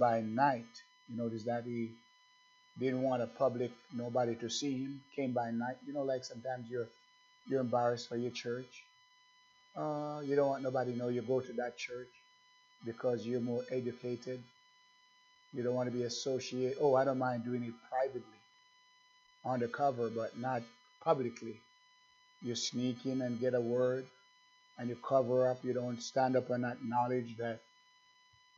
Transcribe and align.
by 0.00 0.22
night. 0.22 0.66
You 1.08 1.18
notice 1.22 1.44
that 1.44 1.64
he 1.64 1.92
didn't 2.80 3.02
want 3.02 3.22
a 3.22 3.26
public, 3.26 3.70
nobody 3.94 4.34
to 4.36 4.48
see 4.48 4.78
him. 4.84 5.02
Came 5.14 5.32
by 5.32 5.50
night. 5.52 5.76
You 5.86 5.92
know, 5.92 6.02
like 6.02 6.24
sometimes 6.24 6.70
you're 6.70 6.88
you're 7.48 7.60
embarrassed 7.60 8.08
for 8.08 8.16
your 8.16 8.32
church. 8.32 8.84
Uh, 9.76 10.20
you 10.24 10.34
don't 10.36 10.48
want 10.48 10.62
nobody 10.62 10.92
to 10.92 10.98
know 10.98 11.08
you 11.08 11.22
go 11.22 11.40
to 11.40 11.52
that 11.54 11.76
church 11.76 12.08
because 12.84 13.26
you're 13.26 13.40
more 13.40 13.64
educated. 13.70 14.42
You 15.52 15.62
don't 15.62 15.74
want 15.74 15.90
to 15.90 15.96
be 15.96 16.04
associated. 16.04 16.78
Oh, 16.80 16.94
I 16.94 17.04
don't 17.04 17.18
mind 17.18 17.44
doing 17.44 17.64
it 17.64 17.74
privately, 17.90 18.40
undercover, 19.44 20.08
but 20.10 20.38
not 20.38 20.62
publicly. 21.04 21.56
You 22.42 22.54
sneak 22.54 23.04
in 23.04 23.20
and 23.22 23.40
get 23.40 23.54
a 23.54 23.60
word, 23.60 24.06
and 24.78 24.88
you 24.88 24.96
cover 24.96 25.50
up. 25.50 25.64
You 25.64 25.74
don't 25.74 26.00
stand 26.02 26.36
up 26.36 26.50
and 26.50 26.64
acknowledge 26.64 27.36
that 27.38 27.60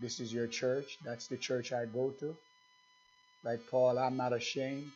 this 0.03 0.21
is 0.21 0.33
your 0.33 0.49
church. 0.49 0.99
That's 1.05 1.29
the 1.29 1.39
church 1.39 1.73
I 1.73 1.87
go 1.87 2.11
to. 2.21 2.37
Like 3.45 3.61
Paul, 3.71 3.99
I'm 3.99 4.17
not 4.17 4.33
ashamed 4.33 4.91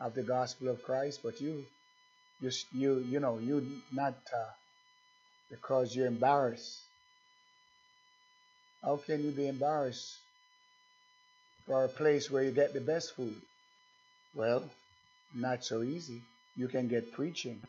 of 0.00 0.14
the 0.14 0.22
gospel 0.22 0.68
of 0.68 0.82
Christ, 0.82 1.20
but 1.22 1.40
you, 1.40 1.66
you, 2.40 2.50
you, 2.72 3.04
you 3.10 3.20
know, 3.20 3.38
you 3.38 3.66
not 3.92 4.14
uh, 4.34 4.50
because 5.50 5.94
you're 5.94 6.06
embarrassed. 6.06 6.78
How 8.82 8.96
can 8.96 9.22
you 9.22 9.30
be 9.30 9.46
embarrassed 9.46 10.16
for 11.66 11.84
a 11.84 11.88
place 11.88 12.30
where 12.30 12.42
you 12.42 12.50
get 12.50 12.72
the 12.72 12.80
best 12.80 13.14
food? 13.14 13.36
Well, 14.34 14.64
not 15.34 15.64
so 15.64 15.82
easy. 15.82 16.22
You 16.56 16.68
can 16.68 16.88
get 16.88 17.12
preaching, 17.12 17.60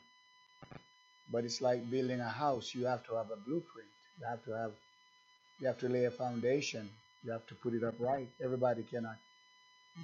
but 1.32 1.44
it's 1.44 1.62
like 1.62 1.90
building 1.90 2.20
a 2.20 2.30
house. 2.30 2.74
You 2.74 2.86
have 2.86 3.06
to 3.08 3.16
have 3.16 3.32
a 3.32 3.36
blueprint. 3.36 3.90
You 4.20 4.28
have 4.28 4.44
to 4.46 4.52
have, 4.52 4.72
you 5.62 5.68
have 5.68 5.78
to 5.80 5.90
lay 5.90 6.06
a 6.06 6.12
foundation. 6.12 6.90
You 7.24 7.32
have 7.32 7.46
to 7.48 7.56
put 7.56 7.76
it 7.76 7.84
up 7.84 7.96
right. 8.00 8.28
Everybody 8.44 8.84
cannot 8.84 9.18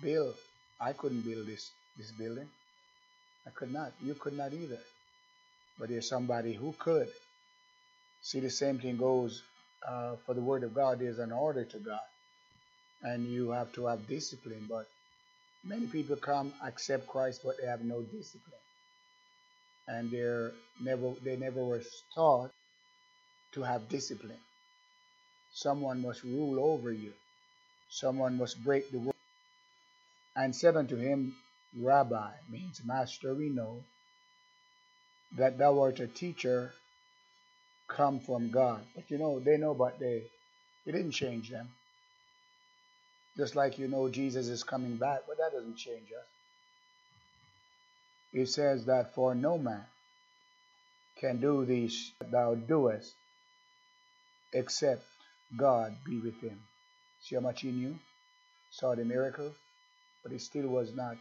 build. 0.01 0.35
I 0.79 0.93
couldn't 0.93 1.21
build 1.21 1.47
this 1.47 1.71
this 1.97 2.11
building. 2.11 2.47
I 3.47 3.49
could 3.51 3.73
not. 3.73 3.91
You 4.03 4.13
could 4.13 4.37
not 4.37 4.53
either. 4.53 4.79
But 5.79 5.89
there's 5.89 6.07
somebody 6.07 6.53
who 6.53 6.73
could. 6.77 7.09
See, 8.21 8.39
the 8.39 8.49
same 8.49 8.79
thing 8.79 8.97
goes 8.97 9.43
uh, 9.87 10.15
for 10.25 10.35
the 10.35 10.41
Word 10.41 10.63
of 10.63 10.75
God. 10.75 10.99
There's 10.99 11.19
an 11.19 11.31
order 11.31 11.65
to 11.65 11.79
God, 11.79 12.07
and 13.03 13.27
you 13.27 13.51
have 13.51 13.73
to 13.73 13.87
have 13.87 14.07
discipline. 14.07 14.65
But 14.69 14.87
many 15.63 15.87
people 15.87 16.17
come 16.17 16.53
accept 16.63 17.07
Christ, 17.07 17.41
but 17.43 17.55
they 17.59 17.67
have 17.67 17.83
no 17.83 18.01
discipline, 18.03 18.61
and 19.87 20.11
they're 20.11 20.51
never 20.81 21.13
they 21.23 21.35
never 21.35 21.63
were 21.63 21.81
taught 22.13 22.51
to 23.53 23.63
have 23.63 23.89
discipline. 23.89 24.39
Someone 25.57 26.03
must 26.03 26.23
rule 26.23 26.59
over 26.59 26.91
you. 26.91 27.13
Someone 27.89 28.37
must 28.37 28.63
break 28.63 28.91
the 28.91 28.99
word. 28.99 29.15
And 30.35 30.55
said 30.55 30.77
unto 30.77 30.95
him, 30.95 31.35
Rabbi 31.75 32.29
means 32.47 32.83
master. 32.85 33.33
We 33.33 33.49
know 33.49 33.83
that 35.35 35.57
thou 35.57 35.81
art 35.81 35.99
a 35.99 36.05
teacher 36.05 36.73
come 37.87 38.19
from 38.19 38.51
God. 38.51 38.81
But 38.93 39.09
you 39.09 39.17
know, 39.17 39.39
they 39.39 39.57
know, 39.57 39.73
but 39.73 39.97
they 39.97 40.25
it 40.85 40.91
didn't 40.91 41.13
change 41.13 41.49
them. 41.49 41.69
Just 43.35 43.55
like 43.55 43.79
you 43.79 43.87
know 43.87 44.09
Jesus 44.09 44.49
is 44.49 44.63
coming 44.63 44.97
back, 44.97 45.21
but 45.27 45.39
that 45.39 45.53
doesn't 45.53 45.77
change 45.77 46.09
us. 46.11 46.27
It 48.31 48.47
says 48.49 48.85
that 48.85 49.15
for 49.15 49.33
no 49.33 49.57
man 49.57 49.85
can 51.19 51.41
do 51.41 51.65
these 51.65 52.11
thou 52.29 52.53
doest 52.53 53.15
except 54.53 55.03
God 55.55 55.95
be 56.05 56.19
with 56.19 56.39
him. 56.41 56.59
See 57.21 57.37
much 57.37 57.61
he 57.61 57.71
knew? 57.71 57.97
Saw 58.71 58.95
the 58.95 59.05
miracle, 59.05 59.53
but 60.23 60.31
he 60.31 60.39
still 60.39 60.67
was 60.67 60.93
not 60.93 61.17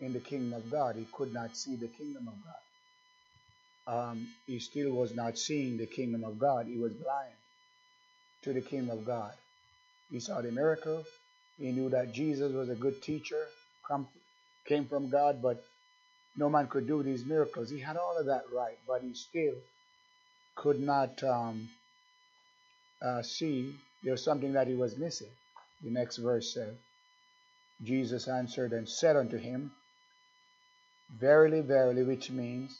in 0.00 0.12
the 0.12 0.20
kingdom 0.20 0.54
of 0.54 0.70
God. 0.70 0.96
He 0.96 1.06
could 1.12 1.32
not 1.32 1.56
see 1.56 1.76
the 1.76 1.88
kingdom 1.88 2.28
of 2.28 2.34
God 2.44 2.54
um, 3.86 4.28
he 4.46 4.58
still 4.58 4.92
was 4.92 5.14
not 5.14 5.38
seeing 5.38 5.76
the 5.76 5.86
kingdom 5.86 6.24
of 6.24 6.38
God. 6.38 6.66
He 6.66 6.78
was 6.78 6.92
blind 6.92 7.34
to 8.42 8.52
the 8.52 8.60
kingdom 8.60 8.98
of 8.98 9.04
God. 9.04 9.32
He 10.10 10.20
saw 10.20 10.40
the 10.40 10.52
miracle. 10.52 11.04
He 11.58 11.72
knew 11.72 11.90
that 11.90 12.12
Jesus 12.12 12.52
was 12.52 12.68
a 12.68 12.74
good 12.74 13.02
teacher, 13.02 13.46
come, 13.86 14.08
came 14.66 14.86
from 14.86 15.10
God, 15.10 15.42
but 15.42 15.62
no 16.36 16.48
man 16.48 16.66
could 16.68 16.86
do 16.86 17.02
these 17.02 17.24
miracles. 17.24 17.70
He 17.70 17.80
had 17.80 17.96
all 17.96 18.16
of 18.18 18.26
that 18.26 18.44
right, 18.54 18.78
but 18.86 19.02
he 19.02 19.14
still 19.14 19.54
could 20.56 20.80
not 20.80 21.22
um, 21.24 21.68
uh, 23.02 23.22
see 23.22 23.74
there 24.02 24.12
was 24.12 24.24
something 24.24 24.52
that 24.54 24.68
he 24.68 24.74
was 24.74 24.96
missing. 24.96 25.30
The 25.82 25.90
next 25.90 26.18
verse 26.18 26.54
said, 26.54 26.76
Jesus 27.82 28.28
answered 28.28 28.72
and 28.72 28.88
said 28.88 29.16
unto 29.16 29.38
him, 29.38 29.72
Verily, 31.18 31.60
verily, 31.60 32.04
which 32.04 32.30
means 32.30 32.78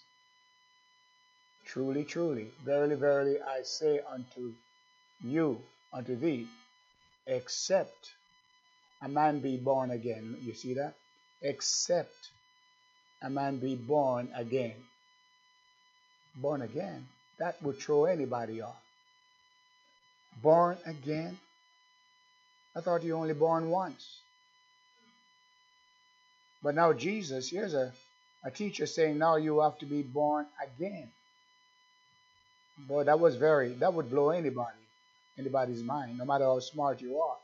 Truly, 1.64 2.04
truly, 2.04 2.50
verily, 2.64 2.96
verily, 2.96 3.40
I 3.40 3.62
say 3.62 4.00
unto 4.00 4.52
you, 5.22 5.62
unto 5.92 6.16
thee, 6.16 6.48
except 7.26 8.14
a 9.00 9.08
man 9.08 9.40
be 9.40 9.56
born 9.56 9.90
again. 9.90 10.36
You 10.42 10.54
see 10.54 10.74
that? 10.74 10.94
Except 11.40 12.30
a 13.22 13.30
man 13.30 13.58
be 13.58 13.76
born 13.76 14.28
again. 14.34 14.74
Born 16.36 16.62
again? 16.62 17.08
That 17.38 17.62
would 17.62 17.78
throw 17.78 18.04
anybody 18.04 18.60
off. 18.60 18.81
Born 20.40 20.78
again? 20.86 21.38
I 22.74 22.80
thought 22.80 23.02
you 23.02 23.16
only 23.16 23.34
born 23.34 23.68
once. 23.68 24.20
But 26.62 26.74
now 26.74 26.92
Jesus, 26.92 27.50
here's 27.50 27.74
a, 27.74 27.92
a 28.44 28.50
teacher 28.50 28.86
saying 28.86 29.18
now 29.18 29.36
you 29.36 29.60
have 29.60 29.78
to 29.78 29.86
be 29.86 30.02
born 30.02 30.46
again. 30.62 31.08
Boy, 32.78 33.04
that 33.04 33.20
was 33.20 33.36
very, 33.36 33.74
that 33.74 33.92
would 33.92 34.10
blow 34.10 34.30
anybody, 34.30 34.78
anybody's 35.38 35.82
mind, 35.82 36.18
no 36.18 36.24
matter 36.24 36.44
how 36.44 36.60
smart 36.60 37.00
you 37.00 37.18
are. 37.18 37.36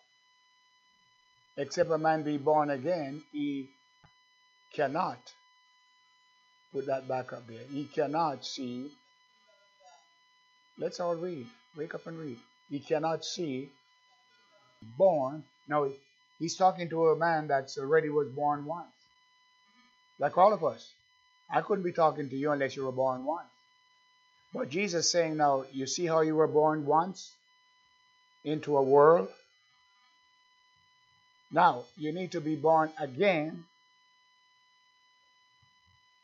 Except 1.56 1.91
a 1.91 1.98
man 1.98 2.22
be 2.22 2.38
born 2.38 2.71
again, 2.71 3.22
he 3.32 3.69
cannot, 4.72 5.19
put 6.72 6.87
that 6.87 7.09
back 7.09 7.32
up 7.32 7.47
there, 7.47 7.65
he 7.71 7.84
cannot 7.84 8.44
see. 8.44 8.91
Let's 10.78 11.00
all 11.00 11.16
read. 11.16 11.47
Wake 11.77 11.94
up 11.94 12.06
and 12.06 12.19
read. 12.19 12.38
He 12.70 12.80
cannot 12.80 13.24
see, 13.24 13.70
born. 14.96 15.44
Now, 15.68 15.88
he's 16.38 16.56
talking 16.56 16.88
to 16.90 17.08
a 17.08 17.16
man 17.16 17.48
that's 17.48 17.78
already 17.78 18.08
was 18.08 18.28
born 18.28 18.64
once. 18.64 18.92
Like 20.18 20.36
all 20.36 20.52
of 20.52 20.64
us. 20.64 20.92
I 21.50 21.62
couldn't 21.62 21.84
be 21.84 21.92
talking 21.92 22.28
to 22.28 22.36
you 22.36 22.50
unless 22.52 22.76
you 22.76 22.84
were 22.84 22.92
born 22.92 23.24
once. 23.24 23.48
But 24.52 24.68
Jesus 24.68 25.10
saying 25.10 25.36
now, 25.36 25.64
you 25.72 25.86
see 25.86 26.06
how 26.06 26.20
you 26.20 26.34
were 26.34 26.48
born 26.48 26.84
once 26.84 27.32
into 28.44 28.76
a 28.76 28.82
world? 28.82 29.28
Now, 31.50 31.84
you 31.96 32.12
need 32.12 32.32
to 32.32 32.40
be 32.40 32.56
born 32.56 32.90
again 32.98 33.64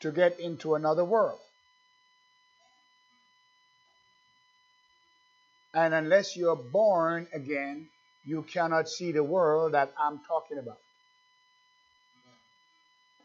to 0.00 0.12
get 0.12 0.38
into 0.38 0.75
another 0.75 1.05
world. 1.05 1.38
And 5.75 5.93
unless 5.93 6.37
you're 6.37 6.57
born 6.57 7.27
again, 7.33 7.89
you 8.25 8.43
cannot 8.43 8.89
see 8.89 9.12
the 9.12 9.25
world 9.25 9.75
that 9.75 9.93
I'm 9.99 10.21
talking 10.27 10.59
about. 10.59 10.79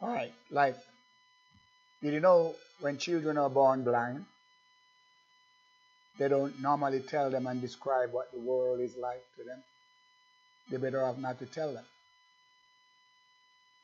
All 0.02 0.08
right, 0.08 0.32
like, 0.50 0.76
did 2.02 2.14
you 2.14 2.20
know 2.20 2.54
when 2.80 2.98
children 2.98 3.38
are 3.38 3.50
born 3.50 3.84
blind? 3.84 4.24
they 6.20 6.28
don't 6.28 6.60
normally 6.60 7.00
tell 7.00 7.30
them 7.30 7.46
and 7.46 7.62
describe 7.62 8.12
what 8.12 8.30
the 8.30 8.38
world 8.38 8.78
is 8.78 8.94
like 8.94 9.24
to 9.38 9.42
them. 9.42 9.62
They're 10.68 10.78
better 10.78 11.02
off 11.02 11.16
not 11.16 11.38
to 11.38 11.46
tell 11.46 11.72
them. 11.72 11.84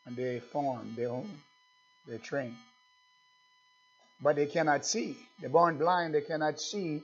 And 0.04 0.14
they 0.14 0.40
form 0.40 0.92
their 0.94 1.08
own, 1.08 1.30
they 2.06 2.18
train. 2.18 2.54
But 4.20 4.36
they 4.36 4.46
cannot 4.46 4.84
see. 4.84 5.16
They're 5.40 5.48
born 5.48 5.78
blind, 5.78 6.14
they 6.14 6.20
cannot 6.20 6.60
see 6.60 7.02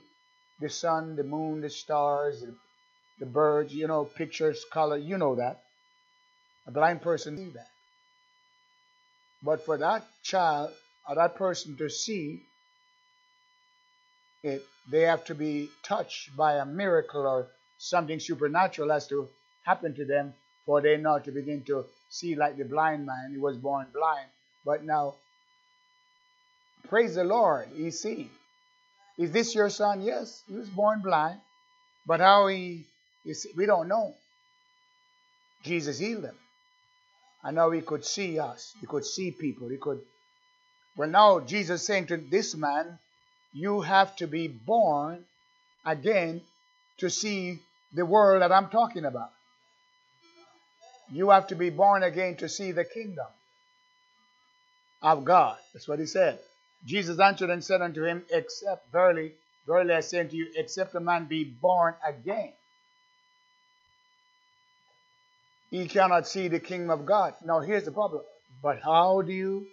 the 0.63 0.69
sun, 0.69 1.15
the 1.17 1.23
moon, 1.23 1.59
the 1.61 1.69
stars, 1.69 2.43
the, 3.19 3.25
birds, 3.25 3.73
you 3.73 3.85
know, 3.85 4.05
pictures, 4.05 4.65
color, 4.71 4.97
you 4.97 5.17
know 5.17 5.35
that. 5.35 5.61
A 6.67 6.71
blind 6.71 7.01
person 7.01 7.37
see 7.37 7.49
that. 7.51 7.67
But 9.43 9.65
for 9.65 9.77
that 9.77 10.05
child 10.23 10.71
or 11.07 11.15
that 11.15 11.35
person 11.35 11.75
to 11.77 11.89
see, 11.89 12.43
it, 14.41 14.63
they 14.89 15.01
have 15.01 15.25
to 15.25 15.35
be 15.35 15.69
touched 15.83 16.35
by 16.35 16.53
a 16.53 16.65
miracle 16.65 17.27
or 17.27 17.47
something 17.77 18.19
supernatural 18.21 18.89
has 18.89 19.07
to 19.07 19.27
happen 19.63 19.93
to 19.95 20.05
them 20.05 20.33
for 20.65 20.79
they 20.79 20.95
not 20.95 21.25
to 21.25 21.31
begin 21.31 21.63
to 21.65 21.85
see 22.09 22.35
like 22.35 22.57
the 22.57 22.63
blind 22.63 23.05
man. 23.05 23.31
He 23.31 23.37
was 23.37 23.57
born 23.57 23.87
blind, 23.93 24.27
but 24.63 24.85
now, 24.85 25.15
praise 26.87 27.15
the 27.15 27.25
Lord, 27.25 27.67
he's 27.75 27.99
seeing. 27.99 28.29
Is 29.17 29.31
this 29.31 29.53
your 29.53 29.69
son? 29.69 30.01
Yes, 30.01 30.43
he 30.47 30.55
was 30.55 30.69
born 30.69 31.01
blind, 31.01 31.39
but 32.05 32.19
how 32.19 32.47
he 32.47 32.85
is, 33.25 33.47
we 33.55 33.65
don't 33.65 33.87
know. 33.87 34.13
Jesus 35.63 35.99
healed 35.99 36.25
him. 36.25 36.35
And 37.43 37.55
now 37.55 37.71
he 37.71 37.81
could 37.81 38.05
see 38.05 38.39
us. 38.39 38.73
He 38.79 38.87
could 38.87 39.05
see 39.05 39.31
people. 39.31 39.69
He 39.69 39.77
could. 39.77 40.01
Well, 40.95 41.09
now 41.09 41.39
Jesus 41.41 41.85
saying 41.85 42.07
to 42.07 42.17
this 42.17 42.55
man, 42.55 42.99
You 43.53 43.81
have 43.81 44.15
to 44.17 44.27
be 44.27 44.47
born 44.47 45.25
again 45.85 46.41
to 46.99 47.09
see 47.09 47.59
the 47.93 48.05
world 48.05 48.41
that 48.41 48.51
I'm 48.51 48.69
talking 48.69 49.05
about. 49.05 49.31
You 51.11 51.29
have 51.29 51.47
to 51.47 51.55
be 51.55 51.69
born 51.69 52.03
again 52.03 52.37
to 52.37 52.49
see 52.49 52.71
the 52.71 52.85
kingdom 52.85 53.27
of 55.01 55.25
God. 55.25 55.57
That's 55.73 55.87
what 55.87 55.99
he 55.99 56.05
said. 56.05 56.39
Jesus 56.85 57.19
answered 57.19 57.49
and 57.49 57.63
said 57.63 57.81
unto 57.81 58.03
him, 58.03 58.23
Except, 58.29 58.91
verily, 58.91 59.33
verily 59.65 59.93
I 59.93 60.01
say 60.01 60.19
unto 60.19 60.35
you, 60.35 60.47
except 60.55 60.95
a 60.95 60.99
man 60.99 61.25
be 61.25 61.43
born 61.43 61.95
again, 62.05 62.51
he 65.71 65.87
cannot 65.87 66.27
see 66.27 66.49
the 66.49 66.59
kingdom 66.59 66.89
of 66.89 67.05
God. 67.05 67.33
Now 67.43 67.61
here's 67.61 67.85
the 67.85 67.91
problem. 67.91 68.21
But 68.61 68.79
how 68.81 69.21
do 69.21 69.33
you 69.33 69.67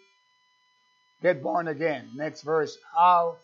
get 1.22 1.42
born 1.42 1.68
again? 1.68 2.10
Next 2.14 2.42
verse. 2.42 2.78
How 2.96 3.36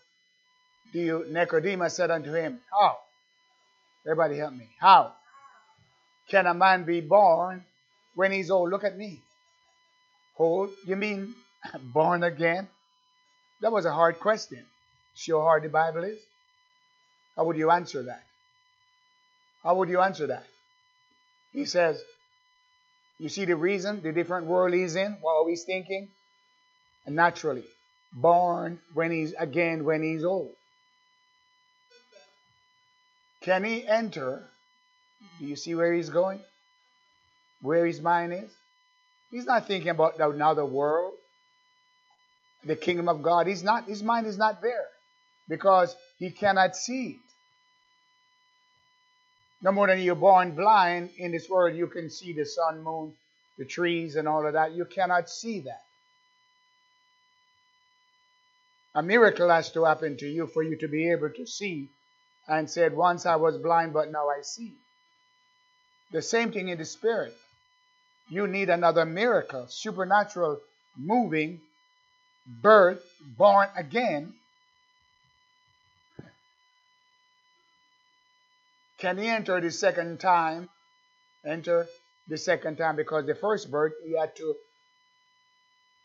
do 0.92 1.00
you 1.00 1.26
Nicodemus 1.28 1.94
said 1.94 2.10
unto 2.10 2.32
him, 2.32 2.60
How? 2.70 2.96
Everybody 4.06 4.38
help 4.38 4.54
me. 4.54 4.68
How 4.78 5.12
can 6.28 6.46
a 6.46 6.54
man 6.54 6.84
be 6.84 7.00
born 7.00 7.64
when 8.14 8.32
he's 8.32 8.50
old? 8.50 8.70
Look 8.70 8.84
at 8.84 8.96
me. 8.96 9.20
Old? 10.38 10.70
You 10.86 10.96
mean 10.96 11.34
born 11.92 12.22
again? 12.22 12.68
That 13.60 13.72
was 13.72 13.84
a 13.84 13.92
hard 13.92 14.20
question. 14.20 14.64
See 15.14 15.32
how 15.32 15.40
hard 15.40 15.62
the 15.62 15.68
Bible 15.68 16.04
is? 16.04 16.18
How 17.36 17.44
would 17.44 17.56
you 17.56 17.70
answer 17.70 18.02
that? 18.04 18.22
How 19.62 19.74
would 19.76 19.88
you 19.88 20.00
answer 20.00 20.26
that? 20.28 20.44
He 21.52 21.64
says, 21.64 22.02
you 23.18 23.28
see 23.28 23.46
the 23.46 23.56
reason, 23.56 24.02
the 24.02 24.12
different 24.12 24.46
world 24.46 24.74
he's 24.74 24.94
in, 24.94 25.16
what 25.20 25.48
he's 25.48 25.64
thinking? 25.64 26.08
And 27.06 27.16
naturally, 27.16 27.64
born 28.12 28.78
when 28.94 29.10
he's 29.10 29.32
again 29.38 29.84
when 29.84 30.02
he's 30.02 30.24
old. 30.24 30.52
Can 33.40 33.64
he 33.64 33.86
enter? 33.86 34.42
Do 35.38 35.46
you 35.46 35.56
see 35.56 35.74
where 35.74 35.92
he's 35.94 36.10
going? 36.10 36.40
Where 37.62 37.86
his 37.86 38.00
mind 38.00 38.32
is? 38.32 38.50
He's 39.30 39.46
not 39.46 39.66
thinking 39.66 39.90
about 39.90 40.18
another 40.20 40.64
world, 40.64 41.14
the 42.66 42.76
kingdom 42.76 43.08
of 43.08 43.22
God. 43.22 43.46
He's 43.46 43.62
not, 43.62 43.86
his 43.86 44.02
mind 44.02 44.26
is 44.26 44.36
not 44.36 44.60
there 44.60 44.88
because 45.48 45.94
he 46.18 46.30
cannot 46.30 46.76
see 46.76 47.10
it. 47.10 47.16
No 49.62 49.72
more 49.72 49.86
than 49.86 50.00
you're 50.00 50.14
born 50.14 50.54
blind 50.54 51.10
in 51.16 51.32
this 51.32 51.48
world, 51.48 51.76
you 51.76 51.86
can 51.86 52.10
see 52.10 52.32
the 52.32 52.44
sun, 52.44 52.82
moon, 52.82 53.14
the 53.58 53.64
trees, 53.64 54.16
and 54.16 54.28
all 54.28 54.46
of 54.46 54.52
that. 54.52 54.72
You 54.72 54.84
cannot 54.84 55.30
see 55.30 55.60
that. 55.60 55.82
A 58.94 59.02
miracle 59.02 59.48
has 59.50 59.70
to 59.72 59.84
happen 59.84 60.16
to 60.18 60.26
you 60.26 60.46
for 60.46 60.62
you 60.62 60.76
to 60.78 60.88
be 60.88 61.10
able 61.10 61.30
to 61.30 61.46
see 61.46 61.88
and 62.48 62.70
said, 62.70 62.94
Once 62.94 63.26
I 63.26 63.36
was 63.36 63.56
blind, 63.58 63.92
but 63.92 64.10
now 64.10 64.28
I 64.28 64.42
see. 64.42 64.72
The 66.12 66.22
same 66.22 66.52
thing 66.52 66.68
in 66.68 66.78
the 66.78 66.84
spirit. 66.84 67.34
You 68.28 68.46
need 68.46 68.70
another 68.70 69.04
miracle, 69.04 69.66
supernatural, 69.68 70.60
moving, 70.96 71.60
birth, 72.46 73.04
born 73.36 73.68
again 73.76 74.34
Can 78.98 79.18
he 79.18 79.28
enter 79.28 79.60
the 79.60 79.70
second 79.70 80.20
time? 80.20 80.68
Enter 81.44 81.86
the 82.28 82.38
second 82.38 82.76
time 82.76 82.96
because 82.96 83.26
the 83.26 83.34
first 83.34 83.70
birth 83.70 83.92
he 84.04 84.18
had 84.18 84.34
to 84.36 84.54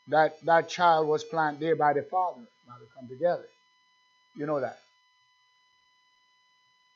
that 0.10 0.44
that 0.46 0.68
child 0.70 1.08
was 1.08 1.24
planted 1.24 1.60
there 1.62 1.76
by 1.76 1.94
the 1.94 2.04
father. 2.04 2.42
Now 2.68 2.76
they 2.80 2.86
come 2.96 3.08
together. 3.08 3.48
You 4.36 4.46
know 4.46 4.60
that. 4.60 4.80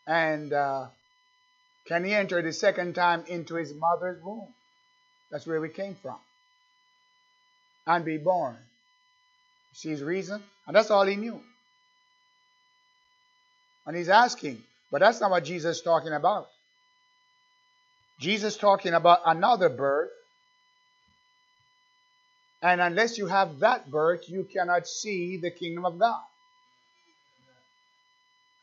And 0.06 0.54
uh, 0.54 0.88
can 1.88 2.04
he 2.04 2.14
enter 2.14 2.42
the 2.42 2.54
second 2.54 2.94
time 2.94 3.24
into 3.28 3.56
his 3.56 3.74
mother's 3.74 4.22
womb? 4.22 4.54
That's 5.32 5.48
where 5.48 5.62
we 5.62 5.70
came 5.70 5.96
from. 5.96 6.18
And 7.88 8.04
be 8.06 8.18
born. 8.18 8.58
See 9.76 9.90
his 9.90 10.02
reason? 10.02 10.42
And 10.66 10.76
that's 10.76 10.90
all 10.90 11.06
he 11.06 11.18
knew. 11.18 11.42
And 13.86 13.96
he's 13.96 14.08
asking, 14.08 14.64
but 14.90 15.02
that's 15.02 15.20
not 15.20 15.30
what 15.30 15.44
Jesus 15.44 15.78
is 15.78 15.84
talking 15.84 16.14
about. 16.14 16.48
Jesus 18.18 18.54
is 18.54 18.60
talking 18.60 18.94
about 18.94 19.20
another 19.26 19.68
birth. 19.68 20.12
And 22.62 22.80
unless 22.80 23.18
you 23.18 23.28
have 23.28 23.60
that 23.60 23.92
birth, 23.92 24.30
you 24.30 24.46
cannot 24.46 24.88
see 24.88 25.38
the 25.38 25.52
kingdom 25.52 25.86
of 25.86 26.00
God. 26.00 26.24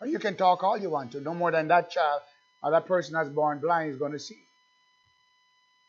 Or 0.00 0.06
you 0.06 0.18
can 0.18 0.34
talk 0.34 0.64
all 0.64 0.78
you 0.78 0.88
want 0.88 1.12
to. 1.12 1.20
No 1.20 1.34
more 1.34 1.50
than 1.52 1.68
that 1.68 1.90
child 1.90 2.22
or 2.62 2.70
that 2.70 2.86
person 2.86 3.12
that's 3.12 3.28
born 3.28 3.58
blind 3.58 3.90
is 3.90 3.98
going 3.98 4.12
to 4.12 4.18
see. 4.18 4.38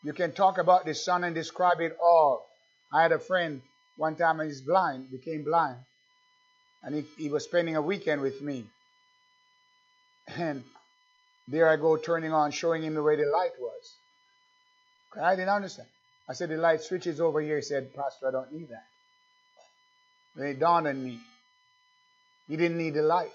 You 0.04 0.12
can 0.12 0.34
talk 0.34 0.58
about 0.58 0.84
the 0.84 0.94
sun 0.94 1.24
and 1.24 1.34
describe 1.34 1.80
it 1.80 1.98
all. 2.04 2.46
I 2.92 3.02
had 3.02 3.14
a 3.14 3.20
friend 3.20 3.62
one 3.98 4.16
time 4.16 4.40
and 4.40 4.50
he's 4.50 4.62
blind, 4.62 5.12
became 5.12 5.44
blind. 5.44 5.78
And 6.84 6.96
he, 6.96 7.06
he 7.18 7.30
was 7.30 7.44
spending 7.44 7.76
a 7.76 7.82
weekend 7.82 8.22
with 8.22 8.42
me. 8.42 8.66
And 10.36 10.64
there 11.48 11.70
I 11.70 11.76
go 11.76 11.98
turning 11.98 12.34
on, 12.34 12.52
showing 12.52 12.84
him 12.84 12.94
the 12.94 13.04
way 13.04 13.16
the 13.16 13.26
light 13.26 13.52
was. 13.60 13.94
I 15.22 15.36
didn't 15.36 15.50
understand. 15.50 15.88
I 16.28 16.34
said, 16.34 16.50
the 16.50 16.58
light 16.58 16.82
switches 16.82 17.20
over 17.22 17.42
here. 17.42 17.58
He 17.58 17.62
said, 17.62 17.94
Pastor, 17.94 18.30
I 18.30 18.32
don't 18.32 18.52
need 18.52 18.70
that. 18.70 18.86
It 20.44 20.60
dawned 20.60 20.88
on 20.88 21.04
me. 21.04 21.20
He 22.48 22.58
didn't 22.58 22.78
need 22.78 22.96
the 22.96 23.04
light. 23.04 23.30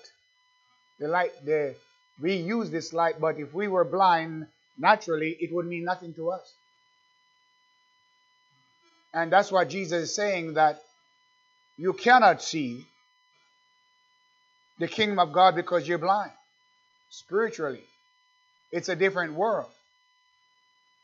The 0.99 1.09
light, 1.09 1.33
the, 1.45 1.77
we 2.21 2.35
use 2.35 2.71
this 2.71 2.93
light, 2.93 3.21
but 3.21 3.39
if 3.39 3.55
we 3.55 3.69
were 3.69 3.85
blind, 3.85 4.47
naturally, 4.77 5.37
it 5.41 5.53
would 5.53 5.67
mean 5.67 5.85
nothing 5.85 6.15
to 6.15 6.31
us. 6.31 6.53
And 9.13 9.33
that's 9.33 9.51
why 9.51 9.65
Jesus 9.65 10.11
is 10.11 10.15
saying 10.15 10.55
that 10.55 10.81
you 11.77 11.93
cannot 11.93 12.43
see 12.43 12.85
the 14.79 14.89
kingdom 14.89 15.19
of 15.19 15.33
God 15.33 15.55
because 15.55 15.89
you're 15.89 15.99
blind 15.99 16.33
spiritually. 17.11 17.83
It's 18.71 18.89
a 18.89 18.97
different 18.97 19.35
world. 19.35 19.71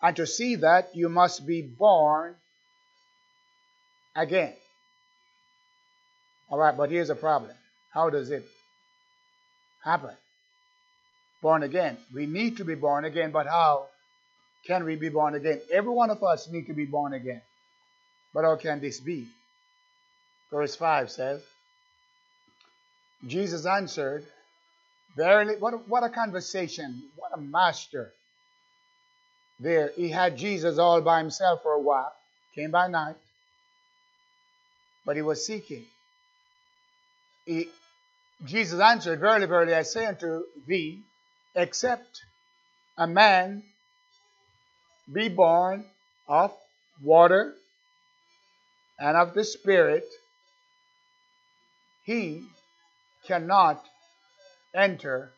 And 0.03 0.15
to 0.17 0.27
see 0.27 0.56
that, 0.56 0.95
you 0.95 1.09
must 1.09 1.47
be 1.47 1.63
born 1.63 2.34
again. 4.15 4.53
All 6.51 6.58
right, 6.58 6.77
but 6.77 6.91
here's 6.91 7.11
a 7.11 7.15
problem. 7.15 7.53
How 7.91 8.11
does 8.11 8.31
it 8.31 8.44
happen? 9.82 10.11
Born 11.41 11.63
again. 11.63 11.96
We 12.13 12.27
need 12.27 12.58
to 12.58 12.65
be 12.65 12.75
born 12.75 13.05
again, 13.05 13.31
but 13.31 13.46
how 13.46 13.87
can 14.67 14.84
we 14.84 14.96
be 14.96 15.08
born 15.08 15.34
again? 15.34 15.61
Every 15.73 15.93
one 15.93 16.11
of 16.11 16.23
us 16.23 16.49
need 16.49 16.67
to 16.67 16.75
be 16.75 16.84
born 16.84 17.15
again. 17.15 17.41
But 18.34 18.44
how 18.44 18.56
can 18.56 18.81
this 18.81 18.98
be? 18.98 19.29
Verse 20.50 20.74
5 20.74 21.10
says, 21.10 21.41
Jesus 23.26 23.64
answered, 23.64 24.26
Verily, 25.17 25.55
what 25.58 25.88
what 25.88 26.03
a 26.03 26.08
conversation. 26.08 27.05
What 27.17 27.31
a 27.32 27.41
master. 27.41 28.12
There, 29.60 29.93
he 29.94 30.08
had 30.08 30.36
Jesus 30.36 30.79
all 30.79 31.00
by 31.00 31.19
himself 31.19 31.62
for 31.62 31.72
a 31.72 31.81
while. 31.81 32.12
Came 32.56 32.72
by 32.72 32.88
night. 32.88 33.14
But 35.06 35.14
he 35.14 35.22
was 35.22 35.46
seeking. 35.46 35.84
He, 37.46 37.69
Jesus 38.44 38.81
answered, 38.81 39.20
Verily, 39.20 39.46
verily, 39.46 39.74
I 39.74 39.82
say 39.82 40.06
unto 40.06 40.43
thee, 40.67 41.00
except 41.55 42.22
a 42.98 43.06
man 43.06 43.62
be 45.12 45.29
born 45.29 45.84
of 46.26 46.53
water 47.00 47.55
and 48.98 49.17
of 49.17 49.34
the 49.34 49.44
Spirit, 49.44 50.05
he 52.05 52.43
cannot 53.27 53.82
enter 54.74 55.32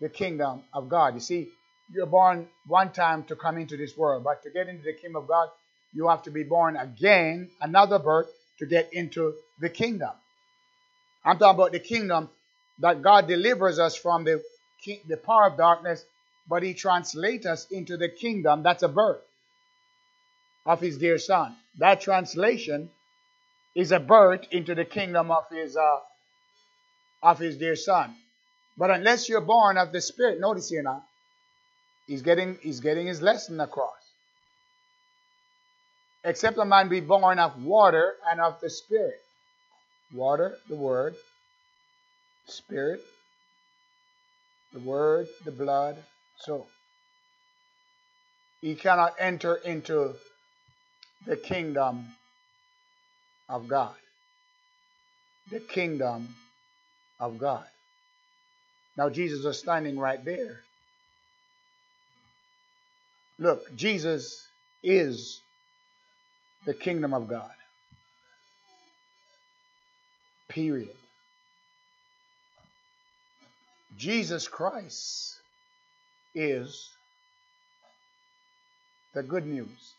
the 0.00 0.08
kingdom 0.08 0.62
of 0.72 0.88
God. 0.88 1.14
You 1.14 1.20
see, 1.20 1.48
you're 1.92 2.06
born 2.06 2.48
one 2.66 2.92
time 2.92 3.24
to 3.24 3.36
come 3.36 3.58
into 3.58 3.76
this 3.76 3.96
world, 3.96 4.24
but 4.24 4.42
to 4.42 4.50
get 4.50 4.68
into 4.68 4.84
the 4.84 4.92
kingdom 4.92 5.22
of 5.22 5.28
God, 5.28 5.48
you 5.92 6.08
have 6.08 6.22
to 6.24 6.30
be 6.30 6.42
born 6.42 6.76
again, 6.76 7.50
another 7.60 7.98
birth, 7.98 8.28
to 8.58 8.66
get 8.66 8.92
into 8.92 9.34
the 9.60 9.68
kingdom. 9.68 10.10
I'm 11.24 11.38
talking 11.38 11.58
about 11.58 11.72
the 11.72 11.80
kingdom 11.80 12.28
that 12.80 13.02
God 13.02 13.28
delivers 13.28 13.78
us 13.78 13.96
from 13.96 14.24
the, 14.24 14.42
the 15.08 15.16
power 15.16 15.48
of 15.48 15.56
darkness, 15.56 16.04
but 16.48 16.62
He 16.62 16.74
translates 16.74 17.46
us 17.46 17.66
into 17.70 17.96
the 17.96 18.08
kingdom. 18.08 18.62
That's 18.62 18.82
a 18.82 18.88
birth 18.88 19.22
of 20.66 20.80
His 20.80 20.98
dear 20.98 21.18
Son. 21.18 21.56
That 21.78 22.00
translation 22.02 22.90
is 23.74 23.92
a 23.92 24.00
birth 24.00 24.46
into 24.52 24.74
the 24.74 24.84
kingdom 24.84 25.30
of 25.30 25.44
His 25.50 25.76
uh, 25.76 25.98
of 27.22 27.38
His 27.38 27.58
dear 27.58 27.76
Son. 27.76 28.14
But 28.78 28.90
unless 28.90 29.28
you're 29.28 29.40
born 29.42 29.78
of 29.78 29.92
the 29.92 30.00
Spirit, 30.00 30.40
notice 30.40 30.70
here 30.70 30.82
now, 30.82 31.04
he's 32.06 32.22
getting, 32.22 32.58
he's 32.62 32.80
getting 32.80 33.06
his 33.06 33.22
lesson 33.22 33.60
across. 33.60 34.10
except 36.24 36.58
a 36.58 36.64
man 36.64 36.88
be 36.88 37.00
born 37.00 37.38
of 37.38 37.62
water 37.64 38.14
and 38.30 38.40
of 38.40 38.60
the 38.60 38.70
Spirit. 38.70 39.20
Water, 40.14 40.56
the 40.68 40.76
Word, 40.76 41.14
Spirit, 42.46 43.00
the 44.72 44.80
Word, 44.80 45.28
the 45.44 45.52
blood. 45.52 45.96
So, 46.38 46.66
he 48.60 48.74
cannot 48.74 49.14
enter 49.18 49.56
into 49.56 50.14
the 51.26 51.36
kingdom 51.36 52.06
of 53.48 53.68
God. 53.68 53.94
The 55.50 55.60
kingdom 55.60 56.34
of 57.20 57.38
God. 57.38 57.64
Now, 58.96 59.08
Jesus 59.08 59.44
was 59.44 59.58
standing 59.58 59.98
right 59.98 60.24
there. 60.24 60.60
Look, 63.38 63.74
Jesus 63.74 64.46
is 64.82 65.40
the 66.64 66.74
kingdom 66.74 67.12
of 67.12 67.28
God. 67.28 67.50
Period. 70.48 70.94
Jesus 73.96 74.46
Christ 74.46 75.40
is 76.34 76.90
the 79.14 79.22
good 79.22 79.46
news. 79.46 79.93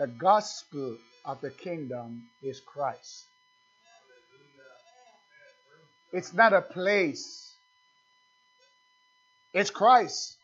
The 0.00 0.06
gospel 0.06 0.96
of 1.26 1.42
the 1.42 1.50
kingdom 1.50 2.22
is 2.42 2.58
Christ. 2.58 3.26
It's 6.10 6.32
not 6.32 6.54
a 6.54 6.62
place, 6.62 7.52
it's 9.52 9.68
Christ. 9.68 10.38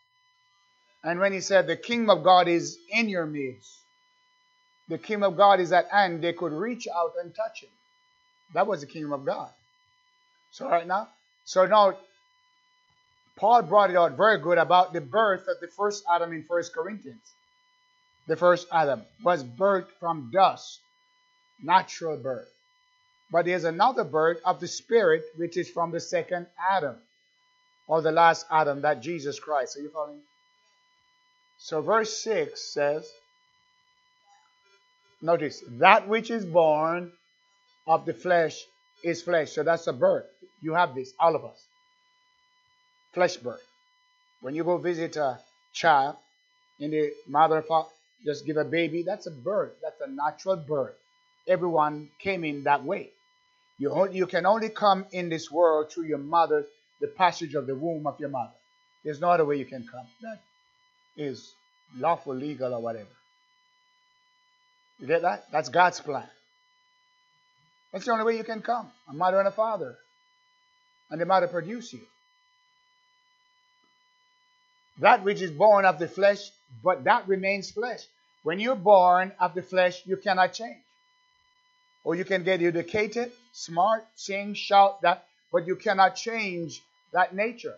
And 1.02 1.20
when 1.20 1.32
he 1.32 1.40
said, 1.40 1.66
The 1.66 1.76
kingdom 1.76 2.10
of 2.10 2.22
God 2.22 2.48
is 2.48 2.76
in 2.90 3.08
your 3.08 3.24
midst, 3.24 3.80
the 4.90 4.98
kingdom 4.98 5.32
of 5.32 5.38
God 5.38 5.58
is 5.58 5.72
at 5.72 5.88
hand, 5.88 6.20
they 6.20 6.34
could 6.34 6.52
reach 6.52 6.86
out 6.94 7.14
and 7.18 7.34
touch 7.34 7.62
him. 7.62 7.70
That 8.52 8.66
was 8.66 8.82
the 8.82 8.86
kingdom 8.86 9.14
of 9.14 9.24
God. 9.24 9.48
So, 10.50 10.68
right 10.68 10.86
now, 10.86 11.08
so 11.46 11.64
now, 11.64 11.96
Paul 13.36 13.62
brought 13.62 13.88
it 13.88 13.96
out 13.96 14.18
very 14.18 14.38
good 14.38 14.58
about 14.58 14.92
the 14.92 15.00
birth 15.00 15.48
of 15.48 15.60
the 15.62 15.68
first 15.68 16.04
Adam 16.12 16.34
in 16.34 16.44
First 16.44 16.74
Corinthians. 16.74 17.32
The 18.26 18.36
first 18.36 18.66
Adam 18.72 19.02
was 19.22 19.44
birthed 19.44 19.90
from 20.00 20.30
dust, 20.32 20.80
natural 21.62 22.16
birth. 22.16 22.50
But 23.30 23.44
there's 23.44 23.64
another 23.64 24.04
birth 24.04 24.38
of 24.44 24.60
the 24.60 24.68
Spirit, 24.68 25.24
which 25.36 25.56
is 25.56 25.68
from 25.68 25.90
the 25.90 26.00
second 26.00 26.46
Adam, 26.70 26.96
or 27.88 28.02
the 28.02 28.12
last 28.12 28.46
Adam, 28.50 28.82
that 28.82 29.00
Jesus 29.00 29.38
Christ. 29.38 29.76
Are 29.76 29.80
you 29.80 29.90
following? 29.90 30.20
So, 31.58 31.80
verse 31.80 32.16
6 32.22 32.60
says, 32.60 33.08
Notice, 35.22 35.64
that 35.78 36.08
which 36.08 36.30
is 36.30 36.44
born 36.44 37.12
of 37.86 38.04
the 38.04 38.12
flesh 38.12 38.62
is 39.02 39.22
flesh. 39.22 39.52
So 39.52 39.62
that's 39.62 39.86
a 39.86 39.92
birth. 39.92 40.26
You 40.60 40.74
have 40.74 40.94
this, 40.94 41.12
all 41.18 41.34
of 41.34 41.44
us. 41.44 41.64
Flesh 43.12 43.36
birth. 43.36 43.64
When 44.40 44.54
you 44.54 44.64
go 44.64 44.76
visit 44.76 45.16
a 45.16 45.40
child 45.72 46.16
in 46.78 46.90
the 46.90 47.12
mother 47.26 47.62
just 48.24 48.46
give 48.46 48.56
a 48.56 48.64
baby, 48.64 49.02
that's 49.02 49.26
a 49.26 49.30
birth. 49.30 49.72
That's 49.82 50.00
a 50.00 50.08
natural 50.08 50.56
birth. 50.56 50.94
Everyone 51.46 52.10
came 52.18 52.44
in 52.44 52.64
that 52.64 52.84
way. 52.84 53.10
You, 53.78 54.08
you 54.10 54.26
can 54.26 54.46
only 54.46 54.68
come 54.68 55.06
in 55.12 55.28
this 55.28 55.50
world 55.50 55.92
through 55.92 56.04
your 56.04 56.18
mother, 56.18 56.66
the 57.00 57.06
passage 57.06 57.54
of 57.54 57.66
the 57.66 57.74
womb 57.74 58.06
of 58.06 58.18
your 58.18 58.30
mother. 58.30 58.52
There's 59.04 59.20
no 59.20 59.30
other 59.30 59.44
way 59.44 59.56
you 59.56 59.64
can 59.64 59.86
come. 59.86 60.06
That 60.22 60.40
is 61.16 61.52
lawful, 61.96 62.34
legal, 62.34 62.74
or 62.74 62.80
whatever. 62.80 63.08
You 64.98 65.06
get 65.06 65.22
that? 65.22 65.44
That's 65.52 65.68
God's 65.68 66.00
plan. 66.00 66.26
That's 67.92 68.04
the 68.04 68.12
only 68.12 68.24
way 68.24 68.36
you 68.36 68.44
can 68.44 68.62
come. 68.62 68.90
A 69.08 69.12
mother 69.12 69.38
and 69.38 69.46
a 69.46 69.52
father. 69.52 69.96
And 71.10 71.20
the 71.20 71.26
mother 71.26 71.46
produce 71.46 71.92
you. 71.92 72.00
That 74.98 75.24
which 75.24 75.42
is 75.42 75.50
born 75.50 75.84
of 75.84 75.98
the 75.98 76.08
flesh, 76.08 76.50
but 76.82 77.04
that 77.04 77.28
remains 77.28 77.70
flesh. 77.70 78.04
When 78.42 78.58
you're 78.60 78.76
born 78.76 79.32
of 79.40 79.54
the 79.54 79.62
flesh, 79.62 80.02
you 80.06 80.16
cannot 80.16 80.52
change. 80.52 80.82
Or 82.04 82.14
you 82.14 82.24
can 82.24 82.44
get 82.44 82.62
educated, 82.62 83.32
smart, 83.52 84.06
sing, 84.14 84.54
shout 84.54 85.02
that, 85.02 85.26
but 85.52 85.66
you 85.66 85.76
cannot 85.76 86.14
change 86.14 86.82
that 87.12 87.34
nature. 87.34 87.74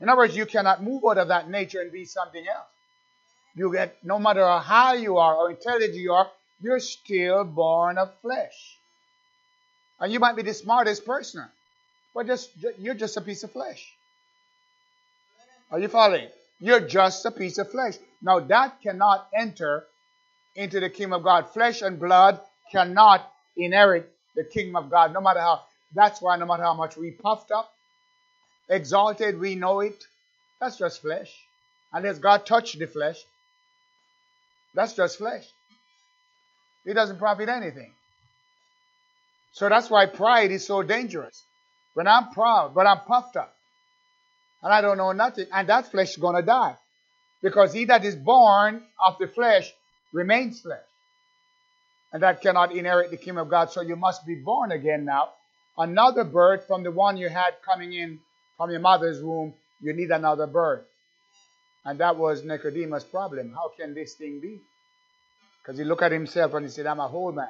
In 0.00 0.08
other 0.08 0.18
words, 0.18 0.36
you 0.36 0.46
cannot 0.46 0.82
move 0.82 1.02
out 1.08 1.18
of 1.18 1.28
that 1.28 1.48
nature 1.48 1.80
and 1.80 1.90
be 1.90 2.04
something 2.04 2.46
else. 2.46 2.66
You 3.54 3.72
get, 3.72 3.96
no 4.04 4.18
matter 4.18 4.46
how 4.58 4.94
you 4.94 5.18
are 5.18 5.34
or 5.34 5.50
intelligent 5.50 5.94
you 5.94 6.12
are, 6.12 6.30
you're 6.60 6.80
still 6.80 7.44
born 7.44 7.98
of 7.98 8.12
flesh. 8.20 8.78
And 10.00 10.12
you 10.12 10.18
might 10.20 10.36
be 10.36 10.42
the 10.42 10.54
smartest 10.54 11.04
person, 11.04 11.44
but 12.14 12.26
just 12.26 12.50
you're 12.78 12.94
just 12.94 13.16
a 13.16 13.20
piece 13.20 13.44
of 13.44 13.52
flesh. 13.52 13.94
Are 15.72 15.80
you 15.80 15.88
following? 15.88 16.28
You're 16.60 16.86
just 16.86 17.24
a 17.24 17.30
piece 17.30 17.56
of 17.56 17.70
flesh. 17.70 17.94
Now 18.20 18.40
that 18.40 18.82
cannot 18.82 19.26
enter 19.34 19.86
into 20.54 20.80
the 20.80 20.90
kingdom 20.90 21.14
of 21.14 21.24
God. 21.24 21.48
Flesh 21.48 21.80
and 21.80 21.98
blood 21.98 22.38
cannot 22.70 23.26
inherit 23.56 24.12
the 24.36 24.44
kingdom 24.44 24.76
of 24.76 24.90
God, 24.90 25.14
no 25.14 25.20
matter 25.22 25.40
how. 25.40 25.62
That's 25.94 26.20
why 26.20 26.36
no 26.36 26.44
matter 26.44 26.62
how 26.62 26.74
much 26.74 26.96
we 26.96 27.10
puffed 27.10 27.50
up, 27.50 27.72
exalted, 28.68 29.40
we 29.40 29.54
know 29.54 29.80
it. 29.80 30.04
That's 30.60 30.76
just 30.76 31.00
flesh. 31.00 31.32
Unless 31.92 32.18
God 32.18 32.46
touched 32.46 32.78
the 32.78 32.86
flesh, 32.86 33.22
that's 34.74 34.94
just 34.94 35.18
flesh. 35.18 35.46
It 36.84 36.94
doesn't 36.94 37.18
profit 37.18 37.48
anything. 37.48 37.92
So 39.52 39.68
that's 39.68 39.90
why 39.90 40.06
pride 40.06 40.50
is 40.50 40.66
so 40.66 40.82
dangerous. 40.82 41.42
When 41.94 42.06
I'm 42.06 42.30
proud, 42.30 42.74
but 42.74 42.86
I'm 42.86 43.00
puffed 43.00 43.36
up, 43.36 43.54
and 44.62 44.72
I 44.72 44.80
don't 44.80 44.96
know 44.96 45.12
nothing, 45.12 45.46
and 45.52 45.68
that 45.68 45.90
flesh 45.90 46.10
is 46.10 46.16
to 46.16 46.42
die. 46.44 46.76
Because 47.42 47.72
he 47.72 47.86
that 47.86 48.04
is 48.04 48.14
born 48.14 48.82
of 49.04 49.18
the 49.18 49.26
flesh 49.26 49.72
remains 50.12 50.60
flesh. 50.60 50.78
And 52.12 52.22
that 52.22 52.40
cannot 52.40 52.72
inherit 52.72 53.10
the 53.10 53.16
kingdom 53.16 53.38
of 53.38 53.48
God. 53.48 53.70
So 53.70 53.80
you 53.80 53.96
must 53.96 54.24
be 54.24 54.36
born 54.36 54.70
again 54.70 55.04
now. 55.04 55.30
Another 55.76 56.24
birth 56.24 56.66
from 56.66 56.82
the 56.82 56.92
one 56.92 57.16
you 57.16 57.28
had 57.28 57.54
coming 57.64 57.92
in 57.92 58.20
from 58.56 58.70
your 58.70 58.80
mother's 58.80 59.20
womb, 59.22 59.54
you 59.80 59.92
need 59.92 60.10
another 60.10 60.46
birth. 60.46 60.84
And 61.84 61.98
that 61.98 62.16
was 62.16 62.44
Nicodemus' 62.44 63.02
problem. 63.02 63.52
How 63.52 63.72
can 63.76 63.94
this 63.94 64.14
thing 64.14 64.40
be? 64.40 64.60
Because 65.60 65.78
he 65.78 65.84
looked 65.84 66.02
at 66.02 66.12
himself 66.12 66.54
and 66.54 66.64
he 66.64 66.70
said, 66.70 66.86
I'm 66.86 67.00
a 67.00 67.08
whole 67.08 67.32
man. 67.32 67.48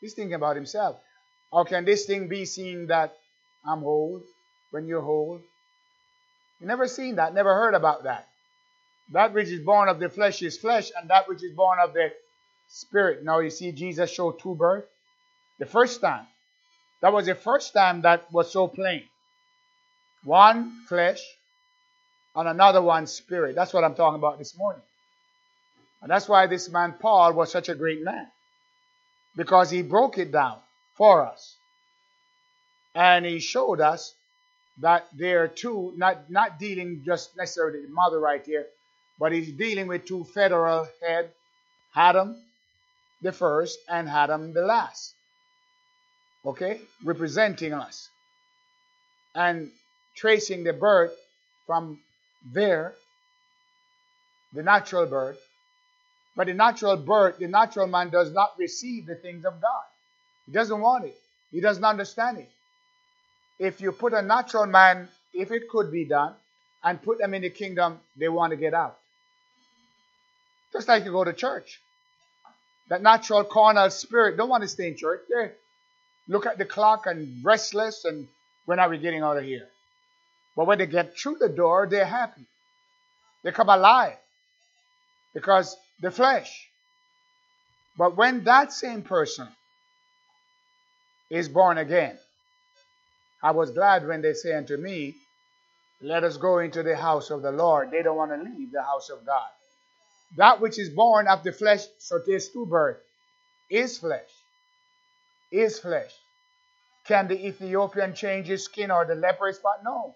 He's 0.00 0.14
thinking 0.14 0.34
about 0.34 0.56
himself. 0.56 0.96
How 1.52 1.64
can 1.64 1.84
this 1.84 2.04
thing 2.04 2.28
be 2.28 2.44
seen 2.44 2.88
that 2.88 3.16
I'm 3.66 3.80
whole 3.80 4.20
when 4.72 4.86
you're 4.86 5.00
whole? 5.00 5.40
You 6.62 6.68
never 6.68 6.86
seen 6.86 7.16
that, 7.16 7.34
never 7.34 7.52
heard 7.52 7.74
about 7.74 8.04
that. 8.04 8.28
That 9.10 9.34
which 9.34 9.48
is 9.48 9.60
born 9.60 9.88
of 9.88 9.98
the 9.98 10.08
flesh 10.08 10.40
is 10.42 10.56
flesh, 10.56 10.92
and 10.96 11.10
that 11.10 11.28
which 11.28 11.42
is 11.42 11.52
born 11.56 11.80
of 11.80 11.92
the 11.92 12.12
spirit. 12.68 13.24
Now 13.24 13.40
you 13.40 13.50
see 13.50 13.72
Jesus 13.72 14.12
show 14.12 14.30
two 14.30 14.54
births. 14.54 14.86
The 15.58 15.66
first 15.66 16.00
time. 16.00 16.24
That 17.00 17.12
was 17.12 17.26
the 17.26 17.34
first 17.34 17.72
time 17.72 18.02
that 18.02 18.32
was 18.32 18.52
so 18.52 18.68
plain. 18.68 19.02
One 20.22 20.84
flesh 20.88 21.20
and 22.36 22.48
another 22.48 22.80
one 22.80 23.08
spirit. 23.08 23.56
That's 23.56 23.74
what 23.74 23.82
I'm 23.82 23.96
talking 23.96 24.20
about 24.20 24.38
this 24.38 24.56
morning. 24.56 24.82
And 26.00 26.08
that's 26.08 26.28
why 26.28 26.46
this 26.46 26.68
man 26.68 26.94
Paul 27.00 27.32
was 27.32 27.50
such 27.50 27.70
a 27.70 27.74
great 27.74 28.04
man. 28.04 28.28
Because 29.34 29.68
he 29.68 29.82
broke 29.82 30.16
it 30.16 30.30
down 30.30 30.58
for 30.94 31.26
us. 31.26 31.56
And 32.94 33.26
he 33.26 33.40
showed 33.40 33.80
us 33.80 34.14
that 34.82 35.08
there 35.16 35.48
two, 35.48 35.94
not, 35.96 36.30
not 36.30 36.58
dealing 36.58 37.02
just 37.04 37.36
necessarily 37.36 37.82
the 37.82 37.88
mother 37.88 38.20
right 38.20 38.44
here, 38.44 38.66
but 39.18 39.32
he's 39.32 39.50
dealing 39.52 39.86
with 39.86 40.04
two 40.04 40.24
federal 40.24 40.86
head, 41.00 41.30
Adam 41.96 42.36
the 43.22 43.32
first 43.32 43.78
and 43.88 44.08
Adam 44.08 44.52
the 44.52 44.62
last. 44.62 45.14
Okay? 46.44 46.80
Representing 47.04 47.72
us. 47.72 48.08
And 49.34 49.70
tracing 50.16 50.64
the 50.64 50.72
birth 50.72 51.14
from 51.66 52.00
there, 52.52 52.94
the 54.52 54.62
natural 54.62 55.06
birth. 55.06 55.38
But 56.36 56.48
the 56.48 56.54
natural 56.54 56.96
birth, 56.96 57.38
the 57.38 57.48
natural 57.48 57.86
man 57.86 58.10
does 58.10 58.32
not 58.32 58.54
receive 58.58 59.06
the 59.06 59.14
things 59.14 59.44
of 59.44 59.60
God. 59.60 59.84
He 60.46 60.52
doesn't 60.52 60.80
want 60.80 61.04
it. 61.04 61.16
He 61.52 61.60
doesn't 61.60 61.84
understand 61.84 62.38
it. 62.38 62.50
If 63.62 63.80
you 63.80 63.92
put 63.92 64.12
a 64.12 64.22
natural 64.22 64.66
man, 64.66 65.08
if 65.32 65.52
it 65.52 65.68
could 65.68 65.92
be 65.92 66.04
done, 66.04 66.34
and 66.82 67.00
put 67.00 67.18
them 67.18 67.32
in 67.32 67.42
the 67.42 67.50
kingdom, 67.50 68.00
they 68.16 68.28
want 68.28 68.50
to 68.50 68.56
get 68.56 68.74
out. 68.74 68.98
Just 70.72 70.88
like 70.88 71.04
you 71.04 71.12
go 71.12 71.22
to 71.22 71.32
church. 71.32 71.80
That 72.88 73.02
natural 73.02 73.44
carnal 73.44 73.88
spirit 73.90 74.36
don't 74.36 74.48
want 74.48 74.64
to 74.64 74.68
stay 74.68 74.88
in 74.88 74.96
church. 74.96 75.20
They 75.28 75.52
look 76.26 76.44
at 76.44 76.58
the 76.58 76.64
clock 76.64 77.06
and 77.06 77.44
restless 77.44 78.04
and 78.04 78.26
when 78.66 78.80
are 78.80 78.88
we 78.88 78.98
getting 78.98 79.22
out 79.22 79.36
of 79.36 79.44
here? 79.44 79.68
But 80.56 80.66
when 80.66 80.78
they 80.78 80.86
get 80.86 81.16
through 81.16 81.36
the 81.38 81.48
door, 81.48 81.86
they're 81.88 82.04
happy. 82.04 82.42
They 83.44 83.52
come 83.52 83.68
alive. 83.68 84.16
Because 85.34 85.76
the 86.00 86.10
flesh. 86.10 86.68
But 87.96 88.16
when 88.16 88.42
that 88.42 88.72
same 88.72 89.02
person 89.02 89.46
is 91.30 91.48
born 91.48 91.78
again, 91.78 92.18
I 93.42 93.50
was 93.50 93.70
glad 93.70 94.06
when 94.06 94.22
they 94.22 94.34
say 94.34 94.54
unto 94.54 94.76
me, 94.76 95.16
Let 96.00 96.24
us 96.24 96.36
go 96.36 96.58
into 96.58 96.82
the 96.82 96.96
house 96.96 97.30
of 97.30 97.42
the 97.42 97.52
Lord. 97.52 97.90
They 97.90 98.02
don't 98.02 98.16
want 98.16 98.30
to 98.30 98.50
leave 98.50 98.72
the 98.72 98.82
house 98.82 99.10
of 99.10 99.26
God. 99.26 99.48
That 100.36 100.60
which 100.60 100.78
is 100.78 100.88
born 100.88 101.28
of 101.28 101.42
the 101.42 101.52
flesh, 101.52 101.84
so 101.98 102.20
there's 102.26 102.48
two 102.48 102.66
birth, 102.66 102.98
is 103.68 103.98
flesh. 103.98 104.30
Is 105.50 105.78
flesh. 105.78 106.12
Can 107.06 107.28
the 107.28 107.46
Ethiopian 107.46 108.14
change 108.14 108.46
his 108.46 108.64
skin 108.64 108.90
or 108.90 109.04
the 109.04 109.14
leper 109.14 109.52
spot? 109.52 109.82
No. 109.84 110.14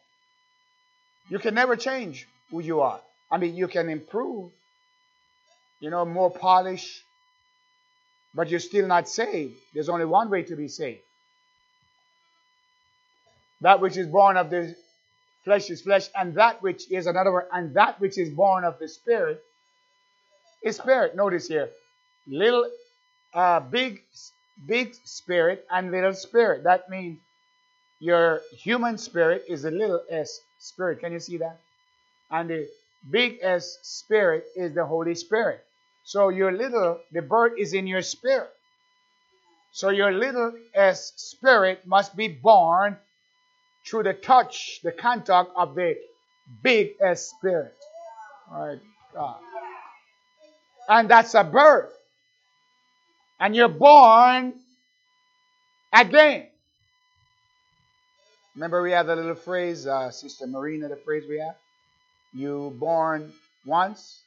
You 1.28 1.38
can 1.38 1.54
never 1.54 1.76
change 1.76 2.26
who 2.50 2.60
you 2.60 2.80
are. 2.80 3.00
I 3.30 3.38
mean, 3.38 3.56
you 3.56 3.66
can 3.66 3.88
improve, 3.88 4.52
you 5.80 5.90
know, 5.90 6.04
more 6.04 6.30
polish, 6.30 7.02
but 8.34 8.48
you're 8.48 8.60
still 8.60 8.86
not 8.86 9.08
saved. 9.08 9.56
There's 9.74 9.88
only 9.88 10.04
one 10.04 10.30
way 10.30 10.44
to 10.44 10.56
be 10.56 10.68
saved. 10.68 11.00
That 13.60 13.80
which 13.80 13.96
is 13.96 14.06
born 14.06 14.36
of 14.36 14.50
the 14.50 14.74
flesh 15.44 15.70
is 15.70 15.82
flesh, 15.82 16.08
and 16.14 16.34
that 16.34 16.62
which 16.62 16.90
is 16.90 17.06
another 17.06 17.32
word, 17.32 17.48
and 17.52 17.74
that 17.74 18.00
which 18.00 18.18
is 18.18 18.30
born 18.30 18.64
of 18.64 18.78
the 18.78 18.88
spirit 18.88 19.42
is 20.62 20.76
spirit. 20.76 21.16
Notice 21.16 21.48
here, 21.48 21.70
little, 22.26 22.68
uh, 23.34 23.60
big, 23.60 24.02
big 24.66 24.94
spirit 25.04 25.66
and 25.70 25.90
little 25.90 26.14
spirit. 26.14 26.64
That 26.64 26.90
means 26.90 27.18
your 28.00 28.42
human 28.52 28.98
spirit 28.98 29.44
is 29.48 29.64
a 29.64 29.70
little 29.70 30.02
s 30.10 30.40
spirit. 30.58 31.00
Can 31.00 31.12
you 31.12 31.20
see 31.20 31.38
that? 31.38 31.58
And 32.30 32.50
the 32.50 32.68
big 33.10 33.38
S 33.42 33.78
spirit 33.82 34.44
is 34.56 34.74
the 34.74 34.84
Holy 34.84 35.14
Spirit. 35.14 35.64
So 36.04 36.28
your 36.28 36.52
little, 36.52 37.00
the 37.12 37.22
bird 37.22 37.54
is 37.58 37.72
in 37.72 37.86
your 37.86 38.02
spirit. 38.02 38.50
So 39.72 39.90
your 39.90 40.12
little 40.12 40.52
s 40.74 41.12
spirit 41.16 41.86
must 41.86 42.16
be 42.16 42.28
born 42.28 42.96
through 43.86 44.02
the 44.02 44.14
touch, 44.14 44.80
the 44.82 44.92
contact 44.92 45.50
of 45.56 45.74
the 45.74 45.96
big 46.62 46.94
spirit. 47.14 47.74
Right, 48.50 48.78
God. 49.14 49.36
And 50.88 51.08
that's 51.08 51.34
a 51.34 51.44
birth. 51.44 51.92
And 53.38 53.54
you're 53.54 53.68
born 53.68 54.54
again. 55.92 56.46
Remember, 58.54 58.82
we 58.82 58.92
have 58.92 59.06
the 59.06 59.16
little 59.16 59.34
phrase, 59.34 59.86
uh, 59.86 60.10
Sister 60.10 60.46
Marina, 60.46 60.88
the 60.88 60.96
phrase 60.96 61.24
we 61.28 61.38
have? 61.38 61.56
You 62.32 62.74
born 62.78 63.32
once, 63.66 64.20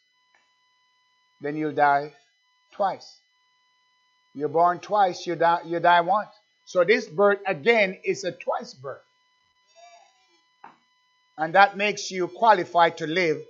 then 1.42 1.56
you'll 1.56 1.72
die 1.72 2.14
twice. 2.74 3.18
You're 4.36 4.50
born 4.50 4.80
twice, 4.80 5.26
you 5.26 5.36
die, 5.36 5.62
you 5.66 5.80
die 5.80 6.02
once. 6.02 6.30
So 6.66 6.84
this 6.84 7.08
birth 7.08 7.40
again 7.48 7.98
is 8.04 8.24
a 8.24 8.32
twice 8.32 8.76
birth. 8.76 9.02
And 11.40 11.56
that 11.56 11.78
makes 11.78 12.12
you 12.12 12.28
qualified 12.28 12.98
to 12.98 13.08
live 13.08 13.42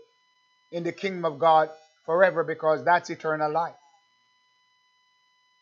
in 0.72 0.84
the 0.84 0.93
kingdom 0.93 1.25
of 1.25 1.39
God 1.39 1.69
forever 2.05 2.43
because 2.43 2.86
that's 2.86 3.10
eternal 3.10 3.51
life. 3.51 3.75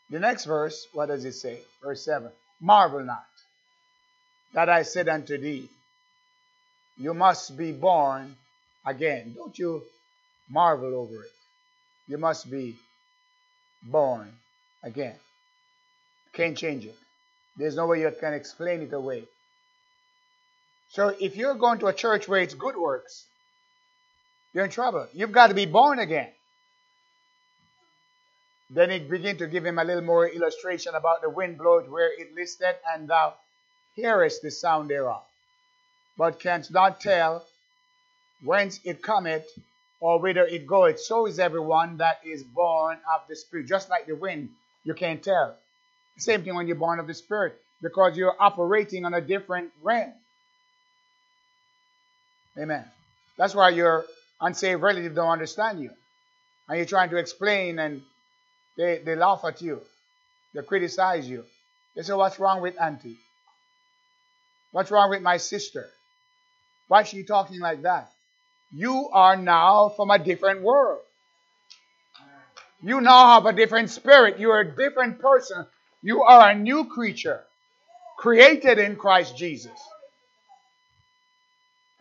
The 0.09 0.19
next 0.19 0.45
verse, 0.45 0.87
what 0.93 1.07
does 1.07 1.25
it 1.25 1.33
say? 1.33 1.61
Verse 1.81 2.05
7 2.05 2.29
Marvel 2.61 3.03
not 3.03 3.25
that 4.53 4.69
I 4.69 4.83
said 4.83 5.07
unto 5.07 5.37
thee, 5.37 5.69
You 6.97 7.13
must 7.13 7.57
be 7.57 7.71
born 7.71 8.35
again. 8.85 9.33
Don't 9.35 9.57
you 9.57 9.83
marvel 10.49 10.95
over 10.95 11.23
it. 11.23 11.31
You 12.07 12.17
must 12.17 12.49
be 12.49 12.75
born 13.83 14.31
again. 14.83 15.15
Can't 16.33 16.57
change 16.57 16.85
it. 16.85 16.95
There's 17.55 17.75
no 17.75 17.87
way 17.87 18.01
you 18.01 18.11
can 18.19 18.33
explain 18.33 18.81
it 18.81 18.93
away. 18.93 19.23
So 20.89 21.13
if 21.19 21.35
you're 21.35 21.55
going 21.55 21.79
to 21.79 21.87
a 21.87 21.93
church 21.93 22.27
where 22.27 22.41
it's 22.41 22.53
good 22.53 22.75
works, 22.75 23.25
you're 24.53 24.65
in 24.65 24.71
trouble. 24.71 25.07
You've 25.13 25.31
got 25.31 25.47
to 25.47 25.53
be 25.53 25.65
born 25.65 25.99
again. 25.99 26.29
Then 28.69 28.91
it 28.91 29.09
begin 29.09 29.37
to 29.37 29.47
give 29.47 29.65
him 29.65 29.79
a 29.79 29.83
little 29.83 30.03
more 30.03 30.27
illustration 30.27 30.93
about 30.95 31.21
the 31.21 31.29
wind 31.29 31.57
blowed 31.57 31.89
where 31.89 32.11
it 32.11 32.35
listed, 32.35 32.75
and 32.93 33.07
thou 33.07 33.33
hearest 33.95 34.41
the 34.41 34.51
sound 34.51 34.89
thereof, 34.89 35.23
but 36.17 36.39
canst 36.39 36.71
not 36.71 36.99
tell 36.99 37.45
whence 38.43 38.79
it 38.83 39.01
cometh 39.01 39.47
or 39.99 40.19
whither 40.19 40.45
it 40.45 40.67
goeth. 40.67 40.99
So 40.99 41.27
is 41.27 41.39
everyone 41.39 41.97
that 41.97 42.19
is 42.25 42.43
born 42.43 42.97
of 43.15 43.21
the 43.27 43.35
Spirit. 43.35 43.67
Just 43.67 43.89
like 43.89 44.05
the 44.05 44.15
wind, 44.15 44.49
you 44.83 44.93
can't 44.93 45.23
tell. 45.23 45.55
Same 46.17 46.43
thing 46.43 46.55
when 46.55 46.67
you're 46.67 46.75
born 46.75 46.99
of 46.99 47.07
the 47.07 47.13
Spirit, 47.13 47.59
because 47.81 48.17
you're 48.17 48.35
operating 48.39 49.05
on 49.05 49.13
a 49.13 49.21
different 49.21 49.71
realm. 49.81 50.13
Amen. 52.57 52.83
That's 53.37 53.53
why 53.53 53.69
your 53.69 54.05
unsaved 54.41 54.81
relative 54.81 55.15
don't 55.15 55.29
understand 55.29 55.79
you. 55.79 55.91
And 56.67 56.77
you're 56.77 56.85
trying 56.85 57.09
to 57.11 57.17
explain 57.17 57.79
and 57.79 58.01
they, 58.77 59.01
they 59.03 59.15
laugh 59.15 59.41
at 59.45 59.61
you. 59.61 59.81
They 60.53 60.61
criticize 60.61 61.29
you. 61.29 61.43
They 61.95 62.03
say, 62.03 62.13
What's 62.13 62.39
wrong 62.39 62.61
with 62.61 62.79
Auntie? 62.81 63.17
What's 64.71 64.91
wrong 64.91 65.09
with 65.09 65.21
my 65.21 65.37
sister? 65.37 65.87
Why 66.87 67.01
is 67.01 67.09
she 67.09 67.23
talking 67.23 67.59
like 67.59 67.83
that? 67.83 68.11
You 68.71 69.09
are 69.11 69.35
now 69.37 69.89
from 69.89 70.11
a 70.11 70.19
different 70.19 70.61
world. 70.61 71.01
You 72.81 73.01
now 73.01 73.33
have 73.33 73.45
a 73.45 73.53
different 73.53 73.89
spirit. 73.89 74.39
You 74.39 74.51
are 74.51 74.61
a 74.61 74.75
different 74.75 75.19
person. 75.19 75.65
You 76.01 76.23
are 76.23 76.51
a 76.51 76.55
new 76.55 76.85
creature 76.85 77.41
created 78.17 78.77
in 78.77 78.95
Christ 78.95 79.37
Jesus. 79.37 79.79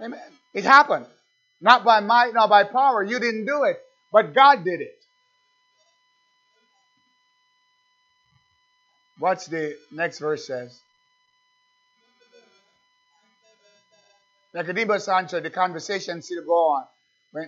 Amen. 0.01 0.21
It 0.57 0.65
happened. 0.65 1.05
Not 1.61 1.85
by 1.85 2.01
might, 2.01 2.33
not 2.33 2.49
by 2.49 2.65
power. 2.65 3.05
You 3.05 3.21
didn't 3.21 3.45
do 3.45 3.65
it, 3.65 3.79
but 4.11 4.35
God 4.35 4.65
did 4.65 4.81
it. 4.81 4.99
What's 9.19 9.47
the 9.47 9.77
next 9.93 10.19
verse 10.19 10.47
says? 10.47 10.81
Nicodemus 14.55 15.09
answered, 15.09 15.43
the 15.43 15.51
conversation 15.51 16.23
still 16.23 16.43
go 16.45 16.55
on, 16.55 16.85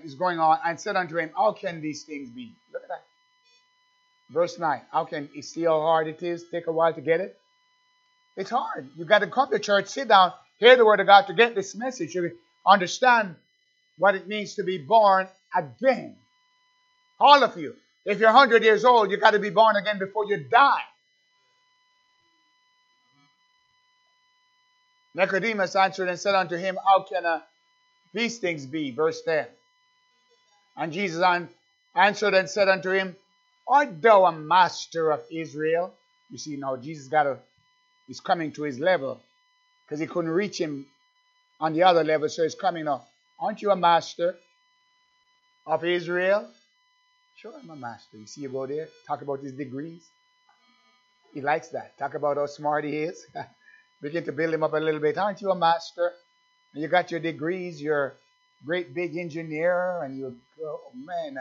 it's 0.04 0.14
going 0.14 0.38
on, 0.38 0.58
and 0.64 0.78
said 0.78 0.94
unto 0.96 1.16
him, 1.16 1.30
How 1.34 1.52
can 1.52 1.80
these 1.80 2.02
things 2.02 2.28
be? 2.28 2.52
Look 2.74 2.82
at 2.82 2.88
that. 2.88 3.04
Verse 4.28 4.58
9. 4.58 4.82
How 4.92 5.04
can 5.06 5.30
you 5.32 5.40
see 5.40 5.64
how 5.64 5.80
hard 5.80 6.08
it 6.08 6.22
is? 6.22 6.44
Take 6.50 6.66
a 6.66 6.72
while 6.72 6.92
to 6.92 7.00
get 7.00 7.20
it? 7.20 7.38
It's 8.36 8.50
hard. 8.50 8.90
You've 8.96 9.08
got 9.08 9.20
to 9.20 9.26
come 9.26 9.50
to 9.50 9.58
church, 9.58 9.86
sit 9.86 10.08
down, 10.08 10.32
hear 10.58 10.76
the 10.76 10.84
word 10.84 11.00
of 11.00 11.06
God 11.06 11.28
to 11.28 11.32
get 11.32 11.54
this 11.54 11.74
message. 11.74 12.14
Understand 12.68 13.34
what 13.96 14.14
it 14.14 14.28
means 14.28 14.54
to 14.56 14.62
be 14.62 14.78
born 14.78 15.26
again. 15.56 16.16
All 17.18 17.42
of 17.42 17.56
you. 17.56 17.74
If 18.04 18.20
you're 18.20 18.32
100 18.32 18.62
years 18.62 18.84
old, 18.84 19.10
you 19.10 19.16
got 19.16 19.32
to 19.32 19.38
be 19.38 19.50
born 19.50 19.76
again 19.76 19.98
before 19.98 20.26
you 20.26 20.36
die. 20.36 20.82
Nicodemus 25.14 25.74
answered 25.74 26.08
and 26.08 26.18
said 26.18 26.34
unto 26.34 26.56
him, 26.56 26.78
How 26.86 27.02
can 27.02 27.26
uh, 27.26 27.40
these 28.14 28.38
things 28.38 28.66
be? 28.66 28.92
Verse 28.92 29.22
10. 29.22 29.46
And 30.76 30.92
Jesus 30.92 31.24
answered 31.96 32.34
and 32.34 32.48
said 32.48 32.68
unto 32.68 32.90
him, 32.90 33.16
Art 33.66 34.00
thou 34.00 34.26
a 34.26 34.32
master 34.32 35.10
of 35.10 35.20
Israel? 35.30 35.92
You 36.30 36.38
see, 36.38 36.56
now 36.56 36.76
Jesus 36.76 37.08
got 37.08 37.26
a, 37.26 37.38
he's 38.06 38.20
coming 38.20 38.52
to 38.52 38.62
his 38.62 38.78
level 38.78 39.20
because 39.84 39.98
he 39.98 40.06
couldn't 40.06 40.30
reach 40.30 40.58
him 40.60 40.86
on 41.60 41.72
the 41.72 41.82
other 41.82 42.04
level, 42.04 42.28
so 42.28 42.46
coming 42.60 42.88
up. 42.88 43.06
Aren't 43.40 43.62
you 43.62 43.70
a 43.70 43.76
master 43.76 44.36
of 45.66 45.84
Israel? 45.84 46.48
Sure, 47.36 47.52
I'm 47.60 47.70
a 47.70 47.76
master. 47.76 48.16
You 48.16 48.26
see, 48.26 48.42
you 48.42 48.48
go 48.48 48.66
there, 48.66 48.88
talk 49.06 49.22
about 49.22 49.40
his 49.40 49.52
degrees. 49.52 50.08
He 51.34 51.40
likes 51.40 51.68
that. 51.68 51.96
Talk 51.98 52.14
about 52.14 52.36
how 52.36 52.46
smart 52.46 52.84
he 52.84 52.96
is. 52.96 53.24
begin 54.02 54.24
to 54.24 54.32
build 54.32 54.54
him 54.54 54.62
up 54.62 54.72
a 54.72 54.78
little 54.78 55.00
bit. 55.00 55.18
Aren't 55.18 55.40
you 55.40 55.50
a 55.50 55.56
master? 55.56 56.12
And 56.74 56.82
you 56.82 56.88
got 56.88 57.10
your 57.10 57.20
degrees, 57.20 57.80
you're 57.80 58.16
great 58.64 58.94
big 58.94 59.16
engineer, 59.16 60.02
and 60.02 60.16
you 60.16 60.36
go, 60.58 60.80
oh 60.84 60.92
man, 60.94 61.38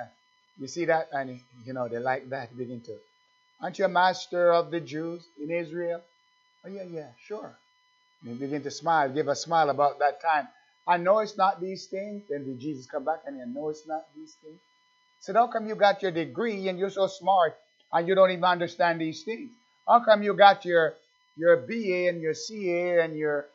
you 0.60 0.68
see 0.68 0.86
that, 0.86 1.10
and 1.12 1.40
you 1.66 1.74
know 1.74 1.88
they 1.88 2.00
like 2.00 2.30
that. 2.30 2.56
Begin 2.58 2.82
to, 2.82 2.98
aren't 3.62 3.80
you 3.80 3.86
a 3.86 3.90
master 3.90 4.54
of 4.54 4.72
the 4.72 4.80
Jews 4.80 5.28
in 5.42 5.52
Israel? 5.52 6.02
Oh 6.66 6.70
yeah, 6.70 6.84
yeah, 6.84 7.10
sure. 7.28 7.58
And 8.24 8.40
begin 8.40 8.64
to 8.64 8.72
smile, 8.72 9.10
give 9.10 9.28
a 9.28 9.36
smile 9.36 9.70
about 9.70 10.00
that 10.00 10.22
time. 10.22 10.48
I 10.88 10.98
know 10.98 11.20
it's 11.20 11.38
not 11.38 11.62
these 11.62 11.86
things. 11.86 12.24
Then 12.30 12.46
did 12.46 12.60
Jesus 12.60 12.86
come 12.86 13.06
back 13.06 13.22
and 13.26 13.40
I 13.42 13.46
know 13.46 13.70
it's 13.70 13.86
not 13.88 14.06
these 14.16 14.36
things? 14.42 14.60
So 15.20 15.34
how 15.34 15.48
come 15.48 15.68
you 15.68 15.76
got 15.76 16.02
your 16.02 16.12
degree 16.12 16.68
and 16.68 16.80
you're 16.80 16.90
so 16.90 17.08
smart 17.08 17.58
and 17.92 18.08
you 18.08 18.16
don't 18.16 18.32
even 18.32 18.44
understand 18.44 19.02
these 19.02 19.24
things? 19.24 19.52
How 19.88 20.04
come 20.04 20.24
you 20.24 20.34
got 20.34 20.66
your 20.66 20.96
your 21.38 21.58
BA 21.58 22.10
and 22.10 22.22
your 22.22 22.34
CA 22.34 23.02
and 23.02 23.16
your 23.16 23.46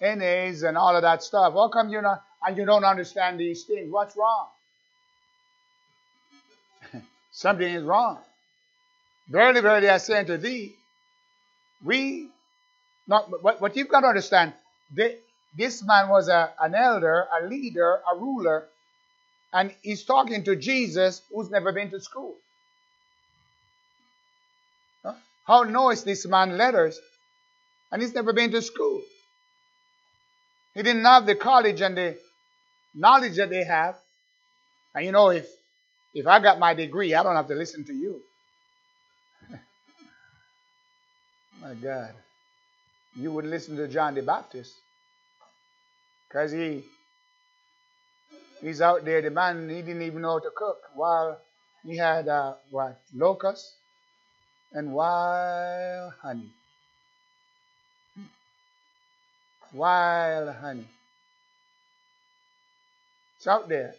NAs 0.00 0.62
and 0.62 0.76
all 0.76 0.94
of 0.94 1.02
that 1.02 1.22
stuff. 1.22 1.54
How 1.54 1.68
come 1.68 1.88
you're 1.88 2.02
not 2.02 2.22
and 2.46 2.56
you 2.56 2.66
don't 2.66 2.84
understand 2.84 3.40
these 3.40 3.64
things? 3.64 3.90
What's 3.90 4.16
wrong? 4.16 4.48
Something 7.32 7.72
is 7.72 7.82
wrong. 7.82 8.18
Verily, 9.28 9.60
verily, 9.62 9.88
I 9.88 9.96
say 9.96 10.18
unto 10.18 10.36
thee, 10.36 10.76
we, 11.82 12.28
not, 13.06 13.42
what, 13.42 13.60
what 13.60 13.76
you've 13.76 13.88
got 13.88 14.00
to 14.00 14.06
understand, 14.06 14.52
they, 14.94 15.18
this 15.56 15.82
man 15.84 16.08
was 16.08 16.28
a, 16.28 16.52
an 16.60 16.74
elder, 16.74 17.26
a 17.40 17.46
leader, 17.46 18.00
a 18.12 18.16
ruler, 18.16 18.66
and 19.52 19.72
he's 19.82 20.04
talking 20.04 20.42
to 20.44 20.56
Jesus 20.56 21.22
who's 21.32 21.50
never 21.50 21.72
been 21.72 21.90
to 21.90 22.00
school. 22.00 22.34
Huh? 25.04 25.14
How 25.46 25.62
knows 25.62 26.02
this 26.02 26.26
man 26.26 26.56
letters 26.56 26.98
and 27.92 28.02
he's 28.02 28.14
never 28.14 28.32
been 28.32 28.50
to 28.50 28.62
school? 28.62 29.02
He 30.74 30.82
didn't 30.82 31.04
have 31.04 31.24
the 31.24 31.36
college 31.36 31.80
and 31.80 31.96
the 31.96 32.18
knowledge 32.94 33.36
that 33.36 33.50
they 33.50 33.62
have. 33.62 33.96
And 34.94 35.06
you 35.06 35.12
know, 35.12 35.30
if 35.30 35.46
if 36.14 36.26
I 36.26 36.40
got 36.40 36.58
my 36.58 36.74
degree, 36.74 37.14
I 37.14 37.22
don't 37.22 37.36
have 37.36 37.48
to 37.48 37.54
listen 37.54 37.84
to 37.84 37.92
you. 37.92 38.20
my 41.60 41.74
God. 41.74 42.14
You 43.16 43.30
wouldn't 43.32 43.52
listen 43.52 43.76
to 43.76 43.88
John 43.88 44.14
the 44.14 44.22
Baptist. 44.22 44.74
Because 46.28 46.50
he 46.50 46.84
he's 48.60 48.80
out 48.80 49.04
there, 49.04 49.22
the 49.22 49.30
man 49.30 49.68
he 49.68 49.82
didn't 49.82 50.02
even 50.02 50.22
know 50.22 50.32
how 50.32 50.38
to 50.40 50.50
cook 50.54 50.78
while 50.94 51.40
he 51.84 51.96
had 51.96 52.28
uh, 52.28 52.54
what 52.70 53.00
locusts 53.14 53.74
and 54.72 54.92
wild 54.92 56.12
honey. 56.20 56.50
Wild 59.72 60.54
honey. 60.56 60.86
It's 63.36 63.46
out 63.46 63.68
there. 63.68 63.94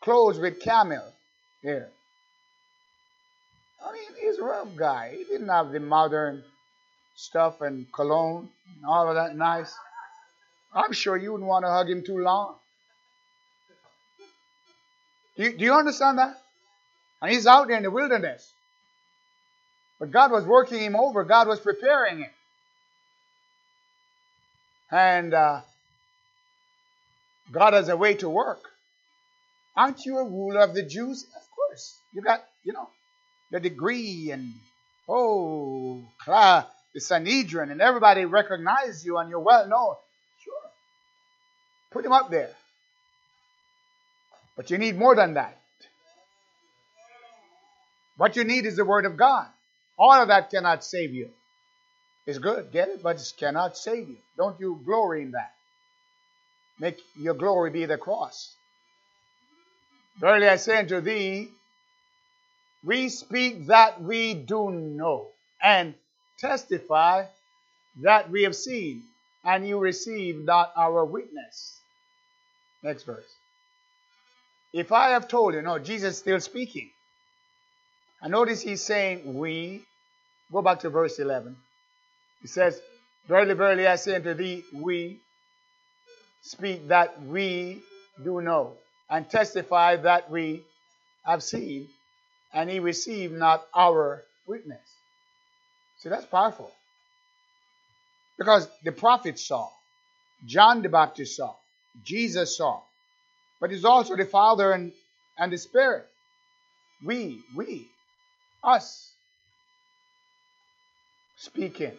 Clothes 0.00 0.38
with 0.38 0.60
camel 0.60 1.12
here. 1.62 1.88
I 3.84 3.92
mean, 3.92 4.02
he's 4.20 4.38
a 4.38 4.44
rough 4.44 4.76
guy. 4.76 5.14
He 5.16 5.24
didn't 5.24 5.48
have 5.48 5.72
the 5.72 5.80
modern 5.80 6.44
stuff 7.20 7.60
and 7.60 7.86
cologne 7.92 8.48
and 8.74 8.86
all 8.86 9.08
of 9.08 9.14
that 9.14 9.36
nice. 9.36 9.72
I'm 10.72 10.92
sure 10.92 11.16
you 11.16 11.32
wouldn't 11.32 11.48
want 11.48 11.64
to 11.64 11.70
hug 11.70 11.90
him 11.90 12.02
too 12.04 12.18
long. 12.18 12.54
Do 15.36 15.44
you, 15.44 15.56
do 15.56 15.64
you 15.64 15.74
understand 15.74 16.18
that? 16.18 16.40
And 17.20 17.30
he's 17.30 17.46
out 17.46 17.68
there 17.68 17.76
in 17.76 17.82
the 17.82 17.90
wilderness. 17.90 18.50
But 19.98 20.10
God 20.10 20.30
was 20.30 20.44
working 20.44 20.80
him 20.80 20.96
over, 20.96 21.24
God 21.24 21.46
was 21.46 21.60
preparing 21.60 22.20
him. 22.20 22.30
And 24.90 25.34
uh, 25.34 25.60
God 27.52 27.74
has 27.74 27.88
a 27.88 27.96
way 27.96 28.14
to 28.14 28.28
work. 28.28 28.62
Aren't 29.76 30.04
you 30.04 30.18
a 30.18 30.24
ruler 30.24 30.60
of 30.60 30.74
the 30.74 30.82
Jews? 30.82 31.24
Of 31.24 31.42
course. 31.54 31.98
You 32.14 32.22
got, 32.22 32.42
you 32.64 32.72
know, 32.72 32.88
the 33.50 33.60
degree 33.60 34.30
and, 34.32 34.54
oh, 35.08 36.02
the 36.94 37.00
Sanhedrin, 37.00 37.70
and 37.70 37.80
everybody 37.80 38.24
recognizes 38.24 39.04
you 39.04 39.18
and 39.18 39.30
you're 39.30 39.40
well 39.40 39.66
known. 39.68 39.94
Sure. 40.44 40.54
Put 41.90 42.04
him 42.04 42.12
up 42.12 42.30
there. 42.30 42.50
But 44.56 44.70
you 44.70 44.78
need 44.78 44.96
more 44.96 45.14
than 45.14 45.34
that. 45.34 45.56
What 48.16 48.36
you 48.36 48.44
need 48.44 48.66
is 48.66 48.76
the 48.76 48.84
Word 48.84 49.06
of 49.06 49.16
God. 49.16 49.46
All 49.98 50.12
of 50.12 50.28
that 50.28 50.50
cannot 50.50 50.84
save 50.84 51.14
you. 51.14 51.30
It's 52.26 52.38
good, 52.38 52.70
get 52.70 52.88
it? 52.88 53.02
But 53.02 53.16
it 53.16 53.32
cannot 53.38 53.76
save 53.76 54.08
you. 54.08 54.18
Don't 54.36 54.60
you 54.60 54.80
glory 54.84 55.22
in 55.22 55.30
that. 55.32 55.52
Make 56.78 56.98
your 57.16 57.34
glory 57.34 57.70
be 57.70 57.86
the 57.86 57.98
cross. 57.98 58.54
Verily 60.18 60.48
I 60.48 60.56
say 60.56 60.78
unto 60.78 61.00
thee, 61.00 61.48
we 62.84 63.08
speak 63.08 63.66
that 63.66 64.02
we 64.02 64.34
do 64.34 64.70
know, 64.70 65.28
and 65.62 65.94
testify 66.40 67.24
that 68.02 68.30
we 68.30 68.42
have 68.42 68.56
seen, 68.56 69.04
and 69.44 69.66
you 69.66 69.78
receive 69.78 70.36
not 70.36 70.72
our 70.76 71.04
witness. 71.04 71.80
Next 72.82 73.04
verse. 73.04 73.34
If 74.72 74.92
I 74.92 75.10
have 75.10 75.28
told 75.28 75.54
you, 75.54 75.62
no, 75.62 75.78
Jesus 75.78 76.18
still 76.18 76.40
speaking. 76.40 76.90
And 78.22 78.32
notice 78.32 78.60
he's 78.62 78.82
saying 78.82 79.34
we. 79.34 79.84
Go 80.52 80.62
back 80.62 80.80
to 80.80 80.90
verse 80.90 81.18
11. 81.18 81.56
He 82.42 82.48
says, 82.48 82.80
Verily, 83.28 83.54
verily, 83.54 83.86
I 83.86 83.96
say 83.96 84.16
unto 84.16 84.34
thee, 84.34 84.64
we 84.72 85.20
speak 86.42 86.88
that 86.88 87.22
we 87.22 87.80
do 88.24 88.40
know, 88.40 88.72
and 89.08 89.28
testify 89.28 89.96
that 89.96 90.30
we 90.30 90.64
have 91.24 91.42
seen, 91.42 91.88
and 92.52 92.68
he 92.68 92.80
received 92.80 93.34
not 93.34 93.66
our 93.74 94.24
witness. 94.46 94.80
See, 96.00 96.08
that's 96.08 96.24
powerful. 96.24 96.70
Because 98.38 98.66
the 98.84 98.92
prophets 98.92 99.46
saw, 99.46 99.68
John 100.46 100.80
the 100.80 100.88
Baptist 100.88 101.36
saw, 101.36 101.54
Jesus 102.04 102.56
saw. 102.56 102.80
But 103.60 103.70
it's 103.70 103.84
also 103.84 104.16
the 104.16 104.24
Father 104.24 104.72
and, 104.72 104.92
and 105.38 105.52
the 105.52 105.58
Spirit. 105.58 106.06
We, 107.04 107.42
we, 107.54 107.86
us 108.64 109.12
speaking. 111.36 111.92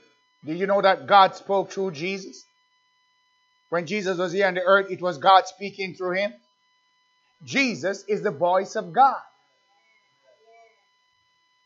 Do 0.44 0.54
you 0.54 0.66
know 0.66 0.82
that 0.82 1.06
God 1.06 1.36
spoke 1.36 1.72
through 1.72 1.92
Jesus? 1.92 2.44
When 3.70 3.86
Jesus 3.86 4.18
was 4.18 4.32
here 4.32 4.48
on 4.48 4.56
the 4.56 4.62
earth, 4.62 4.88
it 4.90 5.02
was 5.02 5.20
God 5.20 5.46
speaking 5.46 5.94
through 5.94 6.16
him. 6.16 6.34
Jesus 7.46 8.04
is 8.08 8.24
the 8.24 8.32
voice 8.32 8.76
of 8.76 8.94
God. 8.94 9.22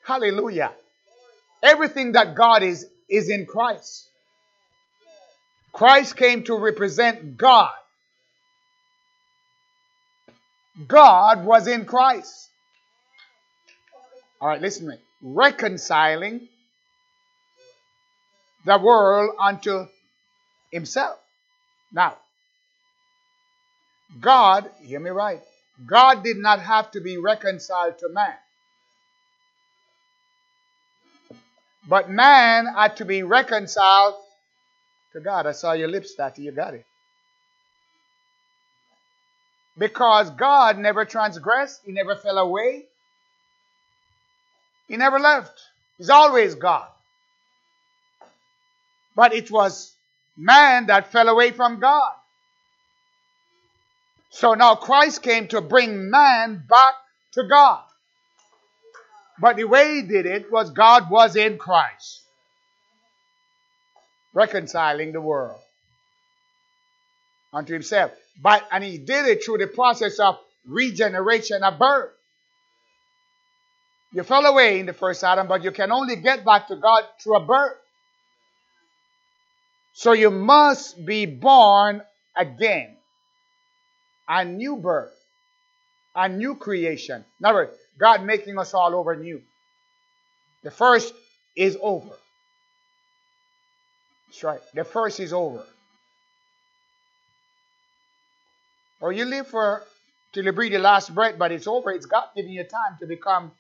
Hallelujah. 0.06 0.74
Everything 1.66 2.12
that 2.14 2.36
God 2.36 2.64
is, 2.64 2.86
is 3.10 3.30
in 3.30 3.46
Christ. 3.46 4.08
Christ 5.74 6.16
came 6.16 6.44
to 6.44 6.56
represent 6.56 7.38
God. 7.38 7.72
God 10.88 11.46
was 11.46 11.68
in 11.68 11.86
Christ. 11.86 12.50
All 14.40 14.50
right, 14.50 14.62
listen 14.62 14.86
to 14.86 14.92
me. 14.92 14.98
Reconciling 15.22 16.48
the 18.66 18.78
world 18.78 19.36
unto 19.40 19.86
himself. 20.72 21.18
Now, 21.92 22.18
God, 24.20 24.70
hear 24.82 25.00
me 25.00 25.10
right, 25.10 25.42
God 25.86 26.24
did 26.24 26.38
not 26.38 26.62
have 26.62 26.92
to 26.92 27.02
be 27.02 27.18
reconciled 27.18 27.98
to 28.00 28.10
man. 28.10 28.36
But 31.88 32.10
man 32.10 32.66
had 32.66 32.98
to 32.98 33.06
be 33.06 33.24
reconciled 33.24 34.16
to 35.14 35.20
God. 35.20 35.46
I 35.46 35.52
saw 35.52 35.74
your 35.74 35.88
lips, 35.88 36.16
Tati. 36.16 36.42
You 36.42 36.52
got 36.52 36.74
it. 36.74 36.86
Because 39.78 40.30
God 40.32 40.78
never 40.78 41.06
transgressed, 41.06 41.82
He 41.86 41.92
never 41.92 42.16
fell 42.16 42.38
away, 42.38 42.86
He 44.88 44.98
never 44.98 45.20
left. 45.20 45.60
He's 45.98 46.10
always 46.10 46.56
God. 46.56 46.88
But 49.16 49.34
it 49.34 49.52
was 49.52 49.94
man 50.38 50.88
that 50.88 51.12
fell 51.12 51.30
away 51.30 51.52
from 51.52 51.80
God. 51.80 52.14
So 54.30 54.54
now 54.54 54.76
Christ 54.76 55.24
came 55.24 55.48
to 55.50 55.62
bring 55.62 56.10
man 56.10 56.64
back 56.68 56.96
to 57.34 57.44
God. 57.48 57.84
But 59.40 59.58
the 59.58 59.66
way 59.66 59.96
he 59.96 60.02
did 60.02 60.26
it 60.26 60.52
was 60.52 60.72
God 60.72 61.10
was 61.10 61.36
in 61.36 61.58
Christ, 61.58 62.22
reconciling 64.34 65.12
the 65.12 65.22
world 65.22 65.60
unto 67.54 67.74
himself. 67.74 68.12
But 68.42 68.68
and 68.72 68.84
he 68.84 68.98
did 68.98 69.26
it 69.26 69.44
through 69.44 69.58
the 69.60 69.68
process 69.68 70.20
of 70.20 70.38
regeneration 70.66 71.64
of 71.64 71.78
birth. 71.80 72.12
You 74.14 74.24
fell 74.24 74.46
away 74.46 74.80
in 74.80 74.86
the 74.86 74.94
first 74.94 75.24
Adam, 75.24 75.48
but 75.48 75.64
you 75.64 75.72
can 75.72 75.92
only 75.92 76.16
get 76.16 76.46
back 76.46 76.70
to 76.70 76.78
God 76.78 77.04
through 77.22 77.36
a 77.36 77.46
birth. 77.46 77.78
So 79.94 80.14
you 80.14 80.32
must 80.32 81.06
be 81.06 81.26
born 81.26 82.02
again. 82.36 82.96
A 84.28 84.46
new 84.46 84.78
birth. 84.78 85.14
A 86.16 86.30
new 86.30 86.56
creation. 86.56 87.26
In 87.40 87.46
other 87.46 87.56
words, 87.56 87.78
God 88.00 88.24
making 88.24 88.58
us 88.58 88.74
all 88.74 88.94
over 88.96 89.16
new. 89.16 89.42
The 90.64 90.72
first 90.72 91.14
is 91.56 91.78
over. 91.82 92.16
That's 94.28 94.44
right. 94.44 94.60
The 94.74 94.84
first 94.84 95.20
is 95.20 95.32
over. 95.32 95.64
Or 99.00 99.12
you 99.12 99.26
live 99.26 99.48
for 99.48 99.84
till 100.34 100.46
you 100.46 100.52
breathe 100.52 100.72
your 100.72 100.82
last 100.82 101.14
breath, 101.14 101.36
but 101.38 101.52
it's 101.52 101.68
over. 101.68 101.92
It's 101.92 102.06
God 102.06 102.26
giving 102.36 102.52
you 102.52 102.64
time 102.64 102.98
to 103.00 103.06
become 103.06 103.52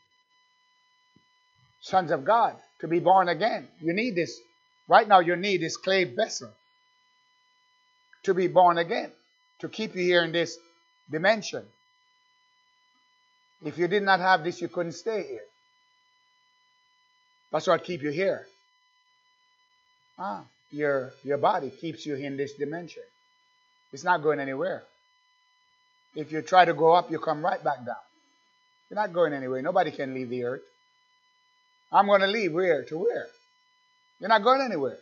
sons 1.81 2.11
of 2.11 2.25
God, 2.25 2.55
to 2.81 2.87
be 2.87 2.99
born 2.99 3.29
again. 3.29 3.67
You 3.79 3.93
need 3.93 4.15
this. 4.15 4.39
Right 4.87 5.07
now, 5.07 5.19
you 5.19 5.35
need 5.35 5.61
this 5.61 5.77
clay 5.77 6.03
vessel 6.03 6.51
to 8.23 8.33
be 8.33 8.47
born 8.47 8.77
again, 8.77 9.11
to 9.59 9.69
keep 9.69 9.95
you 9.95 10.01
here 10.01 10.23
in 10.23 10.31
this 10.31 10.57
dimension. 11.11 11.63
If 13.63 13.77
you 13.77 13.87
did 13.87 14.03
not 14.03 14.19
have 14.19 14.43
this, 14.43 14.61
you 14.61 14.67
couldn't 14.67 14.93
stay 14.93 15.23
here. 15.27 15.45
That's 17.51 17.67
what 17.67 17.83
keep 17.83 18.01
you 18.01 18.11
here. 18.11 18.45
Ah, 20.19 20.43
your 20.71 21.13
your 21.23 21.37
body 21.37 21.69
keeps 21.69 22.05
you 22.05 22.15
in 22.15 22.37
this 22.37 22.53
dimension. 22.53 23.03
It's 23.93 24.03
not 24.03 24.21
going 24.21 24.39
anywhere. 24.39 24.83
If 26.15 26.31
you 26.31 26.41
try 26.41 26.65
to 26.65 26.73
go 26.73 26.93
up, 26.93 27.11
you 27.11 27.19
come 27.19 27.43
right 27.43 27.63
back 27.63 27.85
down. 27.85 27.95
You're 28.89 28.95
not 28.95 29.13
going 29.13 29.33
anywhere. 29.33 29.61
Nobody 29.61 29.91
can 29.91 30.13
leave 30.13 30.29
the 30.29 30.43
earth. 30.43 30.61
I'm 31.91 32.07
going 32.07 32.21
to 32.21 32.27
leave 32.27 32.53
where? 32.53 32.83
To 32.83 32.97
where? 32.97 33.27
You're 34.19 34.29
not 34.29 34.43
going 34.43 34.61
anywhere. 34.61 34.97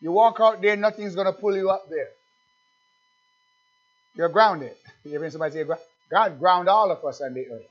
You 0.00 0.12
walk 0.12 0.38
out 0.40 0.62
there, 0.62 0.76
nothing's 0.76 1.14
going 1.14 1.26
to 1.26 1.32
pull 1.32 1.56
you 1.56 1.70
up 1.70 1.88
there. 1.90 2.08
You're 4.14 4.28
grounded. 4.28 4.74
You 5.04 5.14
ever 5.14 5.24
hear 5.24 5.30
somebody 5.30 5.52
say, 5.54 5.64
God 6.10 6.38
ground 6.38 6.68
all 6.68 6.90
of 6.90 7.04
us 7.04 7.20
on 7.20 7.34
the 7.34 7.46
earth. 7.50 7.68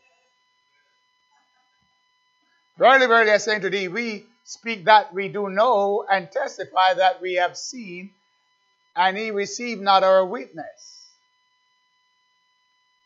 Verily, 2.77 3.07
verily, 3.07 3.31
I 3.31 3.37
say 3.37 3.55
unto 3.55 3.69
thee, 3.69 3.87
we 3.87 4.25
speak 4.43 4.85
that 4.85 5.13
we 5.13 5.27
do 5.29 5.49
know 5.49 6.05
and 6.09 6.31
testify 6.31 6.93
that 6.95 7.21
we 7.21 7.35
have 7.35 7.57
seen, 7.57 8.11
and 8.95 9.17
he 9.17 9.31
received 9.31 9.81
not 9.81 10.03
our 10.03 10.25
witness. 10.25 11.07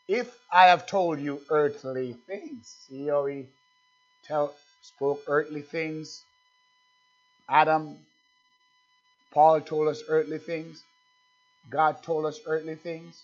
If 0.08 0.38
I 0.52 0.66
have 0.66 0.86
told 0.88 1.22
you 1.22 1.42
earthly 1.50 2.18
things, 2.28 2.76
see 2.88 3.08
how 3.08 3.26
he 3.28 3.46
tell, 4.26 4.54
spoke 4.82 5.24
earthly 5.28 5.62
things? 5.62 6.24
Adam, 7.48 7.98
Paul 9.32 9.62
told 9.62 9.88
us 9.88 10.04
earthly 10.10 10.38
things. 10.38 10.84
God 11.70 12.04
told 12.04 12.26
us 12.26 12.40
earthly 12.46 12.76
things. 12.76 13.24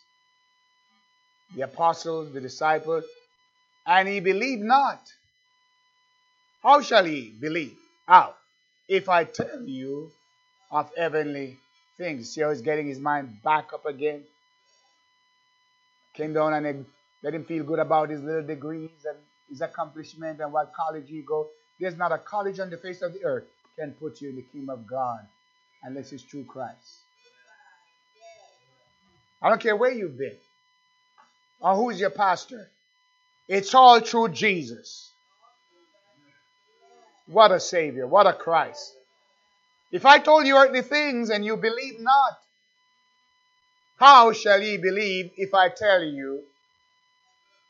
The 1.56 1.62
apostles, 1.62 2.34
the 2.34 2.42
disciples, 2.42 3.06
and 3.86 4.08
he 4.08 4.20
believed 4.20 4.62
not. 4.62 5.02
How 6.62 6.82
shall 6.82 7.06
he 7.06 7.34
believe? 7.40 7.78
How? 8.06 8.36
If 8.88 9.10
I 9.10 9.24
tell 9.24 9.64
you 9.64 10.12
of 10.72 10.92
heavenly 10.98 11.58
things. 11.98 12.32
See 12.32 12.42
how 12.42 12.50
he's 12.50 12.62
getting 12.62 12.88
his 12.88 13.00
mind 13.00 13.42
back 13.44 13.74
up 13.74 13.86
again? 13.86 14.24
Came 16.14 16.34
down 16.34 16.54
and 16.54 16.86
let 17.24 17.34
him 17.34 17.46
feel 17.46 17.64
good 17.64 17.80
about 17.80 18.10
his 18.10 18.22
little 18.22 18.46
degrees 18.46 19.06
and 19.06 19.18
his 19.50 19.62
accomplishment 19.62 20.40
and 20.40 20.52
what 20.52 20.74
college 20.74 21.10
he 21.10 21.22
go. 21.22 21.48
There's 21.80 21.98
not 21.98 22.12
a 22.12 22.18
college 22.18 22.60
on 22.60 22.70
the 22.70 22.78
face 22.78 23.02
of 23.02 23.14
the 23.14 23.24
earth 23.24 23.46
can 23.78 23.92
put 23.92 24.22
you 24.22 24.30
in 24.30 24.36
the 24.36 24.42
kingdom 24.42 24.72
of 24.72 24.88
God 24.88 25.20
unless 25.84 26.12
it's 26.12 26.24
through 26.24 26.46
Christ. 26.46 27.04
I 29.42 29.50
don't 29.50 29.62
care 29.62 29.76
where 29.76 29.92
you've 29.92 30.18
been 30.18 30.36
or 31.60 31.76
who's 31.76 32.00
your 32.00 32.10
pastor. 32.10 32.70
It's 33.48 33.74
all 33.74 34.00
through 34.00 34.30
Jesus. 34.30 35.12
What 37.28 37.52
a 37.52 37.60
Savior. 37.60 38.08
What 38.08 38.28
a 38.28 38.34
Christ. 38.34 38.94
If 39.92 40.06
I 40.06 40.20
told 40.20 40.46
you 40.46 40.58
earthly 40.58 40.82
things 40.82 41.30
and 41.30 41.46
you 41.46 41.58
believe 41.58 42.00
not, 42.00 42.38
how 43.98 44.32
shall 44.32 44.62
ye 44.62 44.78
believe 44.78 45.32
if 45.38 45.54
I 45.54 45.70
tell 45.70 46.04
you 46.04 46.44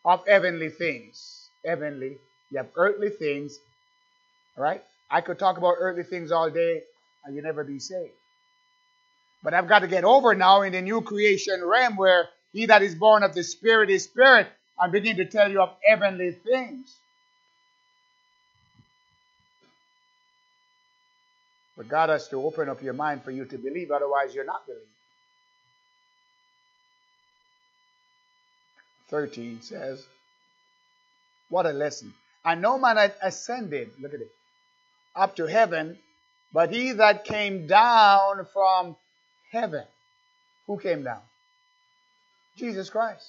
of 0.04 0.28
heavenly 0.28 0.70
things? 0.70 1.50
Heavenly. 1.66 2.18
You 2.52 2.58
have 2.58 2.68
earthly 2.76 3.10
things. 3.10 3.60
All 4.58 4.64
right? 4.64 4.84
I 5.10 5.22
could 5.22 5.40
talk 5.40 5.58
about 5.58 5.76
earthly 5.80 6.04
things 6.04 6.32
all 6.32 6.50
day 6.50 6.82
and 7.26 7.36
you 7.36 7.42
never 7.42 7.64
be 7.64 7.80
saved. 7.80 8.14
But 9.44 9.54
I've 9.54 9.68
got 9.68 9.80
to 9.80 9.88
get 9.88 10.04
over 10.04 10.34
now 10.34 10.64
in 10.64 10.74
the 10.74 10.82
new 10.82 11.02
creation 11.02 11.64
realm 11.64 11.96
where 11.96 12.28
he 12.58 12.66
that 12.66 12.82
is 12.82 12.96
born 12.96 13.22
of 13.22 13.36
the 13.36 13.44
Spirit 13.44 13.92
is 13.92 14.06
Spirit 14.06 14.48
and 14.80 14.92
begin 14.92 15.18
to 15.18 15.26
tell 15.26 15.52
you 15.52 15.62
of 15.62 15.76
heavenly 15.88 16.32
things. 16.32 16.92
But 21.78 21.88
God 21.88 22.10
has 22.10 22.28
to 22.30 22.44
open 22.44 22.68
up 22.68 22.82
your 22.82 22.96
mind 22.96 23.22
for 23.24 23.30
you 23.30 23.46
to 23.46 23.60
believe, 23.60 23.92
otherwise, 23.92 24.34
you're 24.34 24.44
not 24.44 24.66
believing. 24.66 24.88
13 29.10 29.62
says, 29.62 30.04
What 31.50 31.68
a 31.68 31.72
lesson. 31.74 32.12
And 32.44 32.60
no 32.64 32.80
man 32.80 33.12
ascended, 33.22 33.92
look 34.02 34.16
at 34.16 34.22
it, 34.22 34.32
up 35.16 35.36
to 35.36 35.46
heaven, 35.46 36.00
but 36.52 36.74
he 36.74 36.94
that 36.94 37.24
came 37.24 37.68
down 37.68 38.48
from 38.52 38.96
heaven. 39.52 39.84
Who 40.66 40.80
came 40.80 41.04
down? 41.04 41.22
Jesus 42.58 42.90
Christ. 42.90 43.26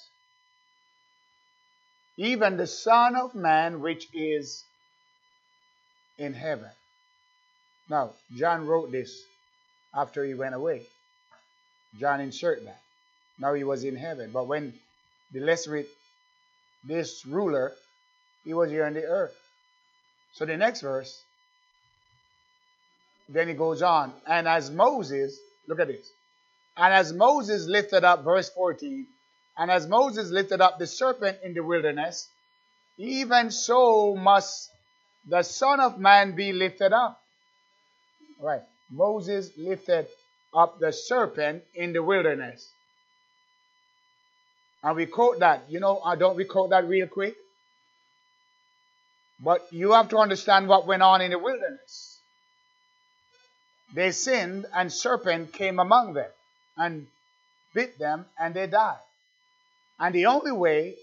Even 2.17 2.57
the 2.57 2.67
Son 2.67 3.15
of 3.15 3.33
Man, 3.33 3.79
which 3.79 4.07
is 4.13 4.63
in 6.17 6.33
heaven. 6.33 6.69
Now, 7.89 8.11
John 8.35 8.67
wrote 8.67 8.91
this 8.91 9.23
after 9.95 10.23
he 10.23 10.33
went 10.33 10.53
away. 10.53 10.81
John 11.99 12.19
insert 12.21 12.63
that. 12.65 12.81
Now 13.39 13.53
he 13.53 13.63
was 13.63 13.83
in 13.83 13.95
heaven. 13.95 14.31
But 14.31 14.47
when 14.47 14.73
the 15.31 15.39
less 15.39 15.65
with 15.65 15.87
this 16.83 17.25
ruler, 17.25 17.71
he 18.43 18.53
was 18.53 18.69
here 18.69 18.85
on 18.85 18.93
the 18.93 19.05
earth. 19.05 19.35
So 20.33 20.45
the 20.45 20.57
next 20.57 20.81
verse, 20.81 21.23
then 23.27 23.47
he 23.47 23.53
goes 23.53 23.81
on. 23.81 24.13
And 24.27 24.47
as 24.47 24.69
Moses, 24.69 25.37
look 25.67 25.79
at 25.79 25.87
this. 25.87 26.11
And 26.77 26.93
as 26.93 27.11
Moses 27.13 27.65
lifted 27.65 28.03
up, 28.03 28.23
verse 28.23 28.49
14, 28.49 29.07
and 29.59 29.69
as 29.69 29.87
Moses 29.87 30.29
lifted 30.29 30.61
up 30.61 30.79
the 30.79 30.87
serpent 30.87 31.39
in 31.43 31.53
the 31.53 31.61
wilderness, 31.61 32.29
even 32.97 33.51
so 33.51 34.15
must 34.15 34.71
the 35.27 35.43
Son 35.43 35.81
of 35.81 35.99
Man 35.99 36.33
be 36.33 36.53
lifted 36.53 36.93
up. 36.93 37.21
All 38.39 38.47
right. 38.47 38.61
Moses 38.89 39.51
lifted 39.57 40.07
up 40.53 40.79
the 40.79 40.93
serpent 40.93 41.63
in 41.75 41.91
the 41.91 42.01
wilderness. 42.01 42.71
And 44.81 44.95
we 44.95 45.05
quote 45.05 45.39
that. 45.39 45.65
You 45.67 45.81
know, 45.81 45.99
I 45.99 46.15
don't 46.15 46.37
we 46.37 46.45
quote 46.45 46.69
that 46.69 46.87
real 46.87 47.07
quick? 47.07 47.35
But 49.43 49.67
you 49.71 49.91
have 49.91 50.07
to 50.09 50.19
understand 50.19 50.69
what 50.69 50.87
went 50.87 51.03
on 51.03 51.19
in 51.19 51.31
the 51.31 51.39
wilderness. 51.39 52.17
They 53.93 54.11
sinned, 54.11 54.67
and 54.73 54.91
serpent 54.91 55.51
came 55.51 55.79
among 55.79 56.13
them 56.13 56.31
and 56.77 57.07
bit 57.73 57.99
them, 57.99 58.25
and 58.39 58.53
they 58.53 58.67
died. 58.67 58.99
And 59.99 60.15
the 60.15 60.27
only 60.27 60.51
way 60.51 60.95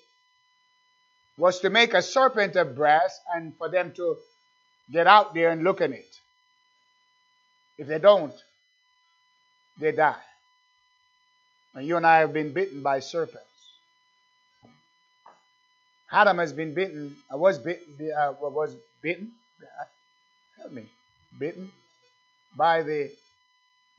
was 1.37 1.61
to 1.61 1.71
make 1.71 1.93
a 1.93 2.03
serpent 2.03 2.57
of 2.57 2.75
brass 2.75 3.21
and 3.35 3.55
for 3.57 3.69
them 3.69 3.93
to 3.97 4.17
get 4.91 5.07
out 5.07 5.35
there 5.35 5.51
and 5.51 5.63
look 5.63 5.81
at 5.81 5.91
it. 5.91 6.21
If 7.79 7.89
they 7.89 7.99
don't, 7.99 8.35
they 9.79 9.93
die. 9.93 10.17
And 11.75 11.87
you 11.87 11.97
and 11.97 12.07
I 12.07 12.21
have 12.21 12.33
been 12.33 12.53
bitten 12.55 12.83
by 12.83 13.01
serpents. 13.01 13.45
Adam 16.11 16.39
has 16.39 16.53
been 16.53 16.73
bitten. 16.73 17.17
I 17.31 17.37
was 17.37 17.59
bitten. 17.59 18.13
I 18.17 18.29
uh, 18.29 18.33
was 18.41 18.75
bitten. 19.03 19.33
Help 20.57 20.73
me. 20.73 20.85
Bitten 21.39 21.71
by 22.57 22.83
the 22.83 23.11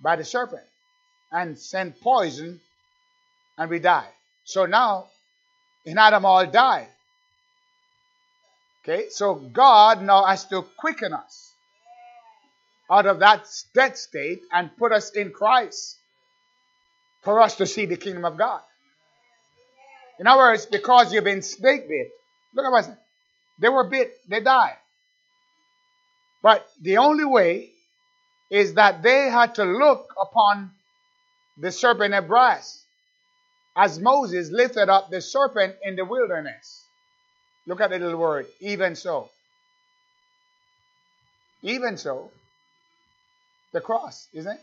by 0.02 0.16
the 0.16 0.26
serpent 0.26 0.64
and 1.32 1.60
sent 1.60 2.00
poison, 2.02 2.60
and 3.58 3.70
we 3.70 3.80
died. 3.80 4.08
So 4.48 4.66
now, 4.66 5.08
in 5.86 5.98
Adam 5.98 6.24
all 6.24 6.46
died. 6.46 6.88
Okay, 8.82 9.10
so 9.10 9.36
God 9.36 10.02
now 10.02 10.24
has 10.24 10.46
to 10.46 10.62
quicken 10.78 11.12
us 11.12 11.52
out 12.90 13.06
of 13.08 13.20
that 13.20 13.46
dead 13.74 13.98
state 13.98 14.40
and 14.54 14.72
put 14.78 14.94
us 14.94 15.12
in 15.12 15.32
Christ 15.32 15.98
for 17.24 17.42
us 17.42 17.58
to 17.58 17.66
see 17.66 17.88
the 17.88 17.98
kingdom 17.98 18.24
of 18.24 18.38
God. 18.38 18.62
In 20.18 20.28
other 20.28 20.44
words, 20.44 20.66
because 20.66 21.12
you've 21.12 21.26
been 21.26 21.42
snake 21.42 21.90
bit, 21.90 22.08
look 22.56 22.66
at 22.66 22.72
what 22.72 22.86
I 22.86 22.88
said. 22.88 22.98
They 23.60 23.68
were 23.68 23.84
bit, 23.84 24.14
they 24.30 24.40
died. 24.40 24.78
But 26.42 26.66
the 26.82 27.00
only 27.00 27.26
way 27.26 27.72
is 28.50 28.76
that 28.76 29.04
they 29.04 29.30
had 29.30 29.56
to 29.56 29.66
look 29.66 30.14
upon 30.18 30.72
the 31.58 31.74
serpent 31.74 32.14
of 32.14 32.30
brass 32.30 32.86
as 33.78 34.00
Moses 34.00 34.50
lifted 34.50 34.90
up 34.90 35.12
the 35.12 35.22
serpent 35.22 35.76
in 35.84 35.96
the 35.96 36.04
wilderness. 36.04 36.84
Look 37.68 37.80
at 37.80 37.92
the 37.92 38.00
little 38.00 38.20
word, 38.20 38.48
even 38.60 38.96
so. 38.96 39.30
Even 41.62 41.96
so. 41.96 42.32
The 43.74 43.82
cross, 43.82 44.28
isn't 44.34 44.52
it? 44.52 44.62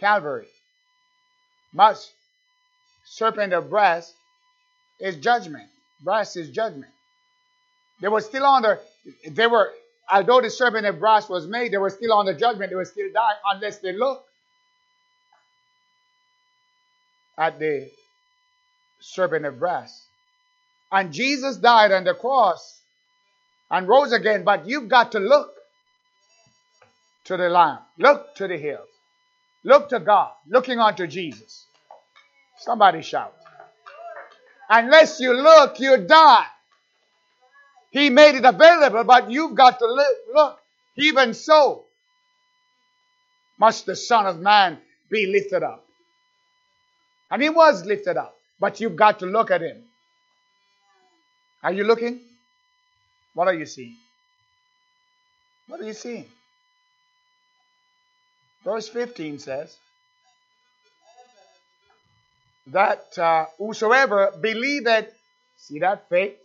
Calvary. 0.00 0.48
Much 1.72 1.98
serpent 3.04 3.52
of 3.52 3.70
brass 3.70 4.12
is 4.98 5.16
judgment. 5.16 5.68
Brass 6.02 6.34
is 6.36 6.50
judgment. 6.50 6.90
They 8.00 8.08
were 8.08 8.20
still 8.20 8.44
under, 8.44 8.80
they 9.28 9.46
were, 9.46 9.70
although 10.10 10.40
the 10.40 10.50
serpent 10.50 10.86
of 10.86 10.98
brass 10.98 11.28
was 11.28 11.46
made, 11.46 11.72
they 11.72 11.78
were 11.78 11.90
still 11.90 12.12
under 12.12 12.34
judgment. 12.34 12.70
They 12.70 12.76
were 12.76 12.84
still 12.84 13.12
dying 13.12 13.36
unless 13.54 13.78
they 13.78 13.92
look 13.92 14.24
at 17.36 17.58
the 17.60 17.88
serpent 19.14 19.46
of 19.46 19.58
brass. 19.58 20.06
And 20.92 21.12
Jesus 21.12 21.56
died 21.58 21.92
on 21.92 22.04
the 22.04 22.14
cross 22.14 22.80
and 23.70 23.88
rose 23.88 24.12
again, 24.12 24.44
but 24.44 24.68
you've 24.68 24.88
got 24.88 25.12
to 25.12 25.20
look. 25.20 25.52
to 27.26 27.36
the 27.36 27.48
Lamb. 27.48 27.78
Look 27.98 28.34
to 28.36 28.48
the 28.48 28.58
hills. 28.58 28.88
Look 29.64 29.90
to 29.90 30.00
God. 30.00 30.32
Looking 30.48 30.78
unto 30.80 31.06
Jesus. 31.06 31.66
Somebody 32.58 33.02
shout. 33.02 33.34
Unless 34.70 35.20
you 35.20 35.34
look, 35.34 35.80
you 35.80 35.98
die. 35.98 36.46
He 37.90 38.10
made 38.10 38.36
it 38.36 38.44
available, 38.46 39.04
but 39.04 39.30
you've 39.30 39.54
got 39.56 39.78
to 39.80 39.86
look. 39.86 40.16
look. 40.34 40.60
Even 40.96 41.34
so, 41.34 41.84
must 43.58 43.86
the 43.86 43.96
Son 43.96 44.26
of 44.26 44.40
Man 44.40 44.78
be 45.10 45.26
lifted 45.26 45.62
up. 45.64 45.84
And 47.30 47.42
he 47.42 47.50
was 47.50 47.84
lifted 47.86 48.16
up, 48.16 48.37
but 48.60 48.80
you've 48.80 48.96
got 48.96 49.20
to 49.20 49.26
look 49.26 49.50
at 49.50 49.60
him. 49.60 49.82
Are 51.62 51.72
you 51.72 51.84
looking? 51.84 52.20
What 53.34 53.48
are 53.48 53.54
you 53.54 53.66
seeing? 53.66 53.96
What 55.66 55.80
are 55.80 55.84
you 55.84 55.92
seeing? 55.92 56.24
Verse 58.64 58.88
15 58.88 59.38
says 59.38 59.76
that 62.68 63.18
uh, 63.18 63.46
whosoever 63.56 64.32
believeth, 64.40 65.12
see 65.56 65.78
that 65.80 66.08
faith, 66.08 66.36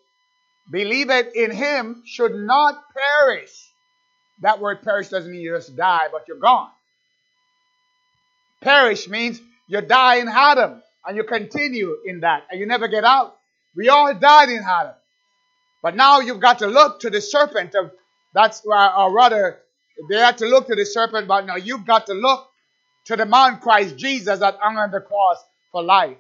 believeth 0.69 1.35
in 1.35 1.51
him 1.51 2.03
should 2.05 2.33
not 2.33 2.81
perish. 2.93 3.71
That 4.41 4.59
word 4.59 4.81
perish 4.83 5.09
doesn't 5.09 5.31
mean 5.31 5.41
you 5.41 5.55
just 5.55 5.75
die, 5.75 6.07
but 6.11 6.27
you're 6.27 6.37
gone. 6.37 6.69
Perish 8.61 9.09
means 9.09 9.41
you 9.67 9.81
die 9.81 10.15
in 10.17 10.27
Adam 10.27 10.81
and 11.05 11.17
you 11.17 11.23
continue 11.23 11.97
in 12.05 12.21
that 12.21 12.43
and 12.49 12.59
you 12.59 12.65
never 12.65 12.87
get 12.87 13.03
out. 13.03 13.35
We 13.75 13.89
all 13.89 14.13
died 14.13 14.49
in 14.49 14.63
Adam. 14.63 14.93
But 15.81 15.95
now 15.95 16.19
you've 16.21 16.39
got 16.39 16.59
to 16.59 16.67
look 16.67 17.01
to 17.01 17.09
the 17.09 17.21
serpent 17.21 17.75
of 17.75 17.91
that's 18.33 18.63
uh, 18.65 18.93
or 18.97 19.13
rather 19.13 19.59
they 20.09 20.17
had 20.17 20.39
to 20.39 20.45
look 20.45 20.67
to 20.67 20.75
the 20.75 20.85
serpent, 20.85 21.27
but 21.27 21.45
now 21.45 21.55
you've 21.55 21.85
got 21.85 22.07
to 22.07 22.13
look 22.13 22.47
to 23.05 23.15
the 23.15 23.25
man 23.25 23.59
Christ 23.59 23.97
Jesus 23.97 24.39
that 24.39 24.57
hung 24.59 24.77
on 24.77 24.91
the 24.91 25.01
cross 25.01 25.43
for 25.71 25.83
life. 25.83 26.17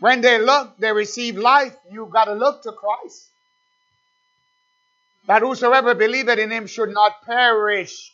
When 0.00 0.20
they 0.20 0.38
look, 0.38 0.78
they 0.78 0.92
receive 0.92 1.36
life. 1.36 1.76
You've 1.90 2.10
got 2.10 2.24
to 2.26 2.34
look 2.34 2.62
to 2.62 2.72
Christ. 2.72 3.28
That 5.26 5.42
whosoever 5.42 5.94
believeth 5.94 6.38
in 6.38 6.50
him 6.50 6.66
should 6.66 6.88
not 6.90 7.22
perish. 7.24 8.12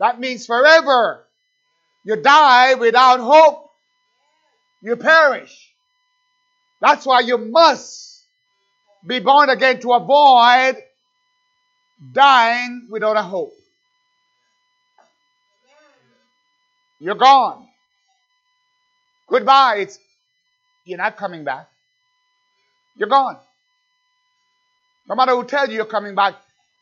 That 0.00 0.18
means 0.18 0.46
forever. 0.46 1.24
You 2.04 2.16
die 2.16 2.74
without 2.74 3.20
hope. 3.20 3.63
You 4.84 4.96
perish. 4.96 5.72
That's 6.82 7.06
why 7.06 7.20
you 7.20 7.38
must 7.38 8.22
be 9.06 9.18
born 9.18 9.48
again 9.48 9.80
to 9.80 9.94
avoid 9.94 10.76
dying 12.12 12.88
without 12.90 13.16
a 13.16 13.22
hope. 13.22 13.54
You're 17.00 17.14
gone. 17.14 17.66
Goodbye. 19.26 19.76
It's 19.78 19.98
you're 20.84 20.98
not 20.98 21.16
coming 21.16 21.44
back. 21.44 21.66
You're 22.94 23.08
gone. 23.08 23.38
No 25.08 25.14
matter 25.14 25.32
who 25.32 25.44
tells 25.44 25.70
you 25.70 25.76
you're 25.76 25.86
coming 25.86 26.14
back, 26.14 26.34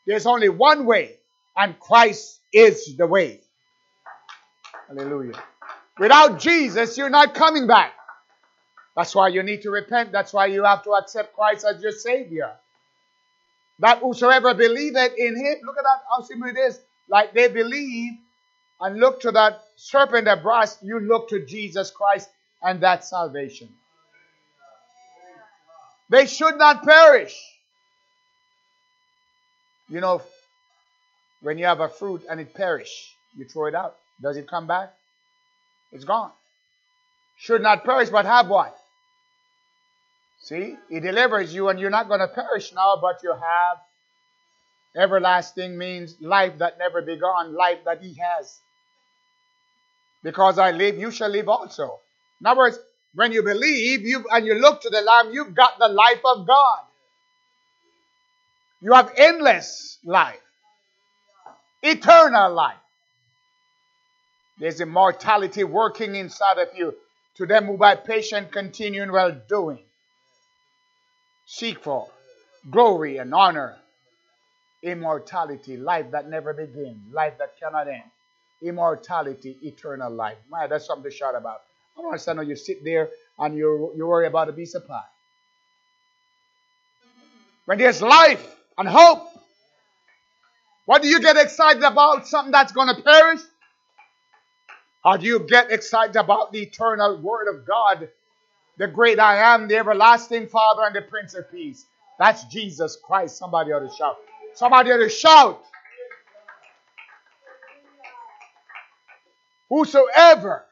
there's 0.09 0.27
only 0.27 0.49
one 0.49 0.87
way, 0.87 1.19
and 1.57 1.79
Christ 1.79 2.41
is 2.53 2.97
the 2.97 3.07
way. 3.07 3.41
Hallelujah. 4.89 5.41
Without 6.03 6.41
Jesus, 6.41 6.99
you're 6.99 7.11
not 7.11 7.33
coming 7.33 7.69
back. 7.69 7.93
That's 8.97 9.15
why 9.15 9.29
you 9.29 9.45
need 9.45 9.63
to 9.63 9.71
repent. 9.71 10.11
That's 10.11 10.33
why 10.33 10.47
you 10.47 10.65
have 10.65 10.83
to 10.83 10.91
accept 10.95 11.33
Christ 11.33 11.65
as 11.65 11.81
your 11.81 11.93
Savior. 11.93 12.51
That 13.79 13.99
whosoever 13.99 14.53
believeth 14.53 15.13
in 15.17 15.37
him, 15.37 15.59
look 15.65 15.79
at 15.79 15.85
that, 15.85 16.01
how 16.11 16.23
simple 16.23 16.49
it 16.49 16.59
is. 16.59 16.81
Like 17.09 17.35
they 17.35 17.47
believe 17.47 18.15
and 18.81 18.99
look 18.99 19.21
to 19.21 19.31
that 19.31 19.63
serpent 19.77 20.27
brass, 20.43 20.77
you 20.83 20.99
look 20.99 21.29
to 21.29 21.47
Jesus 21.47 21.93
Christ 21.93 22.29
and 22.65 22.81
that 22.81 23.05
salvation. 23.05 23.69
They 26.11 26.27
should 26.27 26.59
not 26.59 26.83
perish. 26.83 27.41
You 29.89 30.01
know, 30.01 30.21
when 31.43 31.59
you 31.59 31.67
have 31.67 31.79
a 31.79 31.89
fruit 31.89 32.25
and 32.29 32.41
it 32.41 32.55
perish, 32.55 33.15
you 33.37 33.45
throw 33.45 33.67
it 33.67 33.77
out. 33.77 33.99
Does 34.21 34.37
it 34.37 34.49
come 34.49 34.67
back? 34.67 34.95
It's 35.93 36.05
gone. 36.05 36.33
Should 37.39 37.63
not 37.63 37.85
perish, 37.85 38.09
but 38.09 38.25
have 38.25 38.49
what? 38.49 38.77
See, 40.41 40.77
He 40.89 41.01
delivers 41.01 41.55
you, 41.55 41.69
and 41.69 41.79
you're 41.79 41.91
not 41.91 42.09
going 42.09 42.21
to 42.21 42.29
perish 42.29 42.73
now, 42.75 42.99
but 43.01 43.21
you 43.23 43.33
have 43.33 43.79
everlasting 44.97 45.79
means 45.79 46.17
life 46.21 46.59
that 46.59 46.79
never 46.79 47.03
begun, 47.03 47.55
life 47.55 47.79
that 47.85 48.03
He 48.03 48.15
has. 48.15 48.59
Because 50.23 50.59
I 50.59 50.71
live, 50.71 50.99
you 50.99 51.11
shall 51.11 51.31
live 51.31 51.49
also. 51.49 51.99
In 52.41 52.47
other 52.47 52.59
words, 52.59 52.79
when 53.15 53.33
you 53.33 53.43
believe 53.43 54.03
you 54.03 54.25
and 54.31 54.47
you 54.47 54.55
look 54.55 54.83
to 54.83 54.91
the 54.91 55.01
Lamb, 55.01 55.31
you've 55.33 55.55
got 55.55 55.79
the 55.79 55.89
life 55.89 56.21
of 56.25 56.47
God. 56.47 56.79
You 58.81 58.95
have 58.95 59.13
endless 59.17 59.99
life, 60.05 60.41
eternal 61.83 62.53
life. 62.53 62.82
There's 64.59 64.81
immortality 64.81 65.65
working 65.65 66.15
inside 66.15 66.59
of 66.59 66.69
you 66.77 66.95
to 67.37 67.47
them 67.47 67.67
who 67.67 67.77
by 67.77 67.97
patient 67.97 68.53
continuing 68.53 69.11
well 69.11 69.33
doing 69.49 69.79
seek 71.47 71.83
for 71.83 72.09
glory 72.71 73.19
and 73.19 73.35
honor, 73.35 73.77
immortality, 74.83 75.77
life 75.77 76.11
that 76.13 76.29
never 76.29 76.53
begins, 76.53 77.13
life 77.13 77.35
that 77.39 77.59
cannot 77.61 77.89
end, 77.89 78.03
immortality, 78.63 79.57
eternal 79.63 80.11
life. 80.11 80.39
Man, 80.51 80.71
that's 80.71 80.87
something 80.87 81.11
to 81.11 81.17
shout 81.17 81.35
about. 81.35 81.61
I 81.97 82.01
don't 82.01 82.11
understand 82.11 82.39
how 82.39 82.45
you 82.45 82.57
sit 82.57 82.83
there 82.85 83.11
and 83.39 83.57
you 83.57 83.93
you 83.97 84.07
worry 84.07 84.27
about 84.27 84.49
a 84.49 84.53
piece 84.53 84.75
of 84.75 84.87
pie. 84.87 85.03
When 87.67 87.79
there's 87.79 88.03
life 88.03 88.45
and 88.79 88.89
hope, 88.89 89.29
what 90.87 91.03
do 91.03 91.09
you 91.09 91.21
get 91.21 91.37
excited 91.37 91.83
about? 91.83 92.27
Something 92.27 92.53
that's 92.53 92.73
going 92.73 92.95
to 92.95 93.03
perish? 93.03 93.41
Or 95.05 95.19
do 95.19 95.27
you 95.27 95.41
get 95.41 95.71
excited 95.71 96.17
about 96.17 96.53
the 96.53 96.63
eternal 96.63 97.17
Word 97.21 97.49
of 97.49 97.67
God 97.67 98.09
the 98.77 98.89
great 98.89 99.19
I 99.19 99.55
am, 99.55 99.69
the 99.69 99.77
everlasting 99.77 100.49
Father, 100.49 100.83
and 100.85 100.95
the 100.95 101.03
Prince 101.03 101.35
of 101.35 101.51
Peace. 101.51 101.87
That's 102.19 102.45
Jesus 102.45 102.97
Christ. 102.97 103.37
Somebody 103.37 103.73
ought 103.73 103.89
to 103.89 103.95
shout. 103.95 104.17
Somebody 104.55 104.91
ought 104.91 104.99
to 104.99 105.09
shout. 105.09 105.63
Whosoever, 109.69 110.65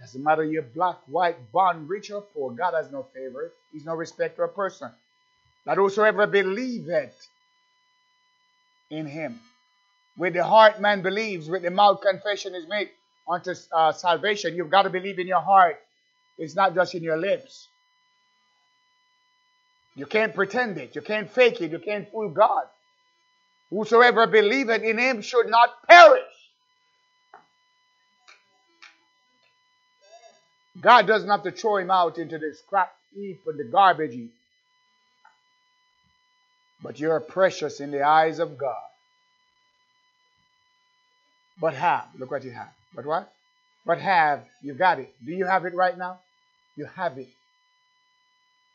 doesn't 0.00 0.22
matter 0.22 0.44
you're 0.44 0.62
black, 0.62 0.98
white, 1.06 1.50
born, 1.50 1.88
rich, 1.88 2.10
or 2.10 2.20
poor, 2.20 2.52
God 2.52 2.74
has 2.74 2.90
no 2.92 3.06
favor. 3.14 3.52
He's 3.72 3.84
no 3.84 3.94
respecter 3.94 4.44
of 4.44 4.54
person. 4.54 4.90
That 5.64 5.78
whosoever 5.78 6.26
believeth 6.26 7.14
in 8.90 9.06
him. 9.06 9.40
With 10.16 10.34
the 10.34 10.44
heart 10.44 10.80
man 10.80 11.02
believes, 11.02 11.48
with 11.48 11.62
the 11.62 11.70
mouth 11.70 12.00
confession 12.00 12.54
is 12.54 12.68
made 12.68 12.90
unto 13.28 13.54
uh, 13.72 13.92
salvation. 13.92 14.54
You've 14.54 14.70
got 14.70 14.82
to 14.82 14.90
believe 14.90 15.18
in 15.18 15.26
your 15.26 15.40
heart 15.40 15.78
it's 16.38 16.54
not 16.54 16.74
just 16.74 16.94
in 16.94 17.02
your 17.02 17.16
lips. 17.16 17.68
You 19.94 20.06
can't 20.06 20.34
pretend 20.34 20.76
it. 20.76 20.94
You 20.94 21.00
can't 21.00 21.30
fake 21.30 21.60
it. 21.62 21.70
You 21.70 21.78
can't 21.78 22.10
fool 22.10 22.28
God. 22.28 22.64
Whosoever 23.70 24.26
believeth 24.26 24.82
in 24.82 24.98
him 24.98 25.22
should 25.22 25.48
not 25.48 25.70
perish. 25.88 26.22
God 30.80 31.06
doesn't 31.06 31.28
have 31.28 31.42
to 31.44 31.50
throw 31.50 31.78
him 31.78 31.90
out 31.90 32.18
into 32.18 32.38
the 32.38 32.54
scrap 32.54 32.94
heap 33.14 33.40
and 33.46 33.58
the 33.58 33.64
garbage 33.64 34.12
heap. 34.12 34.34
But 36.82 37.00
you're 37.00 37.18
precious 37.20 37.80
in 37.80 37.90
the 37.90 38.02
eyes 38.02 38.38
of 38.38 38.58
God. 38.58 38.76
But 41.58 41.72
have, 41.72 42.08
look 42.18 42.30
what 42.30 42.44
you 42.44 42.50
have. 42.50 42.68
But 42.94 43.06
what? 43.06 43.32
But 43.84 44.00
have, 44.00 44.44
you 44.62 44.74
got 44.74 44.98
it. 44.98 45.12
Do 45.24 45.32
you 45.32 45.46
have 45.46 45.64
it 45.64 45.74
right 45.74 45.96
now? 45.96 46.20
you 46.76 46.86
have 46.94 47.18
it. 47.18 47.28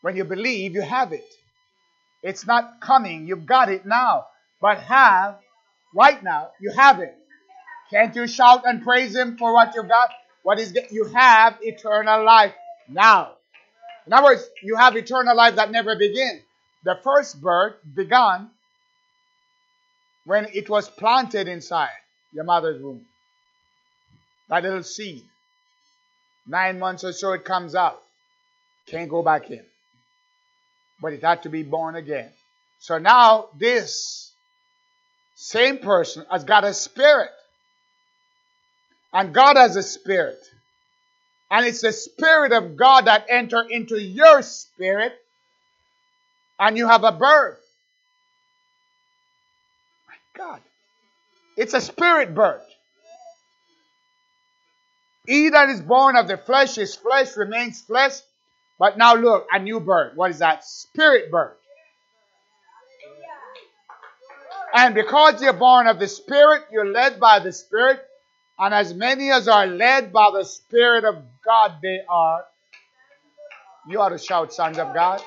When 0.01 0.16
you 0.16 0.24
believe, 0.24 0.74
you 0.74 0.82
have 0.82 1.14
it. 1.14 1.26
It's 2.24 2.45
not 2.45 2.82
coming, 2.82 3.28
you've 3.28 3.45
got 3.45 3.70
it 3.70 3.86
now. 3.86 4.26
But 4.59 4.80
have, 4.80 5.38
right 5.95 6.22
now, 6.24 6.49
you 6.59 6.72
have 6.72 6.99
it. 6.99 7.16
Can't 7.91 8.16
you 8.16 8.28
shout 8.28 8.64
and 8.66 8.84
praise 8.84 9.16
Him 9.16 9.38
for 9.38 9.53
what 9.53 9.74
you've 9.76 9.88
got? 9.88 10.09
What 10.43 10.59
is 10.59 10.76
you 10.91 11.05
have 11.05 11.57
eternal 11.62 12.26
life 12.26 12.53
now. 12.89 13.34
In 14.07 14.14
other 14.14 14.24
words, 14.24 14.47
you 14.64 14.76
have 14.76 14.95
eternal 14.95 15.36
life 15.36 15.55
that 15.55 15.72
never 15.72 15.95
begins. 15.95 16.41
The 16.84 16.97
first 17.03 17.39
birth 17.39 17.76
began 17.95 18.49
when 20.26 20.47
it 20.53 20.68
was 20.70 20.89
planted 20.89 21.47
inside 21.47 21.89
your 22.34 22.43
mother's 22.43 22.82
womb. 22.82 23.05
That 24.51 24.63
little 24.63 24.83
seed. 24.83 25.23
Nine 26.45 26.77
months 26.77 27.05
or 27.05 27.13
so 27.13 27.31
it 27.31 27.45
comes 27.45 27.73
out. 27.73 28.01
Can't 28.85 29.09
go 29.09 29.23
back 29.23 29.49
in. 29.49 29.63
But 31.01 31.13
it 31.13 31.23
had 31.23 31.43
to 31.43 31.49
be 31.49 31.63
born 31.63 31.95
again. 31.95 32.29
So 32.79 32.97
now 32.97 33.47
this 33.57 34.29
same 35.35 35.77
person, 35.77 36.25
has 36.29 36.43
got 36.43 36.65
a 36.65 36.73
spirit. 36.73 37.29
And 39.13 39.33
God 39.33 39.55
has 39.55 39.77
a 39.77 39.83
spirit. 39.83 40.39
And 41.49 41.65
it's 41.65 41.81
the 41.81 41.93
spirit 41.93 42.51
of 42.51 42.75
God 42.75 43.05
that 43.05 43.27
enter 43.29 43.61
into 43.61 43.99
your 43.99 44.41
spirit 44.41 45.13
and 46.59 46.77
you 46.77 46.89
have 46.89 47.05
a 47.05 47.13
birth. 47.13 47.59
My 50.09 50.15
God. 50.37 50.59
It's 51.55 51.73
a 51.73 51.81
spirit 51.81 52.35
birth. 52.35 52.65
He 55.26 55.49
that 55.49 55.69
is 55.69 55.82
born 55.82 56.15
of 56.15 56.28
the 56.28 56.38
flesh 56.38 56.78
is 56.78 56.95
flesh, 56.95 57.38
remains 57.38 57.82
flesh. 57.82 58.19
But 58.80 58.97
now 58.97 59.15
look, 59.15 59.47
a 59.51 59.59
new 59.59 59.80
birth. 59.80 60.15
What 60.15 60.32
is 60.32 60.39
that? 60.39 60.63
Spirit 60.65 61.30
birth. 61.30 61.57
And 64.74 64.95
because 64.95 65.41
you're 65.41 65.53
born 65.53 65.88
of 65.88 65.99
the 65.99 66.07
Spirit, 66.07 66.63
you're 66.72 66.91
led 66.91 67.19
by 67.19 67.39
the 67.39 67.51
Spirit. 67.51 67.99
And 68.57 68.74
as 68.74 68.93
many 68.93 69.32
as 69.32 69.47
are 69.47 69.67
led 69.67 70.13
by 70.13 70.32
the 70.34 70.43
Spirit 70.43 71.03
of 71.03 71.17
God, 71.45 71.74
they 71.82 71.99
are. 72.07 72.45
You 73.88 73.99
ought 74.01 74.09
to 74.09 74.17
shout, 74.17 74.53
sons 74.53 74.78
of 74.78 74.93
God. 74.93 75.22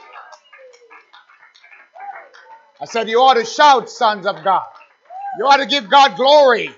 I 2.80 2.86
said, 2.86 3.08
You 3.08 3.20
ought 3.20 3.34
to 3.34 3.44
shout, 3.44 3.90
sons 3.90 4.26
of 4.26 4.42
God. 4.42 4.64
You 5.38 5.46
ought 5.46 5.56
to 5.56 5.66
give 5.66 5.90
God 5.90 6.16
glory. 6.16 6.70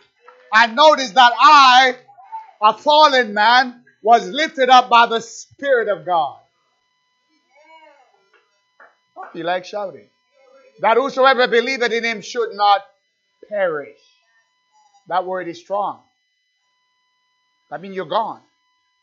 I 0.53 0.67
noticed 0.67 1.15
that 1.15 1.33
I, 1.39 1.97
a 2.63 2.73
fallen 2.75 3.35
man, 3.35 3.83
was 4.03 4.29
lifted 4.29 4.69
up 4.69 4.89
by 4.89 5.07
the 5.07 5.21
Spirit 5.21 5.89
of 5.89 6.07
God. 6.07 6.39
Feel 9.33 9.47
like 9.47 9.65
shouting. 9.65 10.09
That 10.81 10.97
whosoever 10.97 11.49
believeth 11.49 11.93
in 11.93 12.05
him 12.05 12.21
should 12.21 12.55
not 12.55 12.83
perish. 13.49 13.99
That 15.09 15.25
word 15.25 15.49
is 15.49 15.59
strong. 15.59 16.01
That 17.71 17.81
means 17.81 17.97
you're 17.97 18.05
gone. 18.05 18.41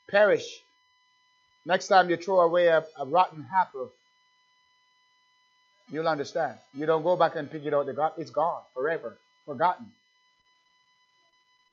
Perish. 0.10 0.45
Next 1.66 1.88
time 1.88 2.10
you 2.10 2.18
throw 2.18 2.41
away 2.41 2.68
a, 2.68 2.86
a 2.99 3.06
rotten 3.06 3.45
apple, 3.54 3.91
you'll 5.89 6.08
understand. 6.08 6.58
You 6.74 6.86
don't 6.86 7.04
go 7.04 7.16
back 7.16 7.36
and 7.36 7.49
pick 7.49 7.66
it 7.66 7.74
out. 7.74 8.14
It's 8.18 8.32
gone 8.32 8.62
forever, 8.74 9.18
forgotten. 9.45 9.91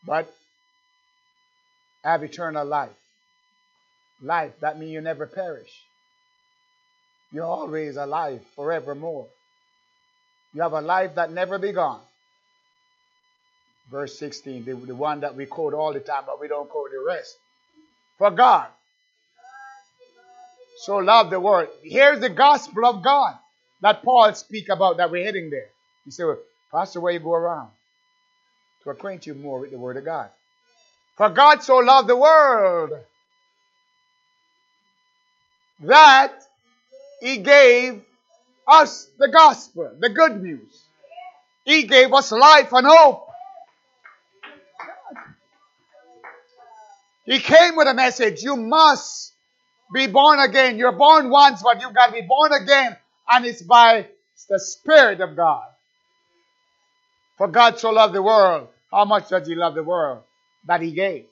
But 0.07 0.33
have 2.05 2.23
eternal 2.23 2.65
life. 2.65 2.91
Life, 4.23 4.53
that 4.61 4.79
means 4.79 4.93
you 4.93 5.01
never 5.01 5.27
perish. 5.27 5.71
You're 7.33 7.45
always 7.45 7.97
alive 7.97 8.41
forevermore. 8.57 9.29
You 10.53 10.63
have 10.63 10.73
a 10.73 10.81
life 10.81 11.15
that 11.15 11.31
never 11.31 11.59
be 11.59 11.73
gone. 11.73 12.01
Verse 13.91 14.19
16, 14.19 14.65
the, 14.65 14.75
the 14.75 14.95
one 14.95 15.21
that 15.21 15.35
we 15.35 15.47
quote 15.47 15.75
all 15.75 15.93
the 15.93 16.01
time, 16.01 16.25
but 16.27 16.41
we 16.41 16.49
don't 16.49 16.69
quote 16.69 16.91
the 16.91 17.03
rest. 17.05 17.37
For 18.19 18.31
God 18.31 18.69
so 20.81 20.97
loved 20.97 21.31
the 21.31 21.39
world. 21.39 21.69
Here's 21.83 22.21
the 22.21 22.31
gospel 22.31 22.87
of 22.87 23.03
God 23.03 23.35
that 23.83 24.03
Paul 24.03 24.33
speak 24.35 24.69
about 24.71 24.97
that 24.97 25.11
we're 25.11 25.25
heading 25.25 25.51
there. 25.51 25.69
You 26.07 26.13
say, 26.13 26.25
well, 26.25 26.39
Pastor, 26.73 27.01
where 27.01 27.13
you 27.13 27.21
go 27.21 27.35
around? 27.35 27.69
To 28.85 28.91
acquaint 28.91 29.27
you 29.27 29.35
more 29.35 29.61
with 29.61 29.73
the 29.73 29.79
word 29.79 29.99
of 29.99 30.05
God. 30.07 30.31
For 31.21 31.29
God 31.29 31.63
so 31.63 31.77
loved 31.77 32.09
the 32.09 32.17
world 32.17 32.93
that 35.81 36.33
he 37.21 37.37
gave 37.37 38.01
us 38.67 39.07
the 39.19 39.29
gospel, 39.29 39.93
the 40.01 40.09
good 40.09 40.43
news. 40.43 40.83
He 41.67 41.83
gave 41.83 42.11
us 42.15 42.33
life 42.33 42.73
and 42.73 42.87
hope. 42.87 43.29
He 47.27 47.39
came 47.41 47.77
with 47.77 47.89
a 47.89 47.93
message. 47.93 48.43
You 48.43 48.57
must 48.57 49.35
be 49.93 50.07
born 50.07 50.41
again. 50.41 50.79
You're 50.79 50.93
born 50.93 51.29
once, 51.29 51.63
but 51.63 51.83
you've 51.83 51.93
got 51.93 52.07
to 52.07 52.13
be 52.13 52.23
born 52.23 52.55
again. 52.55 52.97
And 53.31 53.45
it's 53.45 53.61
by 53.61 54.07
the 54.49 54.59
Spirit 54.59 55.21
of 55.21 55.37
God. 55.37 55.67
For 57.37 57.47
God 57.47 57.79
so 57.79 57.91
loved 57.91 58.15
the 58.15 58.23
world. 58.23 58.69
How 58.91 59.05
much 59.05 59.29
does 59.29 59.47
He 59.47 59.55
love 59.55 59.75
the 59.75 59.83
world? 59.83 60.23
That 60.67 60.83
He 60.83 60.93
gave. 60.93 61.27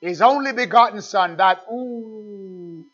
His 0.00 0.22
only 0.22 0.52
begotten 0.52 1.02
Son, 1.02 1.36
that 1.38 1.62
whosoever 1.68 2.86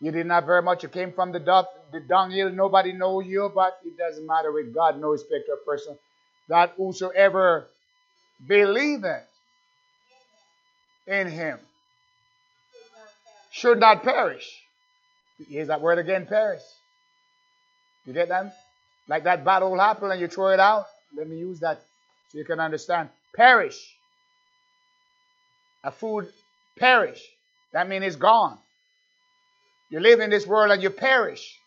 you 0.00 0.12
didn't 0.12 0.30
have 0.30 0.44
very 0.44 0.62
much. 0.62 0.82
You 0.82 0.88
came 0.88 1.12
from 1.12 1.32
the, 1.32 1.40
dung, 1.40 1.64
the 1.92 2.00
dunghill. 2.00 2.50
Nobody 2.50 2.92
know 2.92 3.20
you, 3.20 3.50
but 3.54 3.78
it 3.84 3.96
doesn't 3.96 4.26
matter 4.26 4.52
with 4.52 4.74
God, 4.74 5.00
no 5.00 5.08
respect 5.08 5.48
of 5.50 5.64
person. 5.64 5.96
That 6.48 6.74
whosoever 6.76 7.68
believeth 8.46 9.24
in 11.06 11.28
him 11.28 11.58
should 13.50 13.80
not 13.80 14.02
perish. 14.02 14.62
Here's 15.48 15.68
that 15.68 15.80
word 15.80 15.98
again, 15.98 16.26
perish. 16.26 16.62
You 18.04 18.12
get 18.12 18.28
that? 18.28 18.54
Like 19.08 19.24
that 19.24 19.44
bad 19.44 19.62
old 19.62 19.80
apple 19.80 20.10
and 20.10 20.20
you 20.20 20.28
throw 20.28 20.48
it 20.48 20.60
out. 20.60 20.86
Let 21.16 21.28
me 21.28 21.38
use 21.38 21.60
that 21.60 21.82
so 22.28 22.38
you 22.38 22.44
can 22.44 22.60
understand. 22.60 23.08
Perish. 23.34 23.96
A 25.82 25.90
food 25.90 26.28
perish. 26.78 27.22
That 27.72 27.88
means 27.88 28.04
it's 28.04 28.16
gone. 28.16 28.58
You 29.88 30.00
live 30.00 30.20
in 30.20 30.30
this 30.30 30.46
world 30.46 30.72
and 30.72 30.82
you 30.82 30.90
perish. 30.90 31.58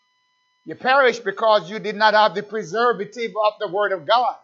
You 0.64 0.74
perish 0.76 1.18
because 1.18 1.68
you 1.68 1.78
did 1.78 1.96
not 1.96 2.14
have 2.14 2.34
the 2.34 2.42
preservative 2.42 3.32
of 3.44 3.54
the 3.58 3.68
Word 3.68 3.92
of 3.92 4.06
God. 4.06 4.36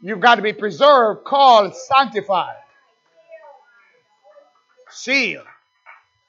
You've 0.00 0.20
got 0.20 0.36
to 0.36 0.42
be 0.42 0.54
preserved, 0.54 1.24
called, 1.24 1.76
sanctified, 1.76 2.56
sealed. 4.88 5.44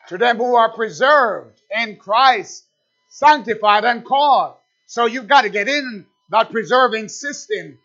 To 0.10 0.18
them 0.18 0.38
who 0.38 0.56
are 0.56 0.74
preserved 0.74 1.62
in 1.70 1.96
Christ, 1.96 2.66
sanctified 3.08 3.86
and 3.86 4.04
called. 4.04 4.56
So 4.88 5.06
you've 5.06 5.30
got 5.30 5.44
to 5.44 5.50
get 5.50 5.70
in 5.70 6.06
that 6.32 6.52
preserving 6.52 7.10
system. 7.10 7.78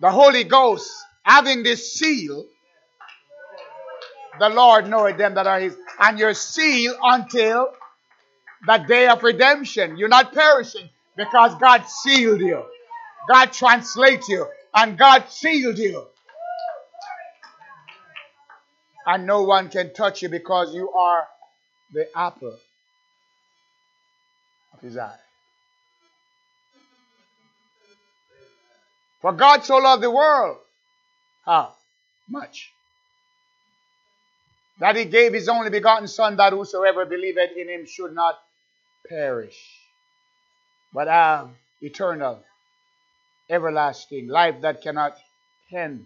The 0.00 0.10
Holy 0.10 0.44
Ghost 0.44 0.90
having 1.22 1.62
this 1.62 1.94
seal 1.94 2.46
the 4.38 4.48
Lord 4.48 4.88
knoweth 4.88 5.16
them 5.16 5.34
that 5.34 5.46
are 5.46 5.60
his. 5.60 5.76
And 5.98 6.18
your 6.18 6.34
seal 6.34 6.96
until 7.02 7.68
the 8.66 8.78
day 8.78 9.08
of 9.08 9.22
redemption. 9.22 9.96
You're 9.96 10.08
not 10.08 10.32
perishing 10.32 10.88
because 11.16 11.54
God 11.56 11.84
sealed 11.86 12.40
you. 12.40 12.64
God 13.28 13.52
translates 13.52 14.28
you. 14.28 14.46
And 14.74 14.98
God 14.98 15.26
sealed 15.28 15.78
you. 15.78 16.04
And 19.06 19.26
no 19.26 19.42
one 19.42 19.68
can 19.68 19.92
touch 19.92 20.22
you 20.22 20.28
because 20.28 20.74
you 20.74 20.90
are 20.90 21.28
the 21.92 22.08
apple 22.16 22.56
of 24.72 24.80
his 24.80 24.96
eye. 24.96 25.14
For 29.24 29.32
God 29.32 29.64
so 29.64 29.78
loved 29.78 30.02
the 30.02 30.10
world. 30.10 30.58
How 31.46 31.72
much? 32.28 32.74
that 34.80 34.96
he 34.96 35.06
gave 35.06 35.32
his 35.32 35.48
only 35.48 35.70
begotten 35.70 36.06
Son, 36.06 36.36
that 36.36 36.52
whosoever 36.52 37.06
believeth 37.06 37.56
in 37.56 37.70
him 37.70 37.86
should 37.86 38.12
not 38.14 38.38
perish, 39.08 39.56
but 40.92 41.08
have 41.08 41.48
eternal, 41.80 42.44
everlasting 43.48 44.28
life 44.28 44.60
that 44.60 44.82
cannot 44.82 45.16
end, 45.72 46.04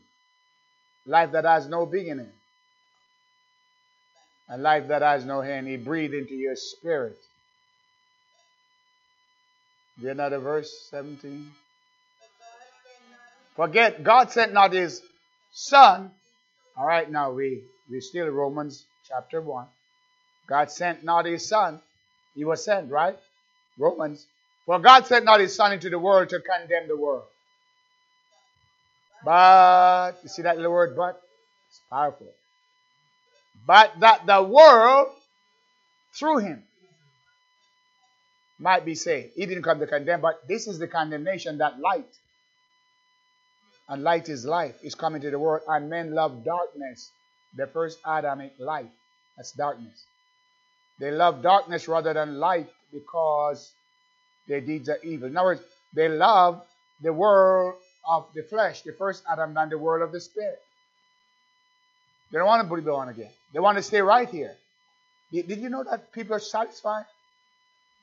life 1.06 1.32
that 1.32 1.44
has 1.44 1.66
no 1.66 1.86
beginning, 1.86 2.30
a 4.48 4.58
life 4.58 4.86
that 4.86 5.02
has 5.02 5.24
no 5.24 5.40
end. 5.40 5.66
He 5.66 5.76
breathed 5.76 6.14
into 6.14 6.34
your 6.34 6.54
spirit. 6.54 7.18
Get 10.00 10.12
another 10.12 10.38
verse 10.38 10.86
17. 10.90 11.50
Forget, 13.58 14.04
God 14.04 14.30
sent 14.30 14.52
not 14.52 14.72
his 14.72 15.02
Son. 15.50 16.12
All 16.76 16.86
right, 16.86 17.10
now 17.10 17.32
we 17.32 17.64
we 17.90 18.00
still 18.00 18.28
Romans 18.28 18.86
chapter 19.08 19.40
1. 19.40 19.66
God 20.46 20.70
sent 20.70 21.02
not 21.02 21.26
his 21.26 21.48
son. 21.48 21.80
He 22.36 22.44
was 22.44 22.64
sent, 22.64 22.88
right? 22.88 23.18
Romans. 23.76 24.24
For 24.64 24.78
God 24.78 25.06
sent 25.06 25.24
not 25.24 25.40
his 25.40 25.56
son 25.56 25.72
into 25.72 25.90
the 25.90 25.98
world 25.98 26.28
to 26.28 26.38
condemn 26.38 26.86
the 26.86 26.96
world. 26.96 27.24
But, 29.24 30.12
you 30.22 30.28
see 30.28 30.42
that 30.42 30.56
little 30.56 30.70
word, 30.70 30.94
but? 30.96 31.20
It's 31.68 31.80
powerful. 31.90 32.28
But 33.66 33.98
that 33.98 34.24
the 34.24 34.40
world, 34.40 35.08
through 36.14 36.38
him, 36.38 36.62
might 38.60 38.84
be 38.84 38.94
saved. 38.94 39.32
He 39.34 39.46
didn't 39.46 39.64
come 39.64 39.80
to 39.80 39.86
condemn, 39.88 40.20
but 40.20 40.46
this 40.46 40.68
is 40.68 40.78
the 40.78 40.86
condemnation 40.86 41.58
that 41.58 41.80
light, 41.80 42.06
and 43.88 44.02
light 44.02 44.28
is 44.28 44.44
life, 44.44 44.74
is 44.82 44.94
coming 44.94 45.20
to 45.22 45.30
the 45.30 45.38
world, 45.38 45.62
and 45.68 45.88
men 45.88 46.14
love 46.14 46.44
darkness 46.44 47.10
the 47.56 47.66
first 47.66 47.98
Adamic 48.04 48.52
light. 48.58 48.90
That's 49.36 49.52
darkness. 49.52 50.04
They 50.98 51.10
love 51.10 51.42
darkness 51.42 51.88
rather 51.88 52.12
than 52.12 52.38
light 52.38 52.68
because 52.92 53.70
their 54.46 54.60
deeds 54.60 54.88
are 54.88 54.98
evil. 55.02 55.28
In 55.28 55.36
other 55.36 55.46
words, 55.46 55.62
they 55.94 56.08
love 56.08 56.62
the 57.02 57.12
world 57.12 57.74
of 58.08 58.26
the 58.34 58.42
flesh, 58.42 58.82
the 58.82 58.92
first 58.92 59.22
Adam, 59.30 59.54
than 59.54 59.68
the 59.68 59.78
world 59.78 60.02
of 60.02 60.12
the 60.12 60.20
spirit. 60.20 60.60
They 62.30 62.38
don't 62.38 62.46
want 62.46 62.68
to 62.68 62.74
be 62.74 62.82
born 62.82 63.08
again. 63.08 63.30
They 63.52 63.60
want 63.60 63.78
to 63.78 63.82
stay 63.82 64.02
right 64.02 64.28
here. 64.28 64.54
Did, 65.32 65.48
did 65.48 65.60
you 65.60 65.68
know 65.68 65.84
that 65.84 66.12
people 66.12 66.34
are 66.34 66.40
satisfied? 66.40 67.04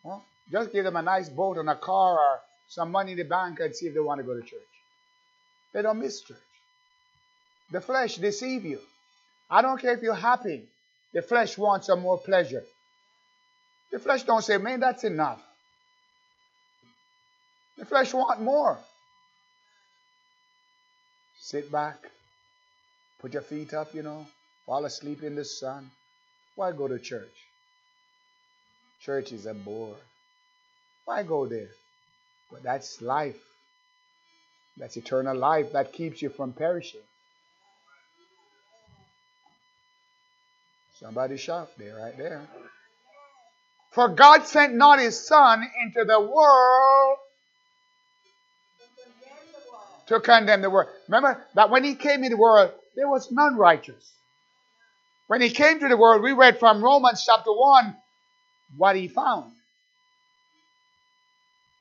Well, 0.04 0.24
just 0.52 0.72
give 0.72 0.86
them 0.86 0.96
a 0.96 1.02
nice 1.02 1.30
boat 1.30 1.58
and 1.58 1.70
a 1.70 1.76
car 1.76 2.14
or 2.14 2.40
some 2.68 2.92
money 2.92 3.12
in 3.12 3.18
the 3.18 3.24
bank 3.24 3.60
and 3.60 3.76
see 3.76 3.88
if 3.88 3.94
they 3.94 4.00
want 4.00 4.20
to 4.20 4.24
go 4.24 4.34
to 4.34 4.42
church. 4.42 4.75
They 5.76 5.82
don't 5.82 6.00
miss 6.00 6.22
church. 6.22 6.38
The 7.70 7.82
flesh 7.82 8.16
deceive 8.16 8.64
you. 8.64 8.80
I 9.52 9.62
don't 9.62 9.78
care 9.78 9.94
if 9.94 10.02
you're 10.02 10.16
happy. 10.16 10.64
The 11.12 11.22
flesh 11.22 11.58
wants 11.58 11.88
some 11.88 12.00
more 12.00 12.18
pleasure. 12.18 12.64
The 13.92 14.00
flesh 14.00 14.24
don't 14.24 14.42
say, 14.42 14.58
man, 14.58 14.80
that's 14.80 15.04
enough. 15.04 15.44
The 17.78 17.84
flesh 17.84 18.14
want 18.14 18.42
more. 18.42 18.78
Sit 21.42 21.70
back, 21.70 21.98
put 23.20 23.34
your 23.34 23.42
feet 23.42 23.74
up, 23.74 23.94
you 23.94 24.02
know, 24.02 24.26
fall 24.66 24.86
asleep 24.86 25.24
in 25.24 25.36
the 25.36 25.44
sun. 25.44 25.92
Why 26.56 26.72
go 26.72 26.88
to 26.88 26.98
church? 27.00 27.36
Church 29.02 29.34
is 29.34 29.46
a 29.46 29.54
bore. 29.54 29.98
Why 31.04 31.24
go 31.24 31.48
there? 31.48 31.72
But 32.50 32.64
that's 32.64 33.02
life. 33.02 33.36
That's 34.78 34.98
eternal 34.98 35.38
life 35.38 35.72
that 35.74 35.94
keeps 35.94 36.22
you 36.22 36.30
from 36.30 36.54
perishing. 36.54 37.02
Somebody 41.00 41.38
shout 41.38 41.70
there, 41.78 41.98
right 41.98 42.18
there. 42.18 42.42
For 43.92 44.10
God 44.10 44.46
sent 44.46 44.74
not 44.76 45.00
his 45.00 45.26
Son 45.26 45.66
into 45.84 46.04
the 46.04 46.20
world 46.20 47.18
to 50.08 50.20
condemn 50.20 50.62
the 50.62 50.70
world. 50.70 50.90
Remember 51.08 51.46
that 51.56 51.70
when 51.70 51.84
he 51.84 51.96
came 51.96 52.24
into 52.24 52.36
the 52.36 52.42
world, 52.42 52.72
there 52.96 53.08
was 53.10 53.32
none 53.32 53.56
righteous. 53.56 54.14
When 55.28 55.42
he 55.42 55.50
came 55.50 55.80
to 55.80 55.88
the 55.88 55.98
world, 55.98 56.22
we 56.22 56.34
read 56.34 56.60
from 56.60 56.84
Romans 56.84 57.24
chapter 57.26 57.52
1 57.52 57.96
what 58.78 58.96
he 58.96 59.08
found. 59.08 59.52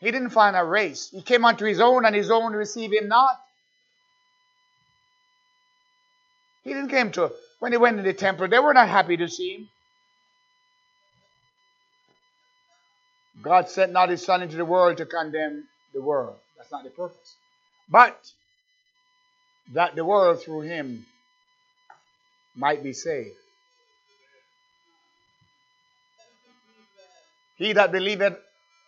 He 0.05 0.11
didn't 0.11 0.31
find 0.31 0.55
a 0.55 0.63
race. 0.63 1.09
He 1.11 1.23
came 1.23 1.47
unto 1.47 1.65
his 1.65 1.81
own, 1.81 2.05
and 2.05 2.15
his 2.15 2.31
own 2.31 2.53
received 2.53 2.93
him 2.93 3.09
not. 3.09 3.41
He 6.63 6.75
didn't 6.75 6.91
come 6.91 7.11
to 7.13 7.33
when 7.59 7.73
he 7.73 7.79
went 7.79 7.97
to 7.97 8.03
the 8.03 8.13
temple, 8.13 8.47
they 8.47 8.59
were 8.59 8.75
not 8.75 8.91
happy 8.91 9.17
to 9.17 9.27
see 9.27 9.55
him. 9.55 9.69
God 13.41 13.71
sent 13.71 13.93
not 13.93 14.11
his 14.11 14.23
son 14.23 14.43
into 14.43 14.57
the 14.57 14.65
world 14.67 14.99
to 14.99 15.07
condemn 15.07 15.65
the 15.95 16.03
world. 16.03 16.37
That's 16.59 16.71
not 16.71 16.85
the 16.85 16.91
purpose. 16.91 17.37
But 17.89 18.31
that 19.73 19.97
the 19.97 20.05
world 20.05 20.43
through 20.43 20.63
him 20.63 21.07
might 22.55 22.83
be 22.83 22.93
saved. 22.93 23.37
He 27.57 27.73
that 27.73 27.91
believeth 27.91 28.39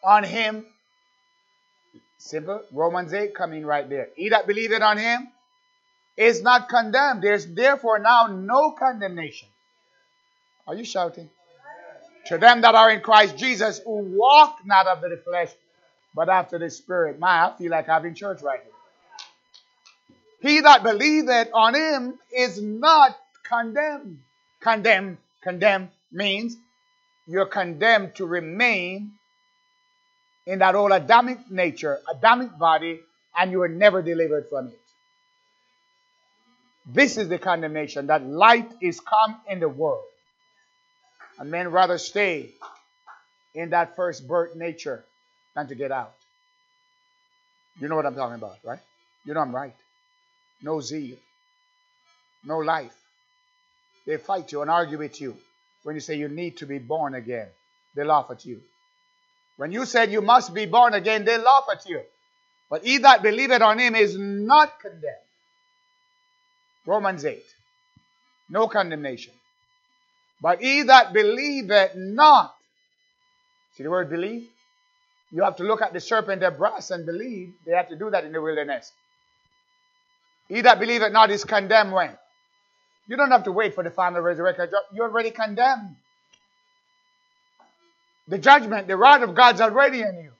on 0.04 0.22
him, 0.22 0.66
simple, 2.18 2.62
Romans 2.72 3.12
8 3.12 3.34
coming 3.34 3.64
right 3.64 3.88
there. 3.88 4.08
He 4.16 4.30
that 4.30 4.46
believeth 4.46 4.82
on 4.82 4.98
him 4.98 5.28
is 6.16 6.42
not 6.42 6.68
condemned. 6.68 7.22
There's 7.22 7.46
therefore 7.46 7.98
now 7.98 8.26
no 8.26 8.72
condemnation. 8.72 9.48
Are 10.66 10.74
you 10.74 10.84
shouting? 10.84 11.30
To 12.26 12.38
them 12.38 12.62
that 12.62 12.74
are 12.74 12.90
in 12.90 13.00
Christ 13.00 13.36
Jesus, 13.36 13.80
who 13.84 13.98
walk 14.16 14.58
not 14.64 14.86
after 14.86 15.08
the 15.08 15.16
flesh, 15.16 15.50
but 16.14 16.28
after 16.28 16.58
the 16.58 16.70
Spirit. 16.70 17.18
My, 17.18 17.46
I 17.46 17.56
feel 17.56 17.70
like 17.70 17.86
having 17.86 18.14
church 18.14 18.42
right 18.42 18.60
here. 18.62 18.72
He 20.40 20.60
that 20.60 20.82
believeth 20.82 21.48
on 21.52 21.74
him 21.74 22.18
is 22.36 22.60
not 22.60 23.16
condemned. 23.48 24.18
Condemn, 24.60 25.18
condemn 25.42 25.90
means 26.10 26.56
you're 27.26 27.46
condemned 27.46 28.16
to 28.16 28.26
remain 28.26 29.12
in 30.46 30.60
that 30.60 30.74
old 30.74 30.92
Adamic 30.92 31.50
nature, 31.50 31.98
Adamic 32.10 32.56
body, 32.58 33.00
and 33.38 33.50
you 33.50 33.60
are 33.62 33.68
never 33.68 34.02
delivered 34.02 34.48
from 34.48 34.68
it. 34.68 34.78
This 36.86 37.16
is 37.16 37.28
the 37.28 37.38
condemnation 37.38 38.06
that 38.06 38.24
light 38.24 38.70
is 38.80 39.00
come 39.00 39.36
in 39.48 39.58
the 39.60 39.68
world. 39.68 40.04
And 41.38 41.50
men 41.50 41.68
rather 41.70 41.98
stay 41.98 42.50
in 43.54 43.70
that 43.70 43.96
first 43.96 44.26
birth 44.26 44.54
nature 44.54 45.04
than 45.54 45.66
to 45.68 45.74
get 45.74 45.90
out. 45.90 46.14
You 47.80 47.88
know 47.88 47.96
what 47.96 48.06
I'm 48.06 48.14
talking 48.14 48.36
about, 48.36 48.56
right? 48.64 48.78
You 49.24 49.34
know 49.34 49.40
I'm 49.40 49.54
right. 49.54 49.74
No 50.62 50.80
zeal, 50.80 51.16
no 52.44 52.58
life. 52.58 52.94
They 54.06 54.16
fight 54.16 54.52
you 54.52 54.62
and 54.62 54.70
argue 54.70 54.98
with 54.98 55.20
you 55.20 55.36
when 55.82 55.94
you 55.96 56.00
say 56.00 56.16
you 56.16 56.28
need 56.28 56.58
to 56.58 56.66
be 56.66 56.78
born 56.78 57.14
again. 57.14 57.48
They 57.94 58.04
laugh 58.04 58.26
at 58.30 58.46
you. 58.46 58.60
When 59.56 59.72
you 59.72 59.86
said 59.86 60.12
you 60.12 60.20
must 60.20 60.52
be 60.54 60.66
born 60.66 60.94
again, 60.94 61.24
they 61.24 61.38
laugh 61.38 61.64
at 61.72 61.88
you. 61.88 62.02
But 62.68 62.84
he 62.84 62.98
that 62.98 63.22
believeth 63.22 63.62
on 63.62 63.78
him 63.78 63.94
is 63.94 64.16
not 64.18 64.80
condemned. 64.80 65.14
Romans 66.84 67.24
8. 67.24 67.42
No 68.50 68.68
condemnation. 68.68 69.32
But 70.40 70.60
he 70.60 70.82
that 70.82 71.12
believeth 71.12 71.92
not, 71.96 72.54
see 73.76 73.82
the 73.82 73.90
word 73.90 74.10
believe? 74.10 74.48
You 75.32 75.42
have 75.42 75.56
to 75.56 75.64
look 75.64 75.82
at 75.82 75.92
the 75.92 76.00
serpent 76.00 76.42
of 76.42 76.58
brass 76.58 76.90
and 76.90 77.04
believe. 77.06 77.54
They 77.64 77.72
had 77.72 77.88
to 77.88 77.96
do 77.96 78.10
that 78.10 78.24
in 78.24 78.32
the 78.32 78.40
wilderness. 78.40 78.92
He 80.48 80.60
that 80.60 80.78
believeth 80.78 81.12
not 81.12 81.30
is 81.30 81.44
condemned 81.44 81.92
when? 81.92 82.16
You 83.08 83.16
don't 83.16 83.30
have 83.30 83.44
to 83.44 83.52
wait 83.52 83.74
for 83.74 83.82
the 83.82 83.90
final 83.90 84.20
resurrection. 84.20 84.68
You're 84.92 85.08
already 85.08 85.30
condemned. 85.30 85.96
The 88.28 88.38
judgment, 88.38 88.88
the 88.88 88.96
wrath 88.96 89.22
of 89.22 89.34
God's 89.34 89.60
already 89.60 90.02
in 90.02 90.18
you. 90.22 90.32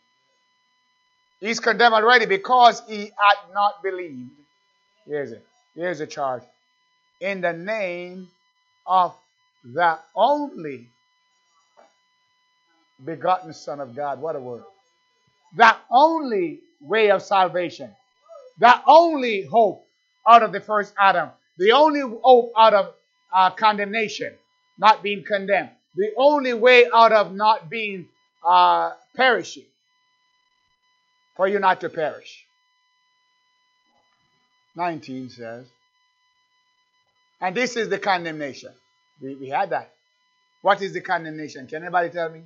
He's 1.41 1.61
condemned 1.61 1.95
already 1.95 2.27
because 2.27 2.83
he 2.89 3.05
had 3.17 3.55
not 3.55 3.83
believed. 3.83 4.31
Here's 5.07 5.33
it. 5.33 5.45
Here's 5.75 6.01
a 6.01 6.07
charge. 6.07 6.43
In 7.21 7.41
the 7.41 7.53
name 7.53 8.29
of 8.87 9.15
the 9.65 9.99
only 10.15 10.89
begotten 13.05 13.53
Son 13.53 13.81
of 13.81 13.95
God. 13.95 14.21
What 14.21 14.37
a 14.37 14.41
word. 14.41 14.65
The 15.57 15.77
only 15.91 16.61
way 16.81 17.11
of 17.11 17.23
salvation. 17.23 17.91
The 18.59 18.81
only 18.87 19.45
hope 19.45 19.87
out 20.29 20.43
of 20.43 20.53
the 20.53 20.61
first 20.61 20.95
Adam. 20.99 21.31
The 21.59 21.73
only 21.73 22.01
hope 22.01 22.53
out 22.57 22.75
of 22.75 22.95
uh, 23.33 23.51
condemnation, 23.51 24.35
not 24.79 25.03
being 25.03 25.25
condemned. 25.25 25.71
The 25.97 26.13
only 26.17 26.53
way 26.53 26.87
out 26.93 27.13
of 27.13 27.35
not 27.35 27.71
being 27.71 28.09
uh, 28.45 28.93
perishing. 29.15 29.65
For 31.37 31.49
you 31.49 31.59
not 31.59 31.81
to 31.81 31.89
perish. 31.89 32.45
19 34.75 35.31
says, 35.31 35.67
and 37.41 37.55
this 37.55 37.77
is 37.77 37.89
the 37.89 37.99
condemnation. 37.99 38.73
We, 39.21 39.35
we 39.35 39.49
had 39.49 39.71
that. 39.71 39.93
What 40.63 40.83
is 40.83 40.93
the 40.93 41.01
condemnation? 41.01 41.67
Can 41.67 41.83
anybody 41.83 42.11
tell 42.11 42.31
me? 42.31 42.43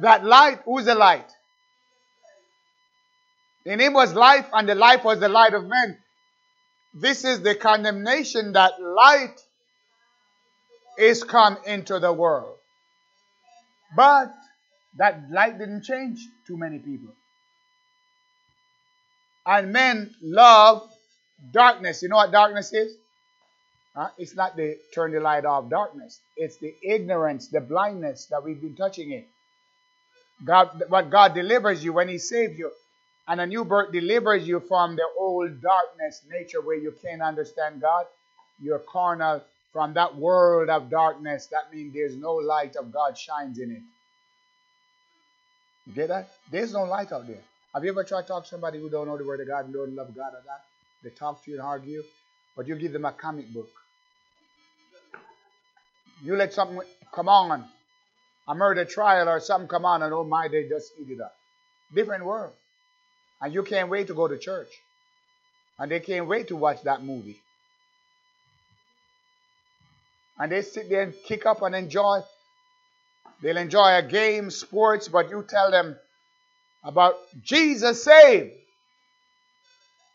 That 0.00 0.24
light, 0.24 0.60
who's 0.64 0.84
the 0.84 0.94
light? 0.94 1.30
In 3.64 3.80
him 3.80 3.92
was 3.92 4.14
life, 4.14 4.46
and 4.52 4.68
the 4.68 4.74
life 4.74 5.04
was 5.04 5.20
the 5.20 5.28
light 5.28 5.54
of 5.54 5.64
men. 5.64 5.98
This 6.94 7.24
is 7.24 7.42
the 7.42 7.54
condemnation 7.54 8.52
that 8.52 8.80
light 8.80 9.40
is 11.00 11.24
come 11.24 11.56
into 11.66 11.98
the 11.98 12.12
world. 12.12 12.56
But 13.96 14.32
that 14.98 15.30
light 15.30 15.58
didn't 15.58 15.84
change 15.84 16.20
too 16.46 16.56
many 16.56 16.78
people. 16.78 17.14
And 19.46 19.72
men 19.72 20.14
love 20.22 20.88
darkness. 21.52 22.02
You 22.02 22.08
know 22.08 22.16
what 22.16 22.30
darkness 22.30 22.72
is? 22.72 22.96
It's 24.18 24.34
not 24.36 24.56
the 24.56 24.78
turn 24.94 25.12
the 25.12 25.20
light 25.20 25.44
off 25.44 25.68
darkness. 25.68 26.20
It's 26.36 26.56
the 26.58 26.74
ignorance, 26.82 27.48
the 27.48 27.60
blindness 27.60 28.26
that 28.26 28.42
we've 28.44 28.60
been 28.60 28.76
touching 28.76 29.10
it. 29.12 29.26
God, 30.44 30.84
what 30.88 31.10
God 31.10 31.34
delivers 31.34 31.84
you 31.84 31.92
when 31.92 32.08
He 32.08 32.18
saves 32.18 32.58
you, 32.58 32.70
and 33.28 33.40
a 33.40 33.46
new 33.46 33.64
birth 33.64 33.92
delivers 33.92 34.46
you 34.46 34.60
from 34.60 34.96
the 34.96 35.06
old 35.18 35.60
darkness 35.60 36.22
nature 36.30 36.60
where 36.62 36.76
you 36.76 36.94
can't 37.02 37.20
understand 37.20 37.80
God. 37.80 38.06
You're 38.62 38.78
carnal 38.78 39.42
from 39.72 39.94
that 39.94 40.16
world 40.16 40.68
of 40.68 40.90
darkness. 40.90 41.46
That 41.46 41.72
means 41.72 41.94
there's 41.94 42.16
no 42.16 42.34
light 42.34 42.76
of 42.76 42.92
God 42.92 43.16
shines 43.16 43.58
in 43.58 43.70
it. 43.70 43.82
You 45.86 45.92
get 45.94 46.08
that? 46.08 46.30
There's 46.50 46.72
no 46.72 46.84
light 46.84 47.12
out 47.12 47.26
there. 47.26 47.42
Have 47.74 47.84
you 47.84 47.90
ever 47.90 48.04
tried 48.04 48.22
to 48.22 48.28
talk 48.28 48.44
to 48.44 48.48
somebody 48.48 48.80
who 48.80 48.90
don't 48.90 49.06
know 49.06 49.16
the 49.16 49.24
word 49.24 49.40
of 49.40 49.46
God 49.46 49.66
and 49.66 49.74
don't 49.74 49.94
love 49.94 50.14
God 50.14 50.32
or 50.34 50.42
that? 50.46 50.64
They 51.02 51.10
talk 51.10 51.44
to 51.44 51.50
you 51.50 51.56
and 51.58 51.66
argue, 51.66 52.02
but 52.56 52.66
you 52.66 52.74
give 52.76 52.92
them 52.92 53.04
a 53.04 53.12
comic 53.12 53.52
book. 53.52 53.70
You 56.22 56.36
let 56.36 56.52
something 56.52 56.80
come 57.14 57.28
on, 57.28 57.64
a 58.46 58.54
murder 58.54 58.84
trial 58.84 59.28
or 59.28 59.40
something 59.40 59.68
come 59.68 59.84
on, 59.84 60.02
and 60.02 60.12
oh 60.12 60.24
my, 60.24 60.48
they 60.48 60.68
just 60.68 60.92
eat 61.00 61.10
it 61.10 61.20
up. 61.20 61.34
Different 61.94 62.24
world. 62.24 62.52
And 63.40 63.54
you 63.54 63.62
can't 63.62 63.88
wait 63.88 64.08
to 64.08 64.14
go 64.14 64.28
to 64.28 64.36
church. 64.36 64.68
And 65.78 65.90
they 65.90 66.00
can't 66.00 66.28
wait 66.28 66.48
to 66.48 66.56
watch 66.56 66.82
that 66.82 67.02
movie. 67.02 67.40
And 70.40 70.50
they 70.50 70.62
sit 70.62 70.88
there 70.88 71.02
and 71.02 71.14
kick 71.26 71.44
up 71.44 71.60
and 71.60 71.74
enjoy. 71.74 72.20
They'll 73.42 73.58
enjoy 73.58 73.96
a 73.96 74.02
game, 74.02 74.50
sports, 74.50 75.06
but 75.06 75.28
you 75.28 75.44
tell 75.46 75.70
them 75.70 75.96
about 76.82 77.16
Jesus 77.44 78.02
saved. 78.02 78.52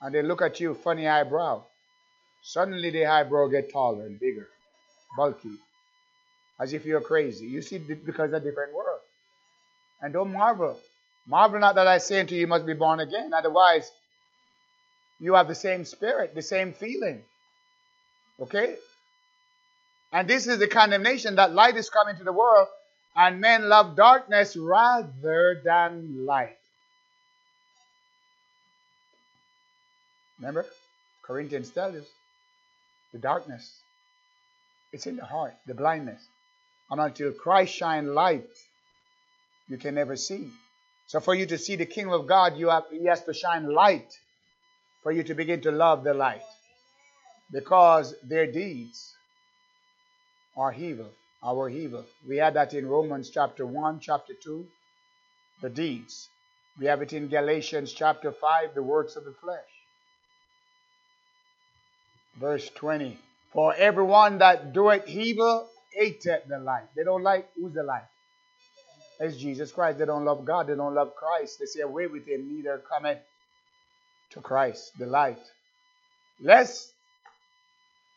And 0.02 0.14
they 0.14 0.24
look 0.24 0.42
at 0.42 0.60
you, 0.60 0.74
funny 0.74 1.08
eyebrow. 1.08 1.64
Suddenly 2.42 2.90
the 2.90 3.06
eyebrow 3.06 3.48
get 3.48 3.72
taller 3.72 4.06
and 4.06 4.20
bigger, 4.20 4.48
bulky, 5.16 5.58
as 6.60 6.74
if 6.74 6.86
you're 6.86 7.02
crazy. 7.02 7.46
You 7.46 7.62
see, 7.62 7.78
because 7.78 8.34
a 8.34 8.40
different 8.40 8.74
world. 8.74 9.02
And 10.02 10.12
don't 10.12 10.32
marvel. 10.32 10.80
Marvel 11.28 11.60
not 11.60 11.76
that 11.76 11.88
I 11.88 12.00
say 12.00 12.20
unto 12.20 12.34
you, 12.34 12.42
you 12.42 12.48
must 12.48 12.66
be 12.66 12.74
born 12.74 13.00
again. 13.00 13.32
Otherwise, 13.34 13.92
you 15.20 15.36
have 15.36 15.48
the 15.48 15.56
same 15.56 15.86
spirit, 15.86 16.34
the 16.34 16.42
same 16.42 16.74
feeling. 16.74 17.22
Okay? 18.40 18.76
And 20.12 20.28
this 20.28 20.48
is 20.48 20.60
the 20.60 20.68
condemnation 20.68 21.36
that 21.36 21.54
light 21.54 21.76
is 21.76 21.90
coming 21.90 22.16
to 22.18 22.24
the 22.24 22.32
world, 22.32 22.68
and 23.16 23.42
men 23.42 23.68
love 23.68 23.96
darkness 23.96 24.56
rather 24.56 25.62
than 25.64 26.26
light. 26.26 26.58
Remember? 30.40 30.66
Corinthians 31.24 31.70
tells 31.70 31.96
us 31.96 32.06
the 33.12 33.20
darkness. 33.20 33.80
It's 34.92 35.08
in 35.08 35.16
the 35.16 35.26
heart, 35.26 35.56
the 35.66 35.74
blindness. 35.74 36.22
And 36.92 37.02
until 37.02 37.32
Christ 37.32 37.74
shine 37.74 38.14
light, 38.14 38.48
you 39.68 39.78
can 39.78 39.96
never 39.96 40.16
see. 40.16 40.50
So 41.08 41.20
for 41.20 41.34
you 41.34 41.46
to 41.48 41.58
see 41.58 41.76
the 41.76 41.86
kingdom 41.86 42.14
of 42.14 42.28
God, 42.28 42.58
you 42.58 42.70
have 42.70 42.84
he 42.92 43.06
has 43.06 43.24
to 43.24 43.34
shine 43.34 43.74
light 43.74 44.14
for 45.04 45.12
you 45.12 45.24
to 45.24 45.34
begin 45.34 45.62
to 45.62 45.72
love 45.72 46.04
the 46.04 46.14
light. 46.14 46.42
Because 47.52 48.16
their 48.24 48.52
deeds 48.52 49.15
are 50.58 50.74
evil, 50.74 51.10
our 51.44 51.70
evil. 51.70 52.06
We 52.28 52.38
had 52.38 52.54
that 52.56 52.74
in 52.74 52.88
Romans 52.88 53.30
chapter 53.30 53.66
1, 53.66 54.00
chapter 54.00 54.34
2, 54.34 54.66
the 55.62 55.70
deeds. 55.70 56.30
We 56.80 56.88
have 56.88 57.02
it 57.02 57.14
in 57.14 57.28
Galatians 57.28 57.94
chapter 57.94 58.32
5, 58.32 58.76
the 58.76 58.84
works 58.84 59.16
of 59.16 59.26
the 59.26 59.34
flesh. 59.42 59.60
Verse 62.40 62.70
20. 62.76 63.18
For 63.54 63.74
everyone 63.76 64.40
that 64.40 64.74
doeth 64.74 65.08
evil 65.08 65.70
hateth 65.94 66.48
the 66.48 66.60
light. 66.60 66.88
They 66.96 67.04
don't 67.04 67.24
like 67.24 67.50
who's 67.56 67.74
the 67.74 67.84
light? 67.84 68.04
It's 69.20 69.38
Jesus 69.38 69.72
Christ. 69.72 69.98
They 69.98 70.06
don't 70.06 70.26
love 70.26 70.44
God. 70.44 70.68
They 70.68 70.76
don't 70.76 70.94
love 70.94 71.16
Christ. 71.16 71.60
They 71.60 71.66
say 71.66 71.80
away 71.80 72.08
with 72.08 72.28
him, 72.28 72.54
neither 72.54 72.82
cometh 72.92 73.20
to 74.32 74.42
Christ, 74.42 74.92
the 75.00 75.06
light. 75.06 75.40
Lest 76.42 76.92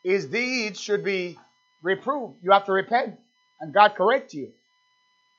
his 0.02 0.26
deeds 0.26 0.80
should 0.80 1.04
be 1.04 1.38
reproved. 1.82 2.36
You 2.42 2.52
have 2.52 2.66
to 2.66 2.72
repent, 2.72 3.18
and 3.60 3.72
God 3.72 3.94
correct 3.94 4.34
you. 4.34 4.52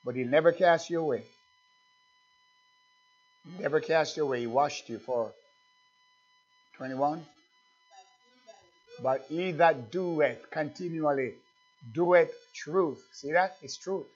But 0.04 0.16
he'll 0.16 0.28
never 0.28 0.52
cast 0.52 0.90
you 0.90 1.00
away. 1.00 1.22
Never 3.58 3.80
cast 3.80 4.16
you 4.16 4.24
away. 4.24 4.40
He 4.40 4.46
washed 4.46 4.88
you 4.88 4.98
for 4.98 5.32
21. 6.76 7.24
But 9.02 9.24
he 9.28 9.52
that 9.52 9.90
doeth 9.90 10.50
continually, 10.50 11.34
doeth 11.94 12.32
truth. 12.54 13.02
See 13.12 13.32
that? 13.32 13.56
It's 13.62 13.76
truth. 13.76 14.06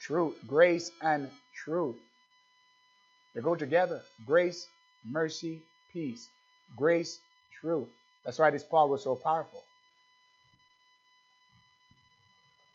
Truth. 0.00 0.34
Grace 0.46 0.90
and 1.00 1.30
truth. 1.54 1.96
They 3.34 3.40
go 3.40 3.54
together. 3.54 4.02
Grace, 4.26 4.66
mercy, 5.04 5.62
peace. 5.92 6.28
Grace, 6.76 7.18
truth. 7.60 7.88
That's 8.24 8.38
why 8.38 8.50
this 8.50 8.64
Paul 8.64 8.90
was 8.90 9.02
so 9.02 9.14
powerful. 9.14 9.62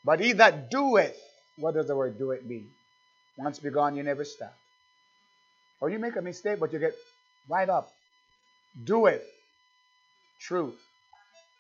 But 0.04 0.20
he 0.20 0.34
that 0.34 0.70
doeth, 0.72 1.18
what 1.58 1.74
does 1.74 1.88
the 1.88 1.96
word 1.96 2.18
doeth 2.18 2.44
mean? 2.44 2.70
Once 3.38 3.60
begun, 3.60 3.96
you 3.96 4.04
never 4.04 4.26
stop. 4.26 4.56
Or 5.80 5.90
you 5.90 6.00
make 6.00 6.16
a 6.16 6.22
mistake, 6.22 6.60
but 6.60 6.74
you 6.74 6.80
get 6.80 6.96
right 7.50 7.70
up. 7.70 7.92
Doeth 8.84 9.24
truth. 10.40 10.80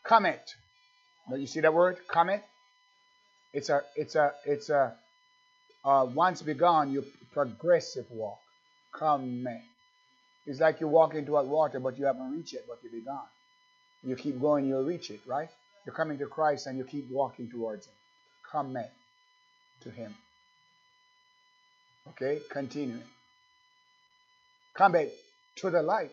Comet. 0.03 0.55
But 1.29 1.39
you 1.39 1.47
see 1.47 1.59
that 1.59 1.73
word? 1.73 1.97
Comet? 2.07 2.43
It's 3.53 3.69
a 3.69 3.81
it's 3.95 4.15
a 4.15 4.33
it's 4.45 4.69
a 4.69 4.93
uh, 5.83 6.05
once 6.13 6.41
begun, 6.41 6.91
you 6.91 7.05
progressive 7.33 8.05
walk. 8.11 8.39
Comet. 8.91 9.61
It's 10.45 10.59
like 10.59 10.79
you 10.79 10.87
walk 10.87 11.13
into 11.13 11.35
hot 11.35 11.47
water, 11.47 11.79
but 11.79 11.97
you 11.97 12.05
haven't 12.05 12.31
reached 12.31 12.53
it, 12.53 12.65
but 12.67 12.79
you 12.83 12.89
begun. 12.89 13.19
You 14.03 14.15
keep 14.15 14.39
going, 14.39 14.65
you'll 14.65 14.85
reach 14.85 15.11
it, 15.11 15.19
right? 15.25 15.49
You're 15.85 15.95
coming 15.95 16.17
to 16.19 16.25
Christ 16.25 16.67
and 16.67 16.77
you 16.77 16.83
keep 16.83 17.09
walking 17.11 17.49
towards 17.49 17.85
Him. 17.87 17.93
Comet 18.51 18.91
to 19.81 19.91
Him. 19.91 20.15
Okay, 22.09 22.39
continuing. 22.49 23.03
Comet 24.73 25.13
to 25.57 25.69
the 25.69 25.81
light. 25.81 26.11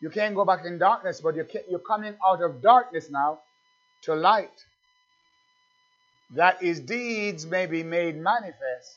You 0.00 0.10
can't 0.10 0.34
go 0.34 0.44
back 0.44 0.64
in 0.64 0.78
darkness, 0.78 1.20
but 1.20 1.34
you're, 1.34 1.48
you're 1.68 1.78
coming 1.78 2.14
out 2.26 2.42
of 2.42 2.60
darkness 2.60 3.10
now 3.10 3.40
to 4.02 4.14
light. 4.14 4.64
That 6.34 6.60
his 6.60 6.80
deeds 6.80 7.46
may 7.46 7.66
be 7.66 7.82
made 7.82 8.16
manifest, 8.16 8.96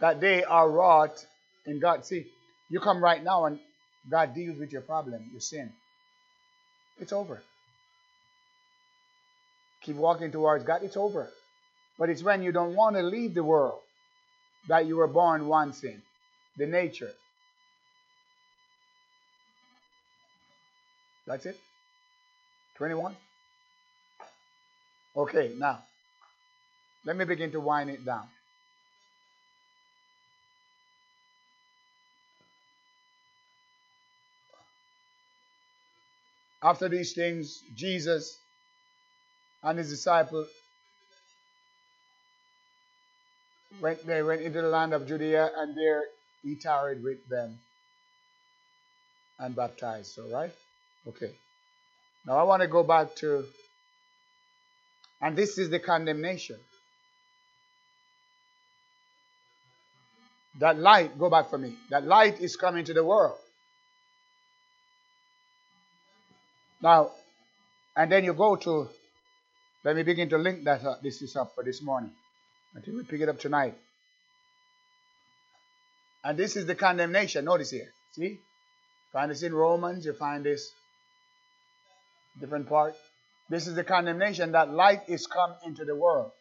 that 0.00 0.20
they 0.20 0.42
are 0.42 0.68
wrought 0.68 1.24
in 1.66 1.78
God. 1.78 2.04
See, 2.04 2.26
you 2.68 2.80
come 2.80 3.02
right 3.02 3.22
now 3.22 3.44
and 3.44 3.58
God 4.10 4.34
deals 4.34 4.58
with 4.58 4.72
your 4.72 4.82
problem, 4.82 5.28
your 5.30 5.40
sin. 5.40 5.72
It's 6.98 7.12
over. 7.12 7.42
Keep 9.82 9.96
walking 9.96 10.32
towards 10.32 10.64
God, 10.64 10.82
it's 10.82 10.96
over. 10.96 11.30
But 11.98 12.10
it's 12.10 12.22
when 12.22 12.42
you 12.42 12.52
don't 12.52 12.74
want 12.74 12.96
to 12.96 13.02
leave 13.02 13.34
the 13.34 13.44
world 13.44 13.80
that 14.68 14.86
you 14.86 14.96
were 14.96 15.06
born 15.06 15.46
once 15.46 15.84
in, 15.84 16.02
the 16.56 16.66
nature. 16.66 17.12
That's 21.26 21.46
it? 21.46 21.58
21? 22.76 23.14
Okay, 25.16 25.52
now, 25.56 25.78
let 27.04 27.16
me 27.16 27.24
begin 27.24 27.52
to 27.52 27.60
wind 27.60 27.90
it 27.90 28.04
down. 28.04 28.26
After 36.62 36.88
these 36.88 37.12
things, 37.12 37.62
Jesus 37.76 38.38
and 39.62 39.78
his 39.78 39.90
disciple 39.90 40.46
went 43.80 44.06
they 44.06 44.22
went 44.22 44.42
into 44.42 44.62
the 44.62 44.68
land 44.68 44.94
of 44.94 45.06
Judea 45.06 45.50
and 45.56 45.76
there 45.76 46.04
he 46.42 46.56
tarried 46.56 47.02
with 47.02 47.26
them 47.28 47.58
and 49.38 49.56
baptized. 49.56 50.18
All 50.18 50.30
right? 50.30 50.52
Okay. 51.06 51.32
Now 52.26 52.36
I 52.36 52.42
want 52.44 52.62
to 52.62 52.68
go 52.68 52.82
back 52.82 53.14
to, 53.16 53.44
and 55.20 55.36
this 55.36 55.58
is 55.58 55.70
the 55.70 55.78
condemnation. 55.78 56.56
That 60.60 60.78
light, 60.78 61.18
go 61.18 61.28
back 61.28 61.50
for 61.50 61.58
me. 61.58 61.74
That 61.90 62.04
light 62.06 62.40
is 62.40 62.56
coming 62.56 62.84
to 62.84 62.94
the 62.94 63.04
world. 63.04 63.36
Now, 66.80 67.10
and 67.96 68.10
then 68.10 68.24
you 68.24 68.34
go 68.34 68.56
to, 68.56 68.88
let 69.84 69.96
me 69.96 70.02
begin 70.02 70.28
to 70.30 70.38
link 70.38 70.64
that 70.64 70.84
up. 70.84 71.02
This 71.02 71.22
is 71.22 71.34
up 71.34 71.54
for 71.54 71.64
this 71.64 71.82
morning. 71.82 72.12
Until 72.74 72.96
we 72.96 73.04
pick 73.04 73.20
it 73.20 73.28
up 73.28 73.38
tonight. 73.38 73.74
And 76.24 76.38
this 76.38 76.56
is 76.56 76.66
the 76.66 76.74
condemnation. 76.74 77.44
Notice 77.44 77.70
here. 77.70 77.92
See? 78.12 78.38
Find 79.12 79.30
this 79.30 79.42
in 79.42 79.54
Romans. 79.54 80.04
You 80.04 80.12
find 80.12 80.44
this 80.44 80.72
different 82.40 82.68
part. 82.68 82.94
This 83.48 83.66
is 83.66 83.74
the 83.74 83.84
condemnation 83.84 84.52
that 84.52 84.72
light 84.72 85.02
is 85.08 85.26
come 85.26 85.54
into 85.64 85.84
the 85.84 85.94
world. 85.94 86.32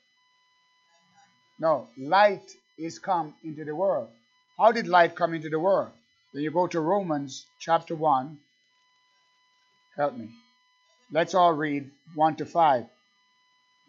No, 1.59 1.87
light 1.97 2.49
is 2.77 2.97
come 2.97 3.33
into 3.43 3.63
the 3.65 3.75
world. 3.75 4.09
How 4.57 4.71
did 4.71 4.87
light 4.87 5.15
come 5.15 5.33
into 5.33 5.49
the 5.49 5.59
world? 5.59 5.89
Then 6.33 6.43
you 6.43 6.51
go 6.51 6.67
to 6.67 6.79
Romans 6.79 7.45
chapter 7.59 7.95
1. 7.95 8.37
Help 9.95 10.17
me. 10.17 10.29
Let's 11.11 11.35
all 11.35 11.53
read 11.53 11.91
1 12.15 12.37
to 12.37 12.45
5. 12.45 12.85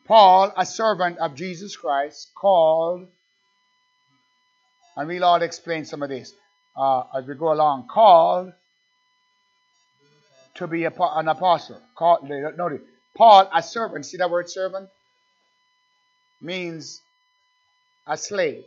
Paul, 0.07 0.53
a 0.57 0.67
servant 0.67 1.19
of 1.19 1.35
Jesus 1.35 1.77
Christ, 1.77 2.31
called, 2.35 3.09
and 4.97 5.09
we'll 5.09 5.25
all 5.25 5.43
explain 5.43 5.85
some 5.85 6.03
of 6.03 6.11
this 6.11 6.33
uh, 6.77 7.05
as 7.17 7.27
we 7.27 7.35
go 7.35 7.53
along, 7.53 7.89
called 7.89 8.53
to 10.57 10.67
be 10.67 10.85
an 10.85 11.29
apostle. 11.29 11.81
Called, 11.97 12.29
notice, 12.29 12.81
Paul, 13.17 13.49
a 13.53 13.63
servant. 13.63 14.07
See 14.07 14.19
that 14.19 14.31
word 14.31 14.49
servant? 14.51 14.89
Means 16.41 17.01
a 18.07 18.17
slave. 18.17 18.65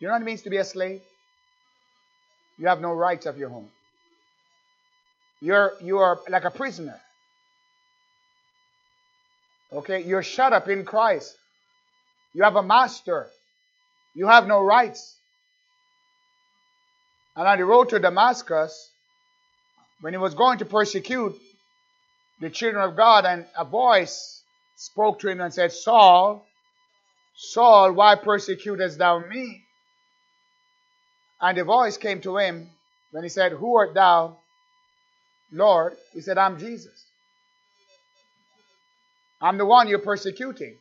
You 0.00 0.08
know 0.08 0.14
what 0.14 0.22
it 0.22 0.24
means 0.24 0.42
to 0.42 0.50
be 0.50 0.56
a 0.56 0.64
slave? 0.64 1.00
You 2.58 2.68
have 2.68 2.80
no 2.80 2.92
rights 2.92 3.26
of 3.26 3.38
your 3.38 3.50
own. 3.50 3.68
You're 5.40 5.72
you 5.80 5.98
are 5.98 6.20
like 6.28 6.44
a 6.44 6.50
prisoner. 6.50 7.00
Okay, 9.74 10.02
you're 10.04 10.22
shut 10.22 10.52
up 10.52 10.68
in 10.68 10.84
Christ. 10.84 11.36
You 12.34 12.44
have 12.44 12.56
a 12.56 12.62
master. 12.62 13.28
You 14.14 14.26
have 14.28 14.46
no 14.46 14.60
rights. 14.60 15.16
And 17.34 17.48
on 17.48 17.58
the 17.58 17.64
road 17.64 17.88
to 17.90 17.98
Damascus, 17.98 18.90
when 20.02 20.12
he 20.12 20.18
was 20.18 20.34
going 20.34 20.58
to 20.58 20.66
persecute 20.66 21.34
the 22.40 22.50
children 22.50 22.82
of 22.82 22.96
God, 22.96 23.24
and 23.24 23.46
a 23.56 23.64
voice 23.64 24.42
spoke 24.76 25.20
to 25.20 25.28
him 25.28 25.40
and 25.40 25.54
said, 25.54 25.72
Saul, 25.72 26.44
Saul, 27.34 27.92
why 27.92 28.16
persecutest 28.16 28.98
thou 28.98 29.20
me? 29.20 29.62
And 31.40 31.56
the 31.56 31.64
voice 31.64 31.96
came 31.96 32.20
to 32.22 32.36
him 32.36 32.68
when 33.12 33.22
he 33.22 33.28
said, 33.28 33.52
Who 33.52 33.76
art 33.76 33.94
thou, 33.94 34.38
Lord? 35.50 35.96
He 36.12 36.20
said, 36.20 36.36
I'm 36.36 36.58
Jesus. 36.58 37.04
I'm 39.42 39.58
the 39.58 39.66
one 39.66 39.88
you're 39.88 39.98
persecuting. 39.98 40.76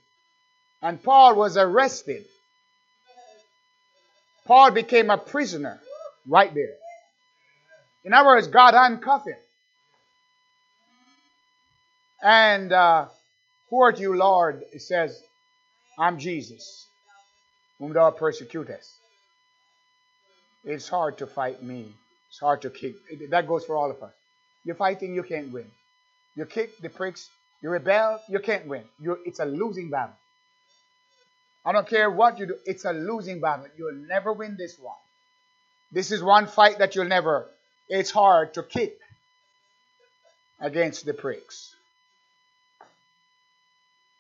And 0.81 1.01
Paul 1.01 1.35
was 1.35 1.57
arrested. 1.57 2.25
Paul 4.45 4.71
became 4.71 5.09
a 5.09 5.17
prisoner 5.17 5.79
right 6.27 6.53
there. 6.53 6.75
In 8.03 8.13
other 8.13 8.27
words, 8.27 8.47
God 8.47 8.73
handcuffed 8.73 9.27
him. 9.27 9.37
And 12.23 12.71
uh, 12.71 13.07
who 13.69 13.81
art 13.81 13.99
you, 13.99 14.15
Lord? 14.15 14.63
It 14.71 14.81
says, 14.81 15.21
I'm 15.97 16.19
Jesus, 16.19 16.87
whom 17.79 17.93
thou 17.93 18.11
persecutest. 18.11 18.91
It's 20.63 20.87
hard 20.87 21.17
to 21.17 21.27
fight 21.27 21.63
me. 21.63 21.91
It's 22.29 22.39
hard 22.39 22.61
to 22.61 22.69
kick. 22.69 22.95
That 23.29 23.47
goes 23.47 23.65
for 23.65 23.75
all 23.75 23.89
of 23.89 24.01
us. 24.03 24.13
You're 24.63 24.75
fighting, 24.75 25.15
you 25.15 25.23
can't 25.23 25.51
win. 25.51 25.65
You 26.35 26.45
kick 26.45 26.79
the 26.79 26.89
pricks, 26.89 27.29
you 27.61 27.69
rebel, 27.69 28.19
you 28.27 28.39
can't 28.39 28.67
win. 28.67 28.83
You're, 28.99 29.19
it's 29.25 29.39
a 29.39 29.45
losing 29.45 29.89
battle. 29.89 30.15
I 31.63 31.71
don't 31.71 31.87
care 31.87 32.09
what 32.09 32.39
you 32.39 32.47
do, 32.47 32.55
it's 32.65 32.85
a 32.85 32.93
losing 32.93 33.39
battle. 33.39 33.67
You'll 33.77 34.07
never 34.07 34.33
win 34.33 34.55
this 34.57 34.79
one. 34.79 34.95
This 35.91 36.11
is 36.11 36.23
one 36.23 36.47
fight 36.47 36.79
that 36.79 36.95
you'll 36.95 37.05
never. 37.05 37.47
It's 37.89 38.09
hard 38.09 38.53
to 38.55 38.63
kick 38.63 38.97
against 40.59 41.05
the 41.05 41.13
pricks. 41.13 41.75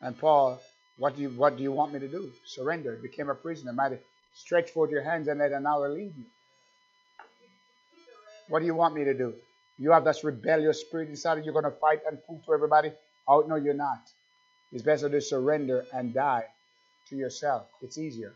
And 0.01 0.17
Paul, 0.17 0.59
what 0.97 1.15
do 1.15 1.21
you 1.21 1.29
what 1.29 1.57
do 1.57 1.63
you 1.63 1.71
want 1.71 1.93
me 1.93 1.99
to 1.99 2.07
do? 2.07 2.31
Surrender. 2.45 2.97
Became 3.01 3.29
a 3.29 3.35
prisoner. 3.35 3.73
Might 3.73 3.99
stretch 4.35 4.71
forth 4.71 4.91
your 4.91 5.03
hands 5.03 5.27
and 5.27 5.39
let 5.39 5.51
an 5.51 5.65
hour 5.65 5.89
lead 5.89 6.13
you. 6.17 6.25
What 8.49 8.59
do 8.59 8.65
you 8.65 8.75
want 8.75 8.95
me 8.95 9.05
to 9.05 9.13
do? 9.13 9.33
You 9.77 9.91
have 9.91 10.03
this 10.03 10.23
rebellious 10.23 10.81
spirit 10.81 11.09
inside 11.09 11.37
you. 11.37 11.43
You're 11.45 11.53
going 11.53 11.65
to 11.65 11.71
fight 11.71 12.01
and 12.07 12.23
prove 12.25 12.45
to 12.45 12.53
everybody. 12.53 12.91
Oh 13.27 13.41
no, 13.47 13.55
you're 13.55 13.73
not. 13.73 14.01
It's 14.71 14.83
better 14.83 15.09
to 15.09 15.21
surrender 15.21 15.85
and 15.93 16.13
die 16.13 16.45
to 17.09 17.15
yourself. 17.15 17.67
It's 17.81 17.97
easier. 17.97 18.33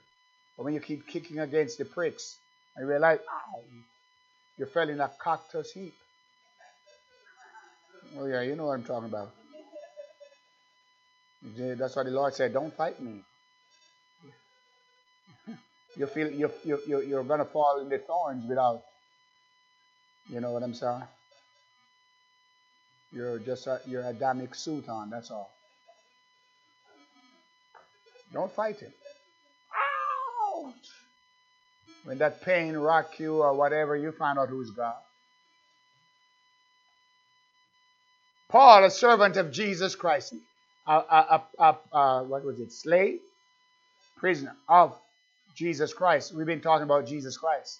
But 0.57 0.65
when 0.65 0.73
you 0.73 0.79
keep 0.81 1.07
kicking 1.07 1.39
against 1.39 1.77
the 1.77 1.85
pricks 1.85 2.37
and 2.75 2.85
you 2.85 2.89
realize, 2.91 3.19
ow, 3.19 3.61
you 4.57 4.65
fell 4.67 4.89
in 4.89 5.01
a 5.01 5.11
cactus 5.23 5.71
heap. 5.73 5.93
Oh 8.17 8.25
yeah, 8.25 8.41
you 8.41 8.55
know 8.55 8.65
what 8.67 8.73
I'm 8.73 8.83
talking 8.83 9.09
about. 9.09 9.31
That's 11.57 11.95
why 11.95 12.03
the 12.03 12.11
Lord 12.11 12.33
said, 12.35 12.53
"Don't 12.53 12.75
fight 12.75 13.01
me." 13.01 13.23
You 15.97 16.07
feel 16.07 16.29
you 16.31 16.51
you 16.63 16.79
you 16.87 17.01
you're 17.01 17.23
gonna 17.23 17.45
fall 17.45 17.79
in 17.81 17.89
the 17.89 17.99
thorns 17.99 18.45
without. 18.47 18.83
You 20.29 20.41
know 20.41 20.51
what 20.51 20.63
I'm 20.63 20.73
saying? 20.73 21.03
You're 23.15 23.39
just 23.39 23.65
your 23.87 24.03
Adamic 24.03 24.53
suit 24.53 24.89
on. 24.89 25.09
That's 25.09 25.31
all. 25.31 25.49
Don't 28.33 28.51
fight 28.51 28.81
it. 28.81 28.91
Ouch! 30.53 30.73
When 32.03 32.17
that 32.17 32.41
pain 32.41 32.75
rock 32.75 33.17
you 33.17 33.41
or 33.41 33.53
whatever, 33.53 33.95
you 33.95 34.11
find 34.11 34.37
out 34.37 34.49
who's 34.49 34.69
God. 34.71 34.97
Paul, 38.49 38.83
a 38.83 38.91
servant 38.91 39.37
of 39.37 39.49
Jesus 39.49 39.95
Christ, 39.95 40.33
a, 40.85 40.91
a, 40.93 41.43
a, 41.57 41.97
a 41.97 42.23
what 42.25 42.43
was 42.43 42.59
it, 42.59 42.73
slave, 42.73 43.19
prisoner 44.17 44.55
of 44.67 44.93
Jesus 45.55 45.93
Christ. 45.93 46.35
We've 46.35 46.45
been 46.45 46.61
talking 46.61 46.83
about 46.83 47.07
Jesus 47.07 47.37
Christ. 47.37 47.79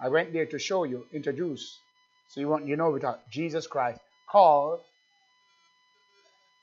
I 0.00 0.08
went 0.08 0.32
there 0.32 0.46
to 0.46 0.58
show 0.58 0.82
you, 0.82 1.06
introduce, 1.12 1.78
so 2.28 2.40
you 2.40 2.48
want 2.48 2.66
you 2.66 2.76
know 2.76 2.90
we 2.90 2.98
talk 2.98 3.20
Jesus 3.30 3.68
Christ 3.68 4.00
called. 4.30 4.80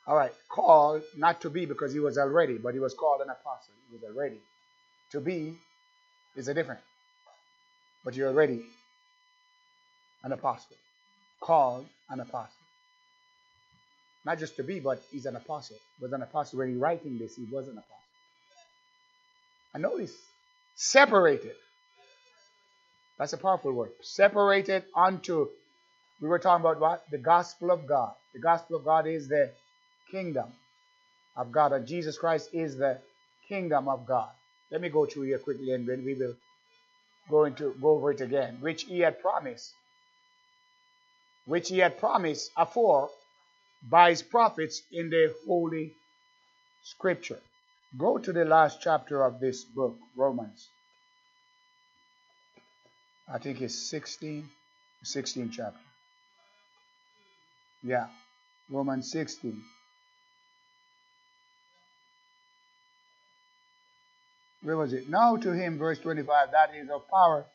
All 0.08 0.16
right, 0.16 0.34
called 0.50 1.04
not 1.18 1.42
to 1.42 1.50
be 1.50 1.66
because 1.66 1.94
he 1.94 2.00
was 2.00 2.18
already, 2.18 2.58
but 2.58 2.74
he 2.74 2.80
was 2.80 2.94
called 2.94 3.22
an 3.22 3.30
apostle. 3.30 3.74
He 3.90 3.96
was 3.96 4.04
already. 4.04 4.40
To 5.12 5.22
be 5.22 5.58
is 6.36 6.48
a 6.48 6.54
different. 6.54 6.82
But 8.06 8.16
you're 8.16 8.30
already 8.30 8.64
an 10.24 10.32
apostle. 10.32 10.78
Called 11.42 11.88
an 12.10 12.20
apostle. 12.20 12.54
Not 14.26 14.40
just 14.40 14.56
to 14.58 14.64
be, 14.64 14.80
but 14.80 15.02
he's 15.12 15.26
an 15.26 15.36
apostle. 15.36 15.78
Was 16.02 16.14
an 16.14 16.22
apostle. 16.22 16.60
When 16.60 16.70
he 16.70 16.76
writing 16.76 17.18
this, 17.18 17.36
he 17.36 17.46
was 17.52 17.68
an 17.68 17.74
apostle. 17.74 17.98
And 19.74 19.84
notice, 19.84 20.14
separated. 20.76 21.56
That's 23.20 23.34
a 23.34 23.38
powerful 23.38 23.74
word. 23.74 23.92
Separated 24.02 24.84
unto, 24.96 25.50
we 26.22 26.28
were 26.28 26.40
talking 26.40 26.62
about 26.62 26.80
what? 26.80 27.04
The 27.10 27.18
gospel 27.18 27.72
of 27.72 27.88
God. 27.88 28.14
The 28.34 28.40
gospel 28.40 28.78
of 28.78 28.86
God 28.86 29.08
is 29.08 29.28
the 29.28 29.50
kingdom 30.12 30.54
of 31.36 31.52
God. 31.52 31.86
Jesus 31.88 32.18
Christ 32.18 32.50
is 32.54 32.78
the 32.78 33.00
kingdom 33.50 33.88
of 33.88 34.06
God. 34.06 34.30
Let 34.70 34.82
me 34.82 34.90
go 34.90 35.06
through 35.06 35.24
here 35.24 35.40
quickly 35.40 35.74
and 35.74 35.88
then 35.88 36.06
we 36.06 36.14
will 36.14 36.36
go 37.30 37.46
into 37.46 37.74
go 37.82 37.92
over 37.92 38.12
it 38.12 38.22
again. 38.22 38.58
Which 38.62 38.84
he 38.84 39.00
had 39.00 39.20
promised. 39.22 39.74
Which 41.46 41.70
he 41.70 41.80
had 41.80 41.98
promised 41.98 42.52
afore 42.56 43.10
by 43.90 44.12
his 44.12 44.22
prophets 44.22 44.84
in 44.92 45.10
the 45.10 45.34
holy 45.48 45.94
scripture. 46.84 47.40
Go 47.98 48.20
to 48.20 48.32
the 48.32 48.46
last 48.46 48.80
chapter 48.82 49.24
of 49.24 49.40
this 49.40 49.64
book, 49.64 49.98
Romans. 50.16 50.70
I 53.28 53.40
think 53.40 53.62
it's 53.62 53.76
16, 53.76 54.48
16 55.04 55.52
chapter. 55.52 55.91
Yeah, 57.84 58.08
Romans 58.70 59.12
16. 59.12 59.62
Where 64.64 64.78
was 64.78 64.94
it? 64.94 65.10
Now 65.10 65.38
to 65.38 65.52
him, 65.52 65.80
verse 65.80 66.00
25, 66.00 66.52
that 66.52 66.76
is 66.76 66.90
of 66.90 67.10
power 67.10 67.46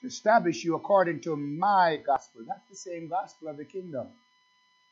to 0.00 0.06
establish 0.06 0.62
you 0.62 0.76
according 0.76 1.20
to 1.22 1.36
my 1.36 1.98
gospel. 2.06 2.42
That's 2.46 2.68
the 2.68 2.76
same 2.76 3.08
gospel 3.08 3.48
of 3.48 3.56
the 3.56 3.64
kingdom. 3.64 4.08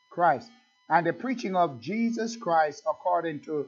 Christ. 0.09 0.49
And 0.89 1.05
the 1.05 1.13
preaching 1.13 1.55
of 1.55 1.79
Jesus 1.79 2.35
Christ 2.35 2.83
according 2.87 3.41
to 3.41 3.67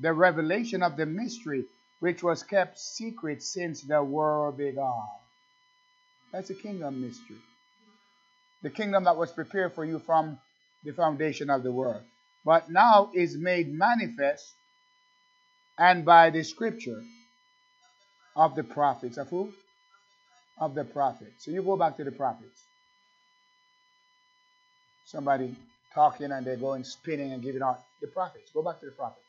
the 0.00 0.12
revelation 0.12 0.82
of 0.82 0.96
the 0.96 1.04
mystery 1.04 1.64
which 2.00 2.22
was 2.22 2.42
kept 2.42 2.78
secret 2.78 3.42
since 3.42 3.82
the 3.82 4.02
world 4.02 4.56
began. 4.56 5.02
That's 6.32 6.50
a 6.50 6.54
kingdom 6.54 7.02
mystery. 7.02 7.36
The 8.62 8.70
kingdom 8.70 9.04
that 9.04 9.16
was 9.16 9.32
prepared 9.32 9.74
for 9.74 9.84
you 9.84 9.98
from 9.98 10.38
the 10.86 10.92
foundation 10.92 11.50
of 11.50 11.62
the 11.62 11.72
world. 11.72 12.02
But 12.44 12.70
now 12.70 13.10
is 13.14 13.36
made 13.36 13.72
manifest 13.72 14.52
and 15.76 16.04
by 16.04 16.30
the 16.30 16.42
scripture 16.44 17.02
of 18.34 18.54
the 18.54 18.64
prophets. 18.64 19.18
Of 19.18 19.28
who? 19.28 19.52
Of 20.58 20.74
the 20.74 20.84
prophets. 20.84 21.44
So 21.44 21.50
you 21.50 21.62
go 21.62 21.76
back 21.76 21.96
to 21.96 22.04
the 22.04 22.12
prophets. 22.12 22.62
Somebody 25.04 25.54
talking 25.94 26.32
and 26.32 26.46
they're 26.46 26.56
going 26.56 26.84
spinning 26.84 27.32
and 27.32 27.42
giving 27.42 27.62
out 27.62 27.80
the 28.00 28.06
prophets. 28.06 28.50
Go 28.54 28.62
back 28.62 28.80
to 28.80 28.86
the 28.86 28.92
prophets. 28.92 29.20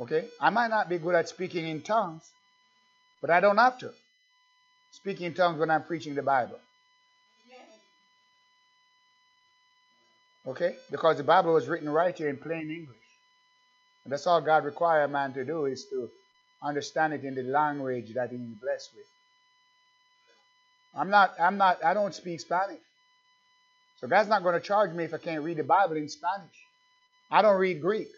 Okay? 0.00 0.26
I 0.40 0.50
might 0.50 0.68
not 0.68 0.88
be 0.88 0.98
good 0.98 1.14
at 1.14 1.28
speaking 1.28 1.66
in 1.66 1.80
tongues, 1.80 2.30
but 3.20 3.30
I 3.30 3.40
don't 3.40 3.56
have 3.56 3.78
to 3.78 3.90
Speaking 4.94 5.26
in 5.26 5.34
tongues 5.34 5.58
when 5.58 5.70
I'm 5.70 5.82
preaching 5.82 6.14
the 6.14 6.22
Bible. 6.22 6.58
Okay? 10.46 10.76
Because 10.90 11.16
the 11.16 11.24
Bible 11.24 11.54
was 11.54 11.68
written 11.68 11.88
right 11.88 12.16
here 12.16 12.28
in 12.28 12.36
plain 12.36 12.70
English. 12.70 12.96
And 14.04 14.12
that's 14.12 14.26
all 14.26 14.40
God 14.40 14.64
requires 14.64 15.08
a 15.08 15.12
man 15.12 15.32
to 15.34 15.44
do 15.44 15.64
is 15.64 15.86
to 15.86 16.10
understand 16.62 17.14
it 17.14 17.24
in 17.24 17.34
the 17.34 17.42
language 17.42 18.12
that 18.14 18.30
he's 18.30 18.40
blessed 18.60 18.90
with. 18.94 19.06
I'm 20.94 21.10
not, 21.10 21.34
I'm 21.40 21.56
not, 21.56 21.84
I 21.84 21.94
don't 21.94 22.14
speak 22.14 22.40
Spanish. 22.40 22.80
So 24.00 24.08
God's 24.08 24.28
not 24.28 24.42
going 24.42 24.54
to 24.54 24.60
charge 24.60 24.92
me 24.92 25.04
if 25.04 25.14
I 25.14 25.18
can't 25.18 25.42
read 25.42 25.56
the 25.56 25.64
Bible 25.64 25.96
in 25.96 26.08
Spanish. 26.08 26.54
I 27.30 27.42
don't 27.42 27.58
read 27.58 27.80
Greek. 27.80 28.08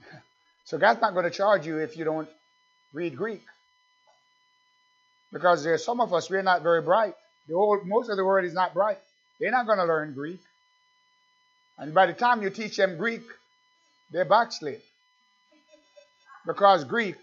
so 0.64 0.76
God's 0.76 1.00
not 1.00 1.12
going 1.12 1.24
to 1.24 1.30
charge 1.30 1.66
you 1.66 1.78
if 1.78 1.96
you 1.96 2.04
don't 2.04 2.28
read 2.92 3.16
Greek. 3.16 3.42
Because 5.32 5.64
there's 5.64 5.84
some 5.84 6.00
of 6.00 6.12
us, 6.12 6.28
we're 6.28 6.42
not 6.42 6.62
very 6.62 6.82
bright. 6.82 7.14
The 7.48 7.54
whole, 7.54 7.80
most 7.84 8.10
of 8.10 8.16
the 8.16 8.24
world 8.24 8.44
is 8.44 8.54
not 8.54 8.74
bright. 8.74 8.98
They're 9.42 9.50
not 9.50 9.66
going 9.66 9.78
to 9.78 9.84
learn 9.84 10.14
Greek. 10.14 10.38
And 11.76 11.92
by 11.92 12.06
the 12.06 12.12
time 12.12 12.42
you 12.42 12.50
teach 12.50 12.76
them 12.76 12.96
Greek, 12.96 13.22
they're 14.12 14.24
backslid. 14.24 14.80
Because 16.46 16.84
Greek, 16.84 17.16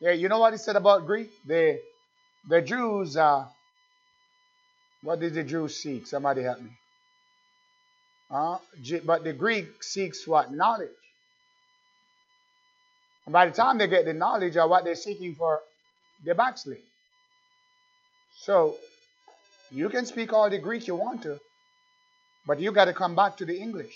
yeah, 0.00 0.12
you 0.12 0.28
know 0.28 0.38
what 0.38 0.52
he 0.52 0.58
said 0.58 0.76
about 0.76 1.04
Greek? 1.04 1.32
The 1.44 1.80
the 2.48 2.62
Jews, 2.62 3.16
uh, 3.16 3.44
what 5.02 5.18
did 5.18 5.34
the 5.34 5.42
Jews 5.42 5.74
seek? 5.74 6.06
Somebody 6.06 6.42
help 6.42 6.60
me. 6.60 6.70
Uh, 8.30 8.58
but 9.04 9.24
the 9.24 9.32
Greek 9.32 9.82
seeks 9.82 10.24
what? 10.28 10.52
Knowledge. 10.52 10.90
And 13.26 13.32
by 13.32 13.46
the 13.46 13.52
time 13.52 13.78
they 13.78 13.88
get 13.88 14.04
the 14.04 14.14
knowledge 14.14 14.56
of 14.56 14.70
what 14.70 14.84
they're 14.84 14.94
seeking 14.94 15.34
for, 15.34 15.60
they're 16.24 16.36
backslid. 16.36 16.82
So, 18.42 18.76
you 19.72 19.88
can 19.88 20.06
speak 20.06 20.32
all 20.32 20.50
the 20.50 20.58
Greek 20.58 20.86
you 20.86 20.94
want 20.94 21.22
to, 21.22 21.38
but 22.46 22.60
you 22.60 22.72
got 22.72 22.86
to 22.86 22.92
come 22.92 23.14
back 23.14 23.36
to 23.38 23.44
the 23.44 23.58
English. 23.58 23.94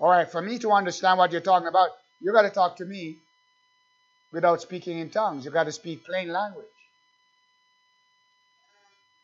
All 0.00 0.10
right, 0.10 0.30
for 0.30 0.42
me 0.42 0.58
to 0.58 0.72
understand 0.72 1.18
what 1.18 1.30
you're 1.30 1.40
talking 1.40 1.68
about, 1.68 1.90
you 2.20 2.32
got 2.32 2.42
to 2.42 2.50
talk 2.50 2.76
to 2.76 2.84
me 2.84 3.16
without 4.32 4.60
speaking 4.60 4.98
in 4.98 5.10
tongues. 5.10 5.44
You 5.44 5.50
got 5.50 5.64
to 5.64 5.72
speak 5.72 6.04
plain 6.04 6.28
language. 6.28 6.66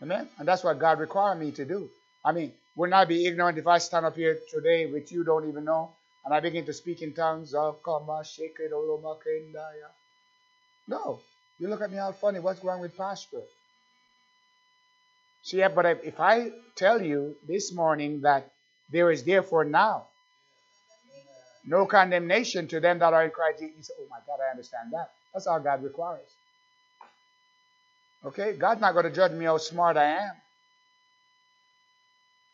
Amen? 0.02 0.28
And 0.38 0.46
that's 0.46 0.64
what 0.64 0.78
God 0.78 0.98
required 0.98 1.38
me 1.38 1.50
to 1.52 1.64
do. 1.64 1.88
I 2.24 2.32
mean, 2.32 2.52
wouldn't 2.76 2.94
I 2.94 3.04
be 3.04 3.26
ignorant 3.26 3.58
if 3.58 3.66
I 3.66 3.78
stand 3.78 4.06
up 4.06 4.16
here 4.16 4.38
today 4.50 4.86
with 4.86 5.12
you 5.12 5.24
don't 5.24 5.48
even 5.48 5.64
know 5.64 5.90
and 6.24 6.32
I 6.32 6.40
begin 6.40 6.64
to 6.66 6.72
speak 6.72 7.02
in 7.02 7.12
tongues? 7.12 7.52
No. 7.52 7.76
You 11.58 11.68
look 11.68 11.82
at 11.82 11.90
me 11.90 11.98
all 11.98 12.12
funny. 12.12 12.38
What's 12.38 12.64
wrong 12.64 12.80
with 12.80 12.96
Pastor? 12.96 13.42
See, 15.42 15.58
yeah, 15.58 15.68
but 15.68 15.86
if 16.04 16.20
I 16.20 16.50
tell 16.76 17.00
you 17.00 17.36
this 17.46 17.72
morning 17.72 18.20
that 18.22 18.50
there 18.90 19.10
is 19.10 19.24
therefore 19.24 19.64
now 19.64 20.06
no 21.64 21.86
condemnation 21.86 22.68
to 22.68 22.80
them 22.80 22.98
that 22.98 23.12
are 23.12 23.24
in 23.24 23.30
Christ 23.30 23.60
Jesus, 23.60 23.76
you 23.76 23.82
say, 23.82 23.94
oh 24.00 24.06
my 24.10 24.18
God, 24.26 24.42
I 24.46 24.50
understand 24.50 24.92
that. 24.92 25.10
That's 25.32 25.46
all 25.46 25.60
God 25.60 25.82
requires. 25.82 26.28
Okay? 28.24 28.52
God's 28.52 28.80
not 28.80 28.92
going 28.92 29.04
to 29.04 29.10
judge 29.10 29.32
me 29.32 29.44
how 29.44 29.58
smart 29.58 29.96
I 29.96 30.04
am. 30.04 30.32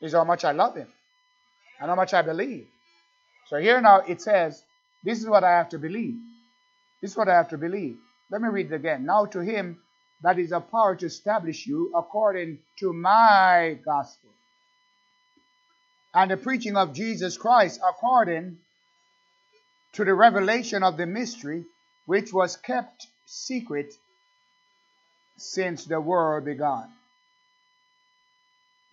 It's 0.00 0.14
how 0.14 0.24
much 0.24 0.44
I 0.44 0.52
love 0.52 0.76
Him 0.76 0.88
and 1.80 1.88
how 1.88 1.96
much 1.96 2.14
I 2.14 2.22
believe. 2.22 2.66
So 3.48 3.58
here 3.58 3.80
now 3.80 4.00
it 4.00 4.20
says, 4.20 4.62
This 5.04 5.20
is 5.20 5.26
what 5.26 5.44
I 5.44 5.50
have 5.50 5.70
to 5.70 5.78
believe. 5.78 6.14
This 7.00 7.12
is 7.12 7.16
what 7.16 7.28
I 7.28 7.34
have 7.34 7.48
to 7.50 7.58
believe. 7.58 7.96
Let 8.30 8.42
me 8.42 8.48
read 8.48 8.72
it 8.72 8.74
again. 8.74 9.06
Now 9.06 9.26
to 9.26 9.40
Him 9.40 9.78
that 10.22 10.38
is 10.38 10.52
a 10.52 10.60
power 10.60 10.96
to 10.96 11.06
establish 11.06 11.66
you 11.66 11.92
according 11.94 12.58
to 12.78 12.92
my 12.92 13.78
gospel 13.84 14.30
and 16.16 16.30
the 16.30 16.36
preaching 16.36 16.76
of 16.76 16.94
Jesus 16.94 17.36
Christ 17.36 17.78
according 17.86 18.56
to 19.92 20.04
the 20.04 20.14
revelation 20.14 20.82
of 20.82 20.96
the 20.96 21.06
mystery 21.06 21.64
which 22.06 22.32
was 22.32 22.56
kept 22.56 23.06
secret 23.26 23.92
since 25.36 25.84
the 25.84 26.00
world 26.00 26.46
began. 26.46 26.88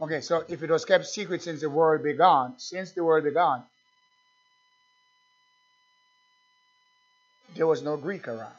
Okay, 0.02 0.20
so 0.20 0.44
if 0.50 0.62
it 0.62 0.70
was 0.70 0.84
kept 0.84 1.06
secret 1.06 1.42
since 1.42 1.62
the 1.62 1.70
world 1.70 2.04
began, 2.04 2.56
since 2.58 2.92
the 2.92 3.04
world 3.04 3.24
began, 3.24 3.64
there 7.56 7.68
was 7.68 7.82
no 7.82 7.96
Greek 7.96 8.28
around, 8.28 8.56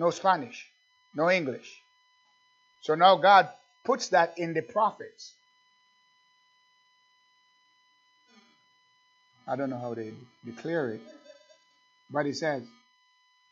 no 0.00 0.10
Spanish, 0.10 0.66
no 1.14 1.30
English. 1.30 1.70
So 2.80 2.94
now 2.94 3.16
God 3.16 3.50
puts 3.84 4.08
that 4.08 4.38
in 4.38 4.54
the 4.54 4.62
prophets. 4.62 5.34
I 9.46 9.56
don't 9.56 9.68
know 9.68 9.78
how 9.78 9.92
they 9.92 10.12
declare 10.42 10.92
it, 10.92 11.02
but 12.10 12.24
he 12.24 12.32
says, 12.32 12.62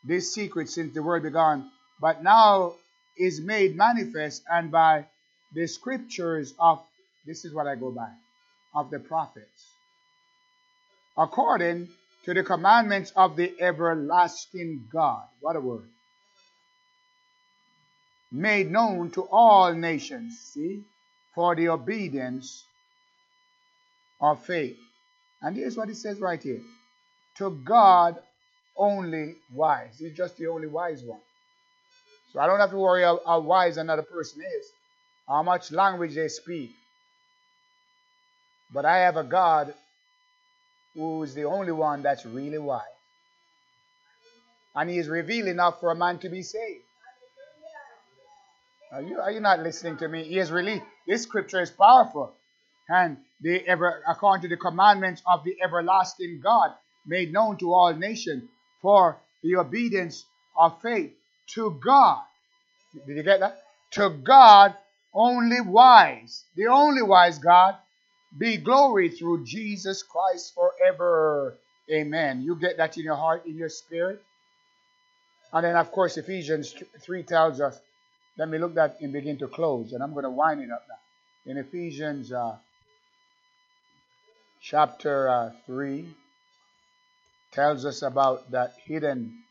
This 0.03 0.33
secret 0.33 0.71
since 0.71 0.95
the 0.95 1.03
world 1.03 1.23
began, 1.23 1.71
but 2.01 2.23
now 2.23 2.77
is 3.19 3.43
made 3.43 3.77
manifest, 3.77 4.43
and 4.51 4.71
by 4.71 5.05
the 5.53 5.67
scriptures 5.67 6.55
of, 6.59 6.81
this 7.27 7.45
is 7.45 7.53
what 7.53 7.67
I 7.67 7.75
go 7.75 7.91
by, 7.91 8.09
of 8.75 8.91
the 8.91 9.01
prophets, 9.01 9.67
according 11.15 11.89
to 12.25 12.33
the 12.33 12.43
commandments 12.43 13.13
of 13.15 13.37
the 13.37 13.53
everlasting 13.61 14.89
God. 14.91 15.27
What 15.41 15.55
a 15.55 15.61
word. 15.61 15.89
Made 18.31 18.71
known 18.71 19.11
to 19.13 19.23
all 19.23 19.73
nations, 19.73 20.39
see, 20.39 20.83
for 21.35 21.55
the 21.55 21.69
obedience 21.69 22.65
of 24.21 24.45
faith. 24.45 24.79
And 25.41 25.57
here's 25.57 25.77
what 25.77 25.89
it 25.89 25.97
says 25.97 26.21
right 26.21 26.43
here 26.43 26.61
to 27.37 27.51
God 27.65 28.19
only 28.77 29.37
wise. 29.53 29.99
He's 29.99 30.17
just 30.17 30.37
the 30.37 30.49
only 30.49 30.67
wise 30.67 31.03
one. 31.03 31.21
So 32.33 32.41
I 32.41 32.47
don't 32.47 32.61
have 32.61 32.71
to 32.71 32.77
worry 32.77 33.03
how, 33.03 33.41
wise 33.41 33.77
another 33.77 34.03
person 34.03 34.43
is, 34.43 34.67
how 35.27 35.43
much 35.43 35.73
language 35.73 36.15
they 36.15 36.29
speak. 36.29 36.71
But 38.73 38.85
I 38.85 38.99
have 38.99 39.17
a 39.17 39.25
God 39.25 39.73
who 40.95 41.23
is 41.23 41.35
the 41.35 41.45
only 41.45 41.73
one 41.73 42.03
that's 42.03 42.27
really 42.27 42.59
wise. 42.59 42.83
And 44.75 44.91
he 44.91 44.99
is 44.99 45.09
revealed 45.09 45.49
enough 45.49 45.81
for 45.81 45.91
a 45.91 45.95
man 45.97 46.19
to 46.19 46.29
be 46.29 46.43
saved. 46.43 46.85
Are 48.91 49.03
you, 49.03 49.21
are 49.21 49.31
you 49.31 49.41
not 49.41 49.61
listening 49.61 49.99
to 49.99 50.09
me? 50.09 50.25
He 50.25 50.39
is 50.39 50.51
really, 50.51 50.83
this 51.07 51.23
scripture 51.23 51.61
is 51.61 51.71
powerful. 51.71 52.33
And 52.89 53.19
the 53.43 53.67
ever, 53.67 54.03
according 54.09 54.43
to 54.43 54.49
the 54.49 54.57
commandments 54.57 55.23
of 55.27 55.45
the 55.45 55.57
everlasting 55.63 56.41
God, 56.43 56.71
made 57.07 57.33
known 57.33 57.59
to 57.59 57.75
all 57.75 57.93
nations 57.95 58.45
for 58.81 59.19
the 59.43 59.57
obedience 59.57 60.25
of 60.57 60.81
faith 60.81 61.13
to 61.55 61.79
God. 61.85 62.23
Did 63.07 63.17
you 63.17 63.23
get 63.23 63.41
that? 63.41 63.63
To 63.93 64.11
God 64.11 64.75
only 65.13 65.61
wise, 65.61 66.45
the 66.57 66.67
only 66.67 67.03
wise 67.03 67.39
God, 67.39 67.77
be 68.37 68.57
glory 68.57 69.11
through 69.11 69.45
Jesus 69.45 70.03
Christ 70.03 70.55
forever. 70.55 71.59
Amen. 71.91 72.43
You 72.43 72.57
get 72.57 72.77
that 72.79 72.97
in 72.97 73.05
your 73.05 73.17
heart, 73.17 73.47
in 73.47 73.57
your 73.57 73.71
spirit. 73.71 74.23
And 75.53 75.65
then, 75.65 75.77
of 75.77 75.91
course, 75.91 76.17
Ephesians 76.19 76.75
3 77.01 77.23
tells 77.23 77.61
us, 77.61 77.81
let 78.39 78.49
me 78.49 78.59
look 78.59 78.75
that 78.75 79.01
and 79.01 79.13
begin 79.13 79.37
to 79.39 79.49
close. 79.49 79.93
And 79.93 80.03
I'm 80.03 80.13
going 80.13 80.25
to 80.25 80.31
wind 80.31 80.63
it 80.63 80.71
up 80.71 80.87
now. 80.89 81.51
In 81.51 81.59
Ephesians 81.59 82.33
uh, 82.33 82.57
chapter 84.61 85.29
uh, 85.29 85.51
3, 85.67 86.09
tells 87.53 87.85
us 87.85 88.03
about 88.03 88.51
that 88.51 88.75
hidden 88.85 89.43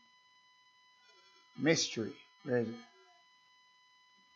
mystery. 1.58 2.12
Where 2.44 2.58
is 2.58 2.68
it? 2.68 2.74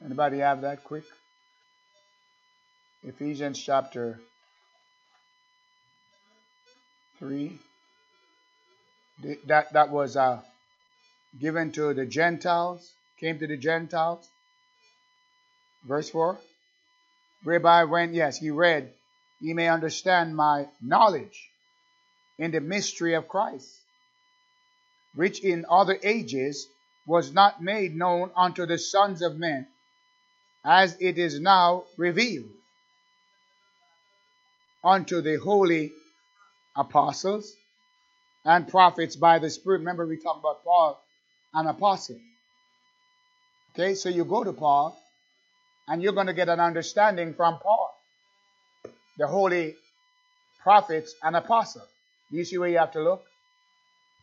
Anybody 0.04 0.38
have 0.38 0.62
that 0.62 0.84
quick? 0.84 1.04
Ephesians 3.04 3.58
chapter 3.58 4.20
3. 7.18 7.58
That, 9.46 9.72
that 9.72 9.90
was 9.90 10.16
uh, 10.16 10.40
given 11.40 11.70
to 11.72 11.94
the 11.94 12.04
Gentiles, 12.04 12.92
came 13.18 13.38
to 13.38 13.46
the 13.46 13.56
Gentiles. 13.56 14.28
Verse 15.84 16.08
4. 16.10 16.38
Whereby 17.44 17.84
when, 17.84 18.14
yes, 18.14 18.38
he 18.38 18.50
read, 18.50 18.92
ye 19.40 19.52
may 19.52 19.68
understand 19.68 20.36
my 20.36 20.68
knowledge 20.80 21.48
in 22.38 22.52
the 22.52 22.60
mystery 22.60 23.14
of 23.14 23.28
Christ, 23.28 23.68
which 25.14 25.42
in 25.42 25.66
other 25.68 25.98
ages 26.02 26.68
was 27.06 27.32
not 27.32 27.62
made 27.62 27.96
known 27.96 28.30
unto 28.36 28.64
the 28.64 28.78
sons 28.78 29.22
of 29.22 29.36
men, 29.36 29.66
as 30.64 30.96
it 31.00 31.18
is 31.18 31.40
now 31.40 31.84
revealed 31.96 32.50
unto 34.84 35.20
the 35.20 35.36
holy 35.38 35.92
apostles 36.76 37.54
and 38.44 38.68
prophets 38.68 39.16
by 39.16 39.38
the 39.38 39.50
Spirit. 39.50 39.78
Remember, 39.78 40.06
we 40.06 40.16
talked 40.16 40.40
about 40.40 40.64
Paul, 40.64 41.02
an 41.54 41.66
apostle. 41.66 42.18
Okay, 43.74 43.94
so 43.94 44.08
you 44.08 44.24
go 44.24 44.44
to 44.44 44.52
Paul, 44.52 44.96
and 45.88 46.02
you're 46.02 46.12
going 46.12 46.28
to 46.28 46.32
get 46.32 46.48
an 46.48 46.60
understanding 46.60 47.34
from 47.34 47.58
Paul, 47.58 47.94
the 49.18 49.26
holy 49.26 49.76
prophets 50.62 51.14
and 51.22 51.36
apostles. 51.36 51.88
Do 52.30 52.36
you 52.36 52.44
see 52.44 52.58
where 52.58 52.68
you 52.68 52.78
have 52.78 52.92
to 52.92 53.02
look? 53.02 53.24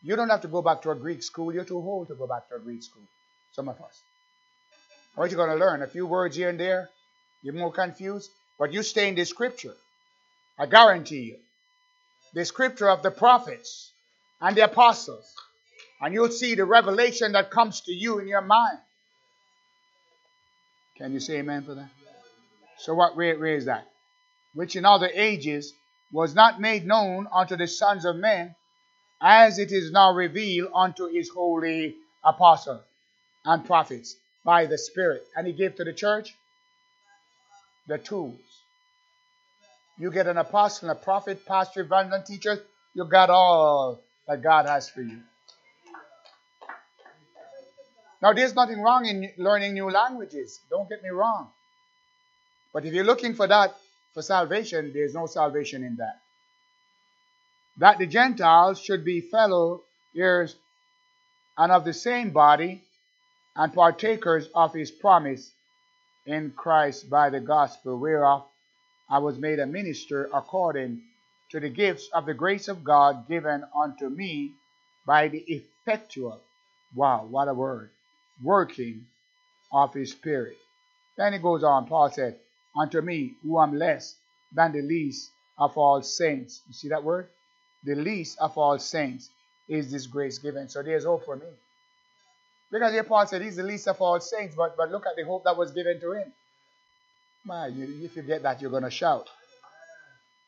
You 0.03 0.15
don't 0.15 0.29
have 0.29 0.41
to 0.41 0.47
go 0.47 0.61
back 0.61 0.81
to 0.83 0.91
a 0.91 0.95
Greek 0.95 1.23
school. 1.23 1.53
You're 1.53 1.65
too 1.65 1.77
old 1.77 2.07
to 2.07 2.15
go 2.15 2.27
back 2.27 2.49
to 2.49 2.55
a 2.55 2.59
Greek 2.59 2.83
school. 2.83 3.03
Some 3.51 3.69
of 3.69 3.81
us. 3.81 4.01
What 5.15 5.31
you 5.31 5.37
going 5.37 5.49
to 5.49 5.55
learn? 5.55 5.81
A 5.81 5.87
few 5.87 6.07
words 6.07 6.35
here 6.35 6.49
and 6.49 6.59
there. 6.59 6.89
You're 7.43 7.53
more 7.53 7.71
confused. 7.71 8.31
But 8.57 8.73
you 8.73 8.83
stay 8.83 9.09
in 9.09 9.15
the 9.15 9.25
scripture. 9.25 9.75
I 10.57 10.65
guarantee 10.65 11.23
you. 11.23 11.37
The 12.33 12.45
scripture 12.45 12.89
of 12.89 13.03
the 13.03 13.11
prophets 13.11 13.91
and 14.41 14.55
the 14.55 14.65
apostles 14.65 15.33
And 16.01 16.13
you'll 16.13 16.31
see 16.31 16.55
the 16.55 16.65
revelation 16.65 17.33
that 17.33 17.51
comes 17.51 17.81
to 17.81 17.93
you 17.93 18.19
in 18.19 18.27
your 18.27 18.41
mind. 18.41 18.79
Can 20.99 21.13
you 21.13 21.21
say 21.21 21.37
amen 21.37 21.63
for 21.63 21.75
that? 21.75 21.89
So 22.77 22.93
what 22.93 23.15
where, 23.15 23.39
where 23.39 23.55
is 23.55 23.65
that? 23.65 23.87
Which 24.53 24.75
in 24.75 24.85
other 24.85 25.09
ages 25.13 25.73
was 26.11 26.35
not 26.35 26.59
made 26.59 26.85
known 26.85 27.27
unto 27.33 27.55
the 27.55 27.67
sons 27.67 28.03
of 28.03 28.17
men, 28.17 28.53
as 29.21 29.59
it 29.59 29.71
is 29.71 29.91
now 29.91 30.11
revealed 30.13 30.71
unto 30.75 31.07
his 31.07 31.29
holy 31.29 31.95
apostles 32.23 32.81
and 33.45 33.65
prophets 33.65 34.17
by 34.43 34.65
the 34.65 34.77
Spirit. 34.77 35.25
And 35.35 35.47
he 35.47 35.53
gave 35.53 35.75
to 35.75 35.85
the 35.85 35.93
church 35.93 36.35
the 37.87 37.97
tools. 37.97 38.39
You 39.97 40.11
get 40.11 40.27
an 40.27 40.37
apostle, 40.37 40.89
a 40.89 40.95
prophet, 40.95 41.45
pastor, 41.45 41.81
evangelist, 41.81 42.27
teacher, 42.27 42.61
you 42.93 43.05
got 43.05 43.29
all 43.29 44.01
that 44.27 44.41
God 44.41 44.65
has 44.65 44.89
for 44.89 45.01
you. 45.01 45.21
Now, 48.21 48.33
there's 48.33 48.55
nothing 48.55 48.81
wrong 48.81 49.05
in 49.05 49.31
learning 49.37 49.73
new 49.73 49.89
languages. 49.89 50.59
Don't 50.69 50.89
get 50.89 51.01
me 51.01 51.09
wrong. 51.09 51.49
But 52.73 52.85
if 52.85 52.93
you're 52.93 53.05
looking 53.05 53.33
for 53.33 53.47
that 53.47 53.75
for 54.13 54.21
salvation, 54.21 54.91
there's 54.93 55.13
no 55.13 55.25
salvation 55.25 55.83
in 55.83 55.95
that. 55.97 56.19
That 57.77 57.97
the 57.97 58.05
Gentiles 58.05 58.79
should 58.79 59.05
be 59.05 59.21
fellow 59.21 59.83
heirs 60.15 60.55
and 61.57 61.71
of 61.71 61.85
the 61.85 61.93
same 61.93 62.31
body 62.31 62.83
and 63.55 63.73
partakers 63.73 64.47
of 64.53 64.73
his 64.73 64.91
promise 64.91 65.51
in 66.25 66.51
Christ 66.51 67.09
by 67.09 67.29
the 67.29 67.39
gospel, 67.39 67.97
whereof 67.97 68.45
I 69.09 69.19
was 69.19 69.37
made 69.37 69.59
a 69.59 69.65
minister 69.65 70.29
according 70.33 71.01
to 71.51 71.59
the 71.59 71.69
gifts 71.69 72.09
of 72.13 72.25
the 72.25 72.33
grace 72.33 72.67
of 72.67 72.83
God 72.83 73.27
given 73.27 73.63
unto 73.75 74.09
me 74.09 74.53
by 75.05 75.29
the 75.29 75.39
effectual, 75.39 76.41
wow, 76.93 77.25
what 77.25 77.47
a 77.47 77.53
word, 77.53 77.89
working 78.43 79.05
of 79.71 79.93
his 79.93 80.11
Spirit. 80.11 80.57
Then 81.17 81.33
he 81.33 81.39
goes 81.39 81.63
on, 81.63 81.87
Paul 81.87 82.09
said, 82.11 82.37
Unto 82.79 83.01
me, 83.01 83.33
who 83.43 83.59
am 83.59 83.77
less 83.77 84.15
than 84.53 84.71
the 84.71 84.81
least 84.81 85.31
of 85.57 85.77
all 85.77 86.01
saints. 86.01 86.61
You 86.67 86.73
see 86.73 86.89
that 86.89 87.03
word? 87.03 87.27
The 87.83 87.95
least 87.95 88.37
of 88.39 88.57
all 88.57 88.79
saints 88.79 89.29
is 89.67 89.91
this 89.91 90.07
grace 90.07 90.37
given. 90.37 90.69
So 90.69 90.81
there's 90.81 91.05
hope 91.05 91.25
for 91.25 91.35
me. 91.35 91.47
Because 92.71 92.93
here 92.93 93.03
Paul 93.03 93.25
said 93.25 93.41
he's 93.41 93.55
the 93.55 93.63
least 93.63 93.87
of 93.87 94.01
all 94.01 94.19
saints, 94.19 94.55
but, 94.55 94.77
but 94.77 94.91
look 94.91 95.05
at 95.07 95.15
the 95.15 95.25
hope 95.25 95.43
that 95.43 95.57
was 95.57 95.71
given 95.71 95.99
to 95.99 96.11
him. 96.13 96.31
Man, 97.45 98.01
if 98.03 98.15
you 98.15 98.21
get 98.21 98.43
that, 98.43 98.61
you're 98.61 98.71
going 98.71 98.83
to 98.83 98.91
shout. 98.91 99.27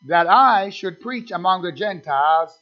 That 0.07 0.27
I 0.27 0.69
should 0.69 0.99
preach 0.99 1.31
among 1.31 1.63
the 1.63 1.71
Gentiles 1.71 2.57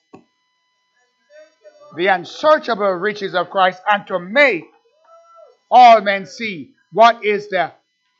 the 1.96 2.08
unsearchable 2.08 2.92
riches 2.92 3.34
of 3.34 3.50
Christ 3.50 3.82
and 3.90 4.06
to 4.08 4.20
make 4.20 4.66
all 5.70 6.02
men 6.02 6.26
see 6.26 6.72
what 6.92 7.24
is 7.24 7.50
the 7.50 7.72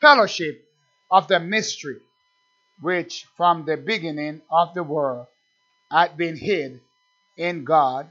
fellowship 0.02 0.64
of 1.12 1.28
the 1.28 1.40
mystery 1.40 2.00
which 2.82 3.26
from 3.36 3.66
the 3.66 3.78
beginning 3.78 4.42
of 4.50 4.74
the 4.74 4.84
world 4.84 5.28
had 5.92 6.16
been 6.16 6.38
hid 6.38 6.80
in 7.38 7.64
God 7.64 8.08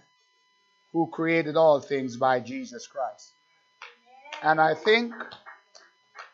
who 0.93 1.07
created 1.07 1.57
all 1.57 1.81
things 1.81 2.17
by 2.17 2.41
Jesus 2.41 2.87
Christ. 2.87 3.33
And 4.43 4.61
I 4.61 4.75
think 4.75 5.13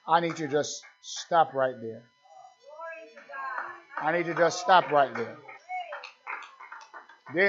I 0.06 0.20
need 0.20 0.36
to 0.36 0.48
just 0.48 0.82
stop 1.00 1.54
right 1.54 1.74
there. 1.80 2.02
I 4.00 4.12
need 4.12 4.26
to 4.26 4.34
just 4.34 4.60
stop 4.60 4.90
right 4.90 5.14
there. 5.14 5.36